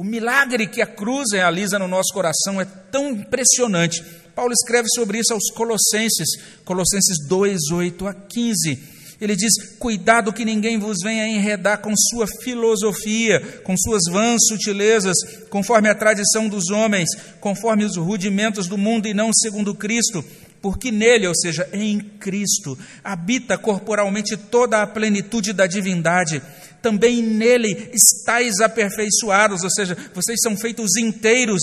o 0.00 0.02
milagre 0.02 0.66
que 0.66 0.80
a 0.80 0.86
cruz 0.86 1.26
realiza 1.30 1.78
no 1.78 1.86
nosso 1.86 2.10
coração 2.14 2.58
é 2.58 2.64
tão 2.64 3.10
impressionante. 3.10 4.02
Paulo 4.34 4.50
escreve 4.50 4.88
sobre 4.94 5.18
isso 5.18 5.34
aos 5.34 5.50
Colossenses, 5.50 6.40
Colossenses 6.64 7.28
2, 7.28 7.70
8 7.70 8.06
a 8.06 8.14
15. 8.14 8.99
Ele 9.20 9.36
diz: 9.36 9.74
Cuidado 9.78 10.32
que 10.32 10.44
ninguém 10.44 10.78
vos 10.78 10.98
venha 11.02 11.28
enredar 11.28 11.80
com 11.80 11.92
sua 11.96 12.26
filosofia, 12.42 13.40
com 13.62 13.76
suas 13.76 14.02
vãs 14.10 14.38
sutilezas, 14.48 15.16
conforme 15.50 15.88
a 15.88 15.94
tradição 15.94 16.48
dos 16.48 16.70
homens, 16.70 17.08
conforme 17.40 17.84
os 17.84 17.96
rudimentos 17.96 18.66
do 18.66 18.78
mundo 18.78 19.06
e 19.06 19.14
não 19.14 19.30
segundo 19.32 19.74
Cristo 19.74 20.24
porque 20.62 20.90
nele, 20.90 21.26
ou 21.26 21.34
seja, 21.34 21.68
em 21.72 21.98
Cristo, 21.98 22.78
habita 23.02 23.56
corporalmente 23.56 24.36
toda 24.36 24.82
a 24.82 24.86
plenitude 24.86 25.52
da 25.52 25.66
divindade. 25.66 26.42
Também 26.82 27.22
nele 27.22 27.90
estáis 27.92 28.60
aperfeiçoados, 28.60 29.62
ou 29.62 29.70
seja, 29.70 29.96
vocês 30.14 30.38
são 30.42 30.56
feitos 30.56 30.96
inteiros 30.96 31.62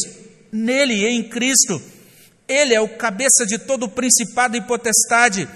nele, 0.51 1.05
em 1.05 1.24
Cristo. 1.24 1.82
Ele 2.47 2.74
é 2.74 2.82
o 2.82 2.97
cabeça 2.97 3.45
de 3.45 3.60
todo 3.60 3.84
o 3.84 3.89
principado 3.89 4.58
e 4.58 4.62
potestade. 4.62 5.47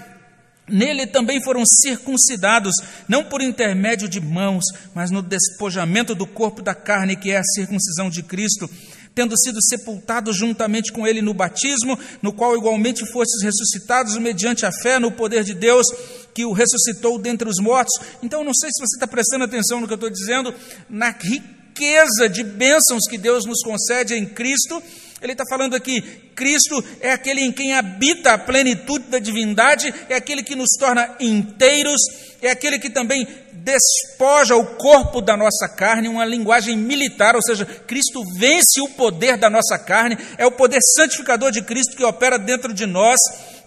Nele 0.68 1.06
também 1.06 1.42
foram 1.42 1.64
circuncidados, 1.66 2.72
não 3.08 3.24
por 3.24 3.42
intermédio 3.42 4.08
de 4.08 4.20
mãos, 4.20 4.64
mas 4.94 5.10
no 5.10 5.20
despojamento 5.20 6.14
do 6.14 6.26
corpo 6.26 6.62
da 6.62 6.74
carne, 6.74 7.16
que 7.16 7.32
é 7.32 7.38
a 7.38 7.44
circuncisão 7.44 8.08
de 8.08 8.22
Cristo 8.22 8.70
tendo 9.14 9.38
sido 9.38 9.58
sepultados 9.62 10.36
juntamente 10.36 10.92
com 10.92 11.06
ele 11.06 11.20
no 11.20 11.34
batismo, 11.34 11.98
no 12.20 12.32
qual 12.32 12.56
igualmente 12.56 13.06
fostes 13.12 13.42
ressuscitados 13.42 14.16
mediante 14.18 14.64
a 14.64 14.72
fé 14.72 14.98
no 14.98 15.12
poder 15.12 15.44
de 15.44 15.54
Deus 15.54 15.86
que 16.34 16.44
o 16.44 16.52
ressuscitou 16.52 17.18
dentre 17.18 17.48
os 17.48 17.60
mortos. 17.60 17.92
Então, 18.22 18.42
não 18.42 18.54
sei 18.54 18.70
se 18.70 18.80
você 18.80 18.96
está 18.96 19.06
prestando 19.06 19.44
atenção 19.44 19.80
no 19.80 19.86
que 19.86 19.92
eu 19.92 19.96
estou 19.96 20.10
dizendo, 20.10 20.54
na 20.88 21.10
riqueza 21.10 22.28
de 22.28 22.42
bênçãos 22.42 23.06
que 23.08 23.18
Deus 23.18 23.44
nos 23.44 23.62
concede 23.62 24.14
em 24.14 24.26
Cristo. 24.26 24.82
Ele 25.22 25.32
está 25.32 25.44
falando 25.48 25.76
aqui, 25.76 26.02
Cristo 26.34 26.84
é 27.00 27.12
aquele 27.12 27.42
em 27.42 27.52
quem 27.52 27.74
habita 27.74 28.32
a 28.32 28.38
plenitude 28.38 29.04
da 29.08 29.18
divindade, 29.18 29.94
é 30.08 30.16
aquele 30.16 30.42
que 30.42 30.56
nos 30.56 30.70
torna 30.78 31.14
inteiros, 31.20 32.00
é 32.40 32.50
aquele 32.50 32.78
que 32.78 32.90
também 32.90 33.26
despoja 33.52 34.56
o 34.56 34.74
corpo 34.76 35.20
da 35.20 35.36
nossa 35.36 35.68
carne, 35.68 36.08
uma 36.08 36.24
linguagem 36.24 36.76
militar, 36.76 37.36
ou 37.36 37.42
seja, 37.42 37.64
Cristo 37.64 38.20
vence 38.36 38.80
o 38.80 38.88
poder 38.88 39.36
da 39.36 39.48
nossa 39.48 39.78
carne, 39.78 40.18
é 40.36 40.44
o 40.44 40.52
poder 40.52 40.80
santificador 40.96 41.52
de 41.52 41.62
Cristo 41.62 41.96
que 41.96 42.04
opera 42.04 42.38
dentro 42.38 42.74
de 42.74 42.84
nós. 42.84 43.18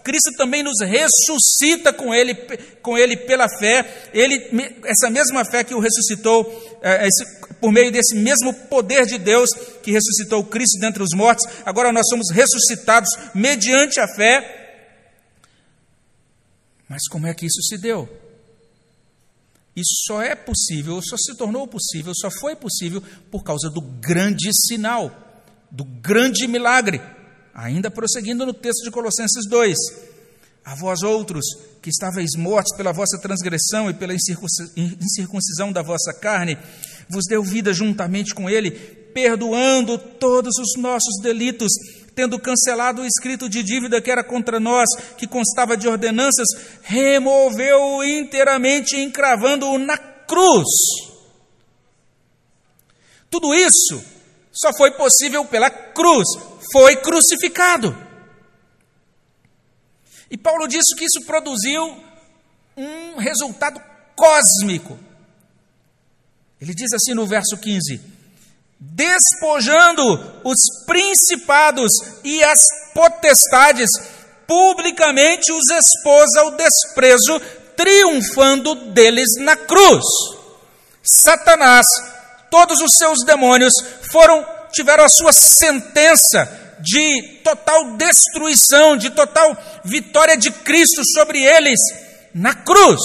Cristo 0.04 0.30
também 0.36 0.62
nos 0.62 0.80
ressuscita 0.80 1.92
com 1.92 2.14
ele, 2.14 2.32
com 2.80 2.96
ele 2.96 3.16
pela 3.16 3.48
fé. 3.58 4.08
Ele, 4.14 4.40
essa 4.84 5.10
mesma 5.10 5.44
fé 5.44 5.64
que 5.64 5.74
o 5.74 5.80
ressuscitou, 5.80 6.44
é, 6.82 7.06
esse, 7.06 7.54
por 7.60 7.72
meio 7.72 7.90
desse 7.90 8.16
mesmo 8.16 8.52
poder 8.68 9.06
de 9.06 9.18
Deus 9.18 9.48
que 9.82 9.90
ressuscitou 9.90 10.44
Cristo 10.44 10.78
dentre 10.80 11.02
os 11.02 11.14
mortos, 11.14 11.46
agora 11.64 11.92
nós 11.92 12.06
somos 12.08 12.30
ressuscitados 12.30 13.08
mediante 13.34 14.00
a 14.00 14.06
fé. 14.14 14.64
Mas 16.88 17.02
como 17.08 17.26
é 17.26 17.34
que 17.34 17.46
isso 17.46 17.62
se 17.62 17.78
deu? 17.78 18.08
Isso 19.74 19.92
só 20.06 20.22
é 20.22 20.34
possível, 20.34 21.00
só 21.02 21.16
se 21.18 21.36
tornou 21.36 21.66
possível, 21.66 22.12
só 22.14 22.30
foi 22.40 22.56
possível 22.56 23.02
por 23.30 23.44
causa 23.44 23.68
do 23.68 23.82
grande 23.82 24.48
sinal, 24.66 25.10
do 25.70 25.84
grande 25.84 26.48
milagre. 26.48 27.00
Ainda 27.52 27.90
prosseguindo 27.90 28.46
no 28.46 28.54
texto 28.54 28.84
de 28.84 28.90
Colossenses 28.90 29.46
2: 29.48 29.76
A 30.66 30.74
vós 30.74 31.04
outros, 31.04 31.44
que 31.80 31.90
estáveis 31.90 32.30
mortos 32.36 32.76
pela 32.76 32.92
vossa 32.92 33.20
transgressão 33.20 33.88
e 33.88 33.94
pela 33.94 34.12
incircuncisão 34.12 35.70
da 35.70 35.80
vossa 35.80 36.12
carne, 36.12 36.58
vos 37.08 37.22
deu 37.28 37.40
vida 37.40 37.72
juntamente 37.72 38.34
com 38.34 38.50
ele, 38.50 38.72
perdoando 38.72 39.96
todos 39.96 40.58
os 40.58 40.82
nossos 40.82 41.22
delitos 41.22 41.70
tendo 42.16 42.40
cancelado 42.40 43.02
o 43.02 43.06
escrito 43.06 43.46
de 43.46 43.62
dívida 43.62 44.00
que 44.00 44.10
era 44.10 44.24
contra 44.24 44.58
nós, 44.58 44.88
que 45.18 45.26
constava 45.26 45.76
de 45.76 45.86
ordenanças, 45.86 46.48
removeu-o 46.82 48.02
inteiramente, 48.02 48.96
encravando-o 48.96 49.76
na 49.78 49.98
cruz. 49.98 50.66
Tudo 53.30 53.54
isso 53.54 54.02
só 54.50 54.72
foi 54.78 54.92
possível 54.92 55.44
pela 55.44 55.68
cruz, 55.68 56.26
foi 56.72 56.96
crucificado. 56.96 58.05
E 60.30 60.36
Paulo 60.36 60.66
disse 60.66 60.94
que 60.96 61.04
isso 61.04 61.24
produziu 61.26 62.02
um 62.76 63.16
resultado 63.16 63.80
cósmico. 64.14 64.98
Ele 66.60 66.74
diz 66.74 66.92
assim 66.92 67.14
no 67.14 67.26
verso 67.26 67.56
15: 67.56 68.00
despojando 68.78 70.40
os 70.44 70.58
principados 70.86 71.90
e 72.24 72.42
as 72.42 72.60
potestades, 72.92 73.88
publicamente 74.46 75.52
os 75.52 75.70
expôs 75.70 76.34
ao 76.36 76.52
desprezo, 76.52 77.40
triunfando 77.76 78.74
deles 78.92 79.28
na 79.38 79.56
cruz. 79.56 80.04
Satanás, 81.02 81.86
todos 82.50 82.80
os 82.80 82.92
seus 82.96 83.18
demônios 83.24 83.72
foram 84.10 84.56
tiveram 84.72 85.04
a 85.04 85.08
sua 85.08 85.32
sentença 85.32 86.65
de 86.80 87.40
total 87.42 87.96
destruição, 87.96 88.96
de 88.96 89.10
total 89.10 89.56
vitória 89.84 90.36
de 90.36 90.50
Cristo 90.50 91.02
sobre 91.14 91.42
eles 91.42 91.78
na 92.34 92.54
cruz. 92.54 93.00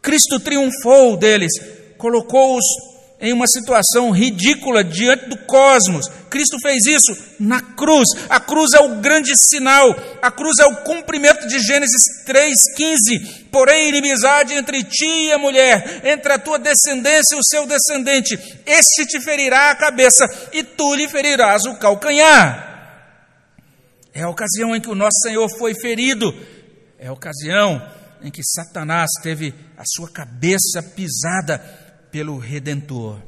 Cristo 0.00 0.38
triunfou 0.40 1.16
deles, 1.16 1.52
colocou-os 1.96 2.64
em 3.24 3.32
uma 3.32 3.46
situação 3.46 4.10
ridícula 4.10 4.84
diante 4.84 5.30
do 5.30 5.38
cosmos. 5.38 6.06
Cristo 6.28 6.58
fez 6.60 6.84
isso 6.84 7.16
na 7.40 7.60
cruz. 7.60 8.06
A 8.28 8.38
cruz 8.38 8.72
é 8.74 8.80
o 8.80 8.96
grande 8.96 9.32
sinal. 9.34 9.96
A 10.20 10.30
cruz 10.30 10.58
é 10.60 10.66
o 10.66 10.76
cumprimento 10.82 11.46
de 11.46 11.58
Gênesis 11.58 12.02
3:15. 12.26 13.46
Porém, 13.50 13.88
inimizade 13.88 14.52
entre 14.52 14.84
ti 14.84 15.28
e 15.28 15.32
a 15.32 15.38
mulher, 15.38 16.02
entre 16.04 16.32
a 16.32 16.38
tua 16.38 16.58
descendência 16.58 17.34
e 17.34 17.38
o 17.38 17.44
seu 17.44 17.66
descendente. 17.66 18.38
Este 18.66 19.06
te 19.06 19.20
ferirá 19.20 19.70
a 19.70 19.76
cabeça 19.76 20.26
e 20.52 20.62
tu 20.62 20.94
lhe 20.94 21.08
ferirás 21.08 21.64
o 21.64 21.76
calcanhar. 21.76 22.72
É 24.12 24.22
a 24.22 24.28
ocasião 24.28 24.76
em 24.76 24.80
que 24.80 24.90
o 24.90 24.94
nosso 24.94 25.18
Senhor 25.22 25.48
foi 25.58 25.74
ferido. 25.74 26.34
É 26.98 27.06
a 27.06 27.12
ocasião 27.12 27.82
em 28.22 28.30
que 28.30 28.42
Satanás 28.44 29.10
teve 29.22 29.54
a 29.78 29.82
sua 29.86 30.10
cabeça 30.10 30.82
pisada 30.94 31.83
pelo 32.14 32.38
Redentor. 32.38 33.20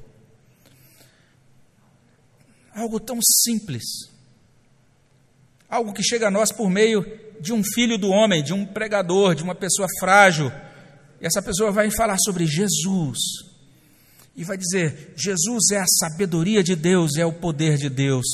Algo 2.72 3.00
tão 3.00 3.18
simples, 3.42 3.82
algo 5.68 5.92
que 5.92 6.04
chega 6.04 6.28
a 6.28 6.30
nós 6.30 6.52
por 6.52 6.70
meio 6.70 7.04
de 7.40 7.52
um 7.52 7.64
filho 7.64 7.98
do 7.98 8.10
homem, 8.10 8.44
de 8.44 8.52
um 8.52 8.64
pregador, 8.64 9.34
de 9.34 9.42
uma 9.42 9.56
pessoa 9.56 9.88
frágil. 9.98 10.52
E 11.20 11.26
essa 11.26 11.42
pessoa 11.42 11.72
vai 11.72 11.90
falar 11.90 12.16
sobre 12.24 12.46
Jesus. 12.46 13.18
E 14.36 14.44
vai 14.44 14.56
dizer: 14.56 15.14
Jesus 15.16 15.72
é 15.72 15.80
a 15.80 15.86
sabedoria 15.86 16.62
de 16.62 16.76
Deus, 16.76 17.16
é 17.16 17.26
o 17.26 17.32
poder 17.32 17.78
de 17.78 17.88
Deus. 17.88 18.24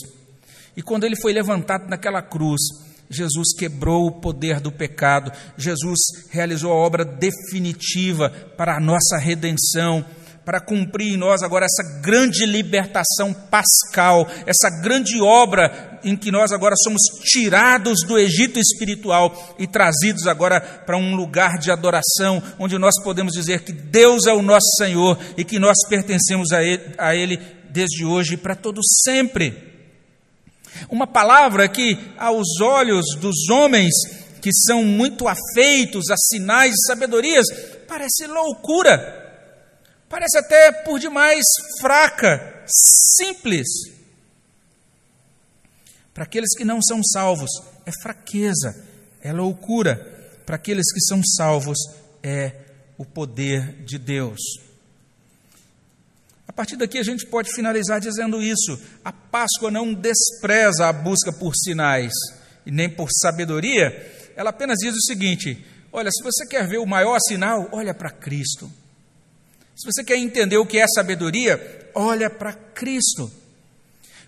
E 0.77 0.83
quando 0.83 1.05
ele 1.05 1.17
foi 1.17 1.33
levantado 1.33 1.89
naquela 1.89 2.21
cruz, 2.21 2.61
Jesus 3.09 3.55
quebrou 3.57 4.07
o 4.07 4.21
poder 4.21 4.61
do 4.61 4.71
pecado, 4.71 5.33
Jesus 5.57 5.99
realizou 6.29 6.73
a 6.73 6.77
obra 6.77 7.07
definitiva 7.07 8.29
para 8.55 8.77
a 8.77 8.81
nossa 8.81 9.17
redenção 9.17 10.05
para 10.45 10.61
cumprir 10.61 11.15
em 11.15 11.17
nós 11.17 11.43
agora 11.43 11.67
essa 11.67 12.01
grande 12.01 12.45
libertação 12.45 13.33
pascal, 13.33 14.29
essa 14.45 14.69
grande 14.83 15.21
obra 15.21 16.01
em 16.03 16.17
que 16.17 16.33
nós 16.33 16.51
agora 16.51 16.75
somos 16.83 17.01
tirados 17.23 18.01
do 18.07 18.19
Egito 18.19 18.59
espiritual 18.59 19.55
e 19.59 19.69
trazidos 19.69 20.27
agora 20.27 20.61
para 20.61 20.97
um 20.97 21.15
lugar 21.15 21.59
de 21.59 21.71
adoração, 21.71 22.43
onde 22.59 22.77
nós 22.77 22.95
podemos 23.05 23.33
dizer 23.33 23.63
que 23.63 23.73
Deus 23.73 24.27
é 24.27 24.33
o 24.33 24.43
nosso 24.43 24.69
Senhor 24.77 25.17
e 25.37 25.45
que 25.45 25.61
nós 25.61 25.77
pertencemos 25.89 26.51
a 26.53 26.63
Ele, 26.63 26.95
a 26.99 27.15
ele 27.15 27.41
desde 27.71 28.05
hoje 28.05 28.35
e 28.35 28.37
para 28.37 28.57
todos 28.57 28.85
sempre. 29.05 29.71
Uma 30.89 31.07
palavra 31.07 31.69
que, 31.69 31.97
aos 32.19 32.61
olhos 32.61 33.05
dos 33.21 33.49
homens 33.49 33.93
que 34.41 34.51
são 34.67 34.83
muito 34.85 35.29
afeitos 35.29 36.11
a 36.11 36.17
sinais 36.17 36.75
e 36.75 36.87
sabedorias, 36.89 37.47
parece 37.87 38.27
loucura 38.27 39.22
Parece 40.13 40.37
até 40.37 40.71
por 40.71 41.01
demais 41.01 41.43
fraca, 41.81 42.67
simples. 42.67 43.67
Para 46.13 46.25
aqueles 46.25 46.55
que 46.55 46.67
não 46.67 46.83
são 46.83 47.03
salvos, 47.03 47.51
é 47.87 47.91
fraqueza, 48.03 48.77
é 49.23 49.33
loucura. 49.33 49.97
Para 50.45 50.57
aqueles 50.57 50.93
que 50.93 51.01
são 51.01 51.23
salvos, 51.25 51.79
é 52.23 52.53
o 52.99 53.07
poder 53.07 53.83
de 53.87 53.97
Deus. 53.97 54.39
A 56.47 56.53
partir 56.53 56.77
daqui 56.77 56.99
a 56.99 57.03
gente 57.03 57.25
pode 57.25 57.51
finalizar 57.55 57.99
dizendo 57.99 58.43
isso. 58.43 58.79
A 59.03 59.13
Páscoa 59.13 59.71
não 59.71 59.95
despreza 59.95 60.89
a 60.89 60.93
busca 60.93 61.33
por 61.33 61.55
sinais 61.57 62.13
e 62.67 62.71
nem 62.71 62.91
por 62.91 63.09
sabedoria, 63.11 64.31
ela 64.37 64.51
apenas 64.51 64.77
diz 64.79 64.95
o 64.95 65.07
seguinte: 65.07 65.65
olha, 65.91 66.11
se 66.11 66.23
você 66.23 66.47
quer 66.47 66.69
ver 66.69 66.81
o 66.81 66.87
maior 66.87 67.19
sinal, 67.27 67.71
olha 67.73 67.95
para 67.95 68.11
Cristo. 68.11 68.71
Se 69.77 69.87
você 69.87 70.05
quer 70.05 70.17
entender 70.17 70.59
o 70.59 70.67
que 70.67 70.79
é 70.79 70.87
sabedoria, 70.87 71.91
olha 71.95 72.29
para 72.29 72.53
Cristo. 72.53 73.31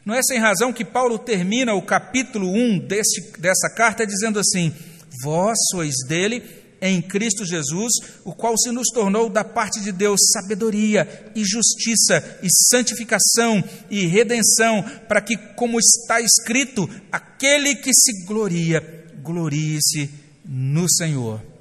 Não 0.05 0.15
é 0.15 0.23
sem 0.23 0.39
razão 0.39 0.73
que 0.73 0.85
Paulo 0.85 1.19
termina 1.19 1.75
o 1.75 1.83
capítulo 1.83 2.49
1 2.49 2.79
desse, 2.81 3.33
dessa 3.39 3.71
carta 3.71 4.07
dizendo 4.07 4.39
assim: 4.39 4.75
Vós 5.23 5.57
sois 5.71 5.95
dele 6.07 6.43
em 6.81 7.01
Cristo 7.01 7.47
Jesus, 7.47 7.93
o 8.25 8.35
qual 8.35 8.59
se 8.59 8.71
nos 8.71 8.89
tornou 8.93 9.31
da 9.31 9.43
parte 9.43 9.81
de 9.81 9.91
Deus 9.91 10.21
sabedoria 10.33 11.33
e 11.35 11.43
justiça 11.43 12.39
e 12.43 12.49
santificação 12.69 13.65
e 13.91 14.05
redenção, 14.07 14.83
para 15.09 15.23
que, 15.23 15.37
como 15.55 15.79
está 15.79 16.21
escrito, 16.21 16.89
aquele 17.11 17.75
que 17.77 17.91
se 17.95 18.27
gloria, 18.27 19.07
glorie-se 19.23 20.11
no 20.45 20.91
Senhor. 20.91 21.54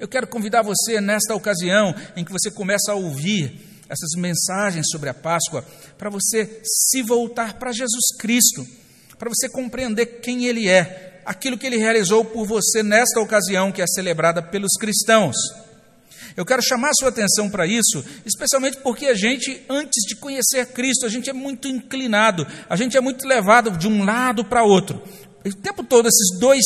Eu 0.00 0.08
quero 0.08 0.26
convidar 0.26 0.62
você 0.62 0.98
nesta 0.98 1.34
ocasião 1.34 1.94
em 2.16 2.24
que 2.24 2.32
você 2.32 2.50
começa 2.50 2.90
a 2.90 2.94
ouvir 2.94 3.52
essas 3.86 4.12
mensagens 4.16 4.86
sobre 4.90 5.10
a 5.10 5.14
Páscoa, 5.14 5.62
para 5.98 6.08
você 6.08 6.62
se 6.64 7.02
voltar 7.02 7.58
para 7.58 7.70
Jesus 7.70 8.16
Cristo, 8.18 8.66
para 9.18 9.28
você 9.28 9.46
compreender 9.46 10.20
quem 10.22 10.46
Ele 10.46 10.68
é, 10.70 11.20
aquilo 11.26 11.58
que 11.58 11.66
Ele 11.66 11.76
realizou 11.76 12.24
por 12.24 12.46
você 12.46 12.82
nesta 12.82 13.20
ocasião 13.20 13.70
que 13.70 13.82
é 13.82 13.86
celebrada 13.86 14.42
pelos 14.42 14.72
cristãos. 14.80 15.36
Eu 16.34 16.46
quero 16.46 16.62
chamar 16.62 16.90
a 16.90 16.94
sua 16.94 17.10
atenção 17.10 17.50
para 17.50 17.66
isso, 17.66 18.02
especialmente 18.24 18.78
porque 18.78 19.06
a 19.06 19.14
gente, 19.14 19.60
antes 19.68 20.06
de 20.08 20.16
conhecer 20.16 20.64
Cristo, 20.68 21.04
a 21.04 21.10
gente 21.10 21.28
é 21.28 21.34
muito 21.34 21.68
inclinado, 21.68 22.46
a 22.70 22.76
gente 22.76 22.96
é 22.96 23.00
muito 23.02 23.26
levado 23.26 23.76
de 23.76 23.86
um 23.86 24.02
lado 24.02 24.46
para 24.46 24.62
outro 24.62 25.02
o 25.48 25.54
tempo 25.54 25.82
todo 25.82 26.06
esses 26.06 26.38
dois, 26.38 26.64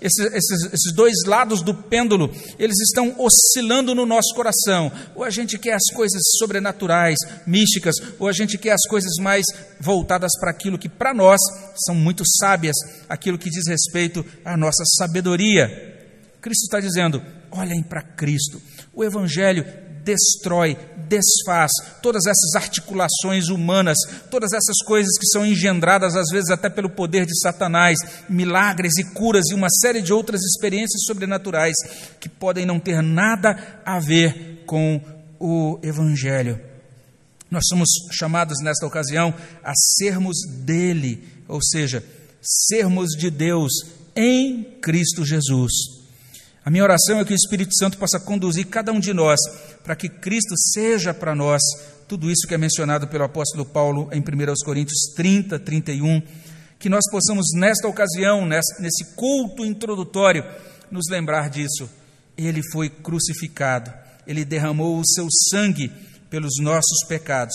esses, 0.00 0.26
esses, 0.32 0.72
esses, 0.72 0.92
dois 0.94 1.14
lados 1.26 1.62
do 1.62 1.72
pêndulo, 1.72 2.28
eles 2.58 2.76
estão 2.80 3.14
oscilando 3.18 3.94
no 3.94 4.04
nosso 4.04 4.34
coração. 4.34 4.90
Ou 5.14 5.22
a 5.22 5.30
gente 5.30 5.56
quer 5.58 5.74
as 5.74 5.94
coisas 5.94 6.20
sobrenaturais, 6.38 7.18
místicas, 7.46 7.94
ou 8.18 8.26
a 8.26 8.32
gente 8.32 8.58
quer 8.58 8.72
as 8.72 8.82
coisas 8.88 9.12
mais 9.20 9.44
voltadas 9.80 10.32
para 10.40 10.50
aquilo 10.50 10.78
que 10.78 10.88
para 10.88 11.14
nós 11.14 11.40
são 11.86 11.94
muito 11.94 12.24
sábias, 12.40 12.74
aquilo 13.08 13.38
que 13.38 13.50
diz 13.50 13.62
respeito 13.68 14.26
à 14.44 14.56
nossa 14.56 14.82
sabedoria. 14.98 15.94
Cristo 16.40 16.64
está 16.64 16.80
dizendo: 16.80 17.22
olhem 17.52 17.82
para 17.82 18.02
Cristo. 18.02 18.60
O 18.92 19.04
Evangelho 19.04 19.64
destrói, 20.06 20.78
desfaz 21.08 21.72
todas 22.00 22.24
essas 22.26 22.54
articulações 22.54 23.48
humanas, 23.48 23.98
todas 24.30 24.52
essas 24.52 24.76
coisas 24.86 25.18
que 25.18 25.26
são 25.26 25.44
engendradas 25.44 26.14
às 26.14 26.28
vezes 26.30 26.48
até 26.50 26.70
pelo 26.70 26.88
poder 26.88 27.26
de 27.26 27.36
Satanás, 27.40 27.98
milagres 28.28 28.96
e 28.98 29.04
curas 29.12 29.50
e 29.50 29.54
uma 29.54 29.68
série 29.68 30.00
de 30.00 30.12
outras 30.12 30.40
experiências 30.42 31.02
sobrenaturais 31.04 31.74
que 32.20 32.28
podem 32.28 32.64
não 32.64 32.78
ter 32.78 33.02
nada 33.02 33.82
a 33.84 33.98
ver 33.98 34.62
com 34.64 35.00
o 35.40 35.80
Evangelho. 35.82 36.60
Nós 37.50 37.64
somos 37.68 37.88
chamados 38.12 38.58
nesta 38.62 38.86
ocasião 38.86 39.34
a 39.62 39.72
sermos 39.74 40.36
dele, 40.64 41.24
ou 41.48 41.60
seja, 41.62 42.02
sermos 42.40 43.10
de 43.10 43.28
Deus 43.28 43.72
em 44.14 44.62
Cristo 44.80 45.24
Jesus. 45.24 45.95
A 46.66 46.70
minha 46.70 46.82
oração 46.82 47.20
é 47.20 47.24
que 47.24 47.32
o 47.32 47.36
Espírito 47.36 47.72
Santo 47.76 47.96
possa 47.96 48.18
conduzir 48.18 48.66
cada 48.66 48.90
um 48.90 48.98
de 48.98 49.12
nós 49.12 49.38
para 49.84 49.94
que 49.94 50.08
Cristo 50.08 50.52
seja 50.74 51.14
para 51.14 51.32
nós 51.32 51.62
tudo 52.08 52.28
isso 52.28 52.44
que 52.44 52.54
é 52.54 52.58
mencionado 52.58 53.06
pelo 53.06 53.22
apóstolo 53.22 53.64
Paulo 53.64 54.08
em 54.12 54.18
1 54.18 54.24
Coríntios 54.64 54.98
30, 55.14 55.60
31. 55.60 56.20
Que 56.76 56.88
nós 56.88 57.08
possamos, 57.08 57.46
nesta 57.54 57.86
ocasião, 57.86 58.44
nesse 58.44 59.14
culto 59.14 59.64
introdutório, 59.64 60.44
nos 60.90 61.04
lembrar 61.08 61.50
disso. 61.50 61.88
Ele 62.36 62.60
foi 62.72 62.90
crucificado, 62.90 63.92
ele 64.26 64.44
derramou 64.44 64.98
o 64.98 65.06
seu 65.06 65.28
sangue 65.48 65.92
pelos 66.28 66.54
nossos 66.60 67.06
pecados 67.06 67.54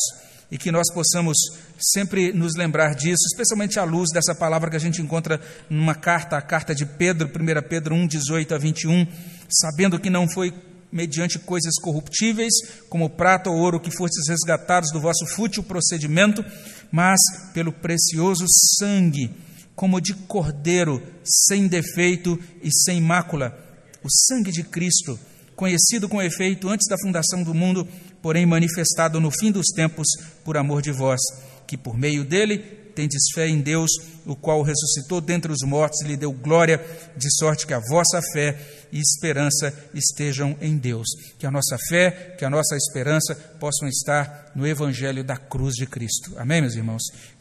e 0.51 0.57
que 0.57 0.71
nós 0.71 0.91
possamos 0.93 1.37
sempre 1.79 2.33
nos 2.33 2.55
lembrar 2.55 2.93
disso, 2.93 3.23
especialmente 3.31 3.79
à 3.79 3.83
luz 3.83 4.09
dessa 4.13 4.35
palavra 4.35 4.69
que 4.69 4.75
a 4.75 4.79
gente 4.79 5.01
encontra 5.01 5.39
numa 5.69 5.95
carta, 5.95 6.35
a 6.35 6.41
carta 6.41 6.75
de 6.75 6.85
Pedro, 6.85 7.29
1 7.29 7.67
Pedro 7.69 7.95
1, 7.95 8.07
18 8.07 8.53
a 8.53 8.57
21, 8.57 9.07
sabendo 9.49 9.97
que 9.97 10.09
não 10.09 10.29
foi 10.29 10.53
mediante 10.91 11.39
coisas 11.39 11.75
corruptíveis, 11.81 12.51
como 12.89 13.09
prata 13.09 13.49
ou 13.49 13.55
ouro, 13.55 13.79
que 13.79 13.95
fostes 13.95 14.27
resgatados 14.27 14.91
do 14.91 14.99
vosso 14.99 15.25
fútil 15.25 15.63
procedimento, 15.63 16.43
mas 16.91 17.19
pelo 17.53 17.71
precioso 17.71 18.45
sangue, 18.77 19.31
como 19.73 20.01
de 20.01 20.13
cordeiro, 20.13 21.01
sem 21.23 21.67
defeito 21.67 22.37
e 22.61 22.69
sem 22.83 22.99
mácula, 22.99 23.57
o 24.03 24.09
sangue 24.09 24.51
de 24.51 24.63
Cristo, 24.63 25.17
conhecido 25.55 26.09
com 26.09 26.21
efeito 26.21 26.67
antes 26.67 26.87
da 26.89 26.97
fundação 26.97 27.43
do 27.43 27.53
mundo, 27.53 27.87
porém 28.21 28.45
manifestado 28.45 29.19
no 29.19 29.31
fim 29.31 29.51
dos 29.51 29.67
tempos 29.67 30.07
por 30.43 30.57
amor 30.57 30.81
de 30.81 30.91
vós, 30.91 31.19
que 31.67 31.77
por 31.77 31.97
meio 31.97 32.23
dele 32.23 32.81
tendes 32.91 33.31
fé 33.33 33.47
em 33.47 33.61
Deus, 33.61 33.89
o 34.25 34.35
qual 34.35 34.61
ressuscitou 34.61 35.21
dentre 35.21 35.51
os 35.51 35.61
mortos 35.65 36.01
e 36.01 36.07
lhe 36.07 36.17
deu 36.17 36.31
glória, 36.31 36.83
de 37.15 37.27
sorte 37.37 37.65
que 37.65 37.73
a 37.73 37.79
vossa 37.79 38.21
fé 38.33 38.57
e 38.91 38.99
esperança 38.99 39.73
estejam 39.93 40.55
em 40.61 40.77
Deus. 40.77 41.07
Que 41.39 41.45
a 41.45 41.51
nossa 41.51 41.77
fé, 41.87 42.35
que 42.37 42.45
a 42.45 42.49
nossa 42.49 42.75
esperança 42.75 43.33
possam 43.59 43.87
estar 43.87 44.51
no 44.53 44.67
Evangelho 44.67 45.23
da 45.23 45.37
cruz 45.37 45.73
de 45.75 45.87
Cristo. 45.87 46.33
Amém, 46.37 46.61
meus 46.61 46.75
irmãos? 46.75 47.03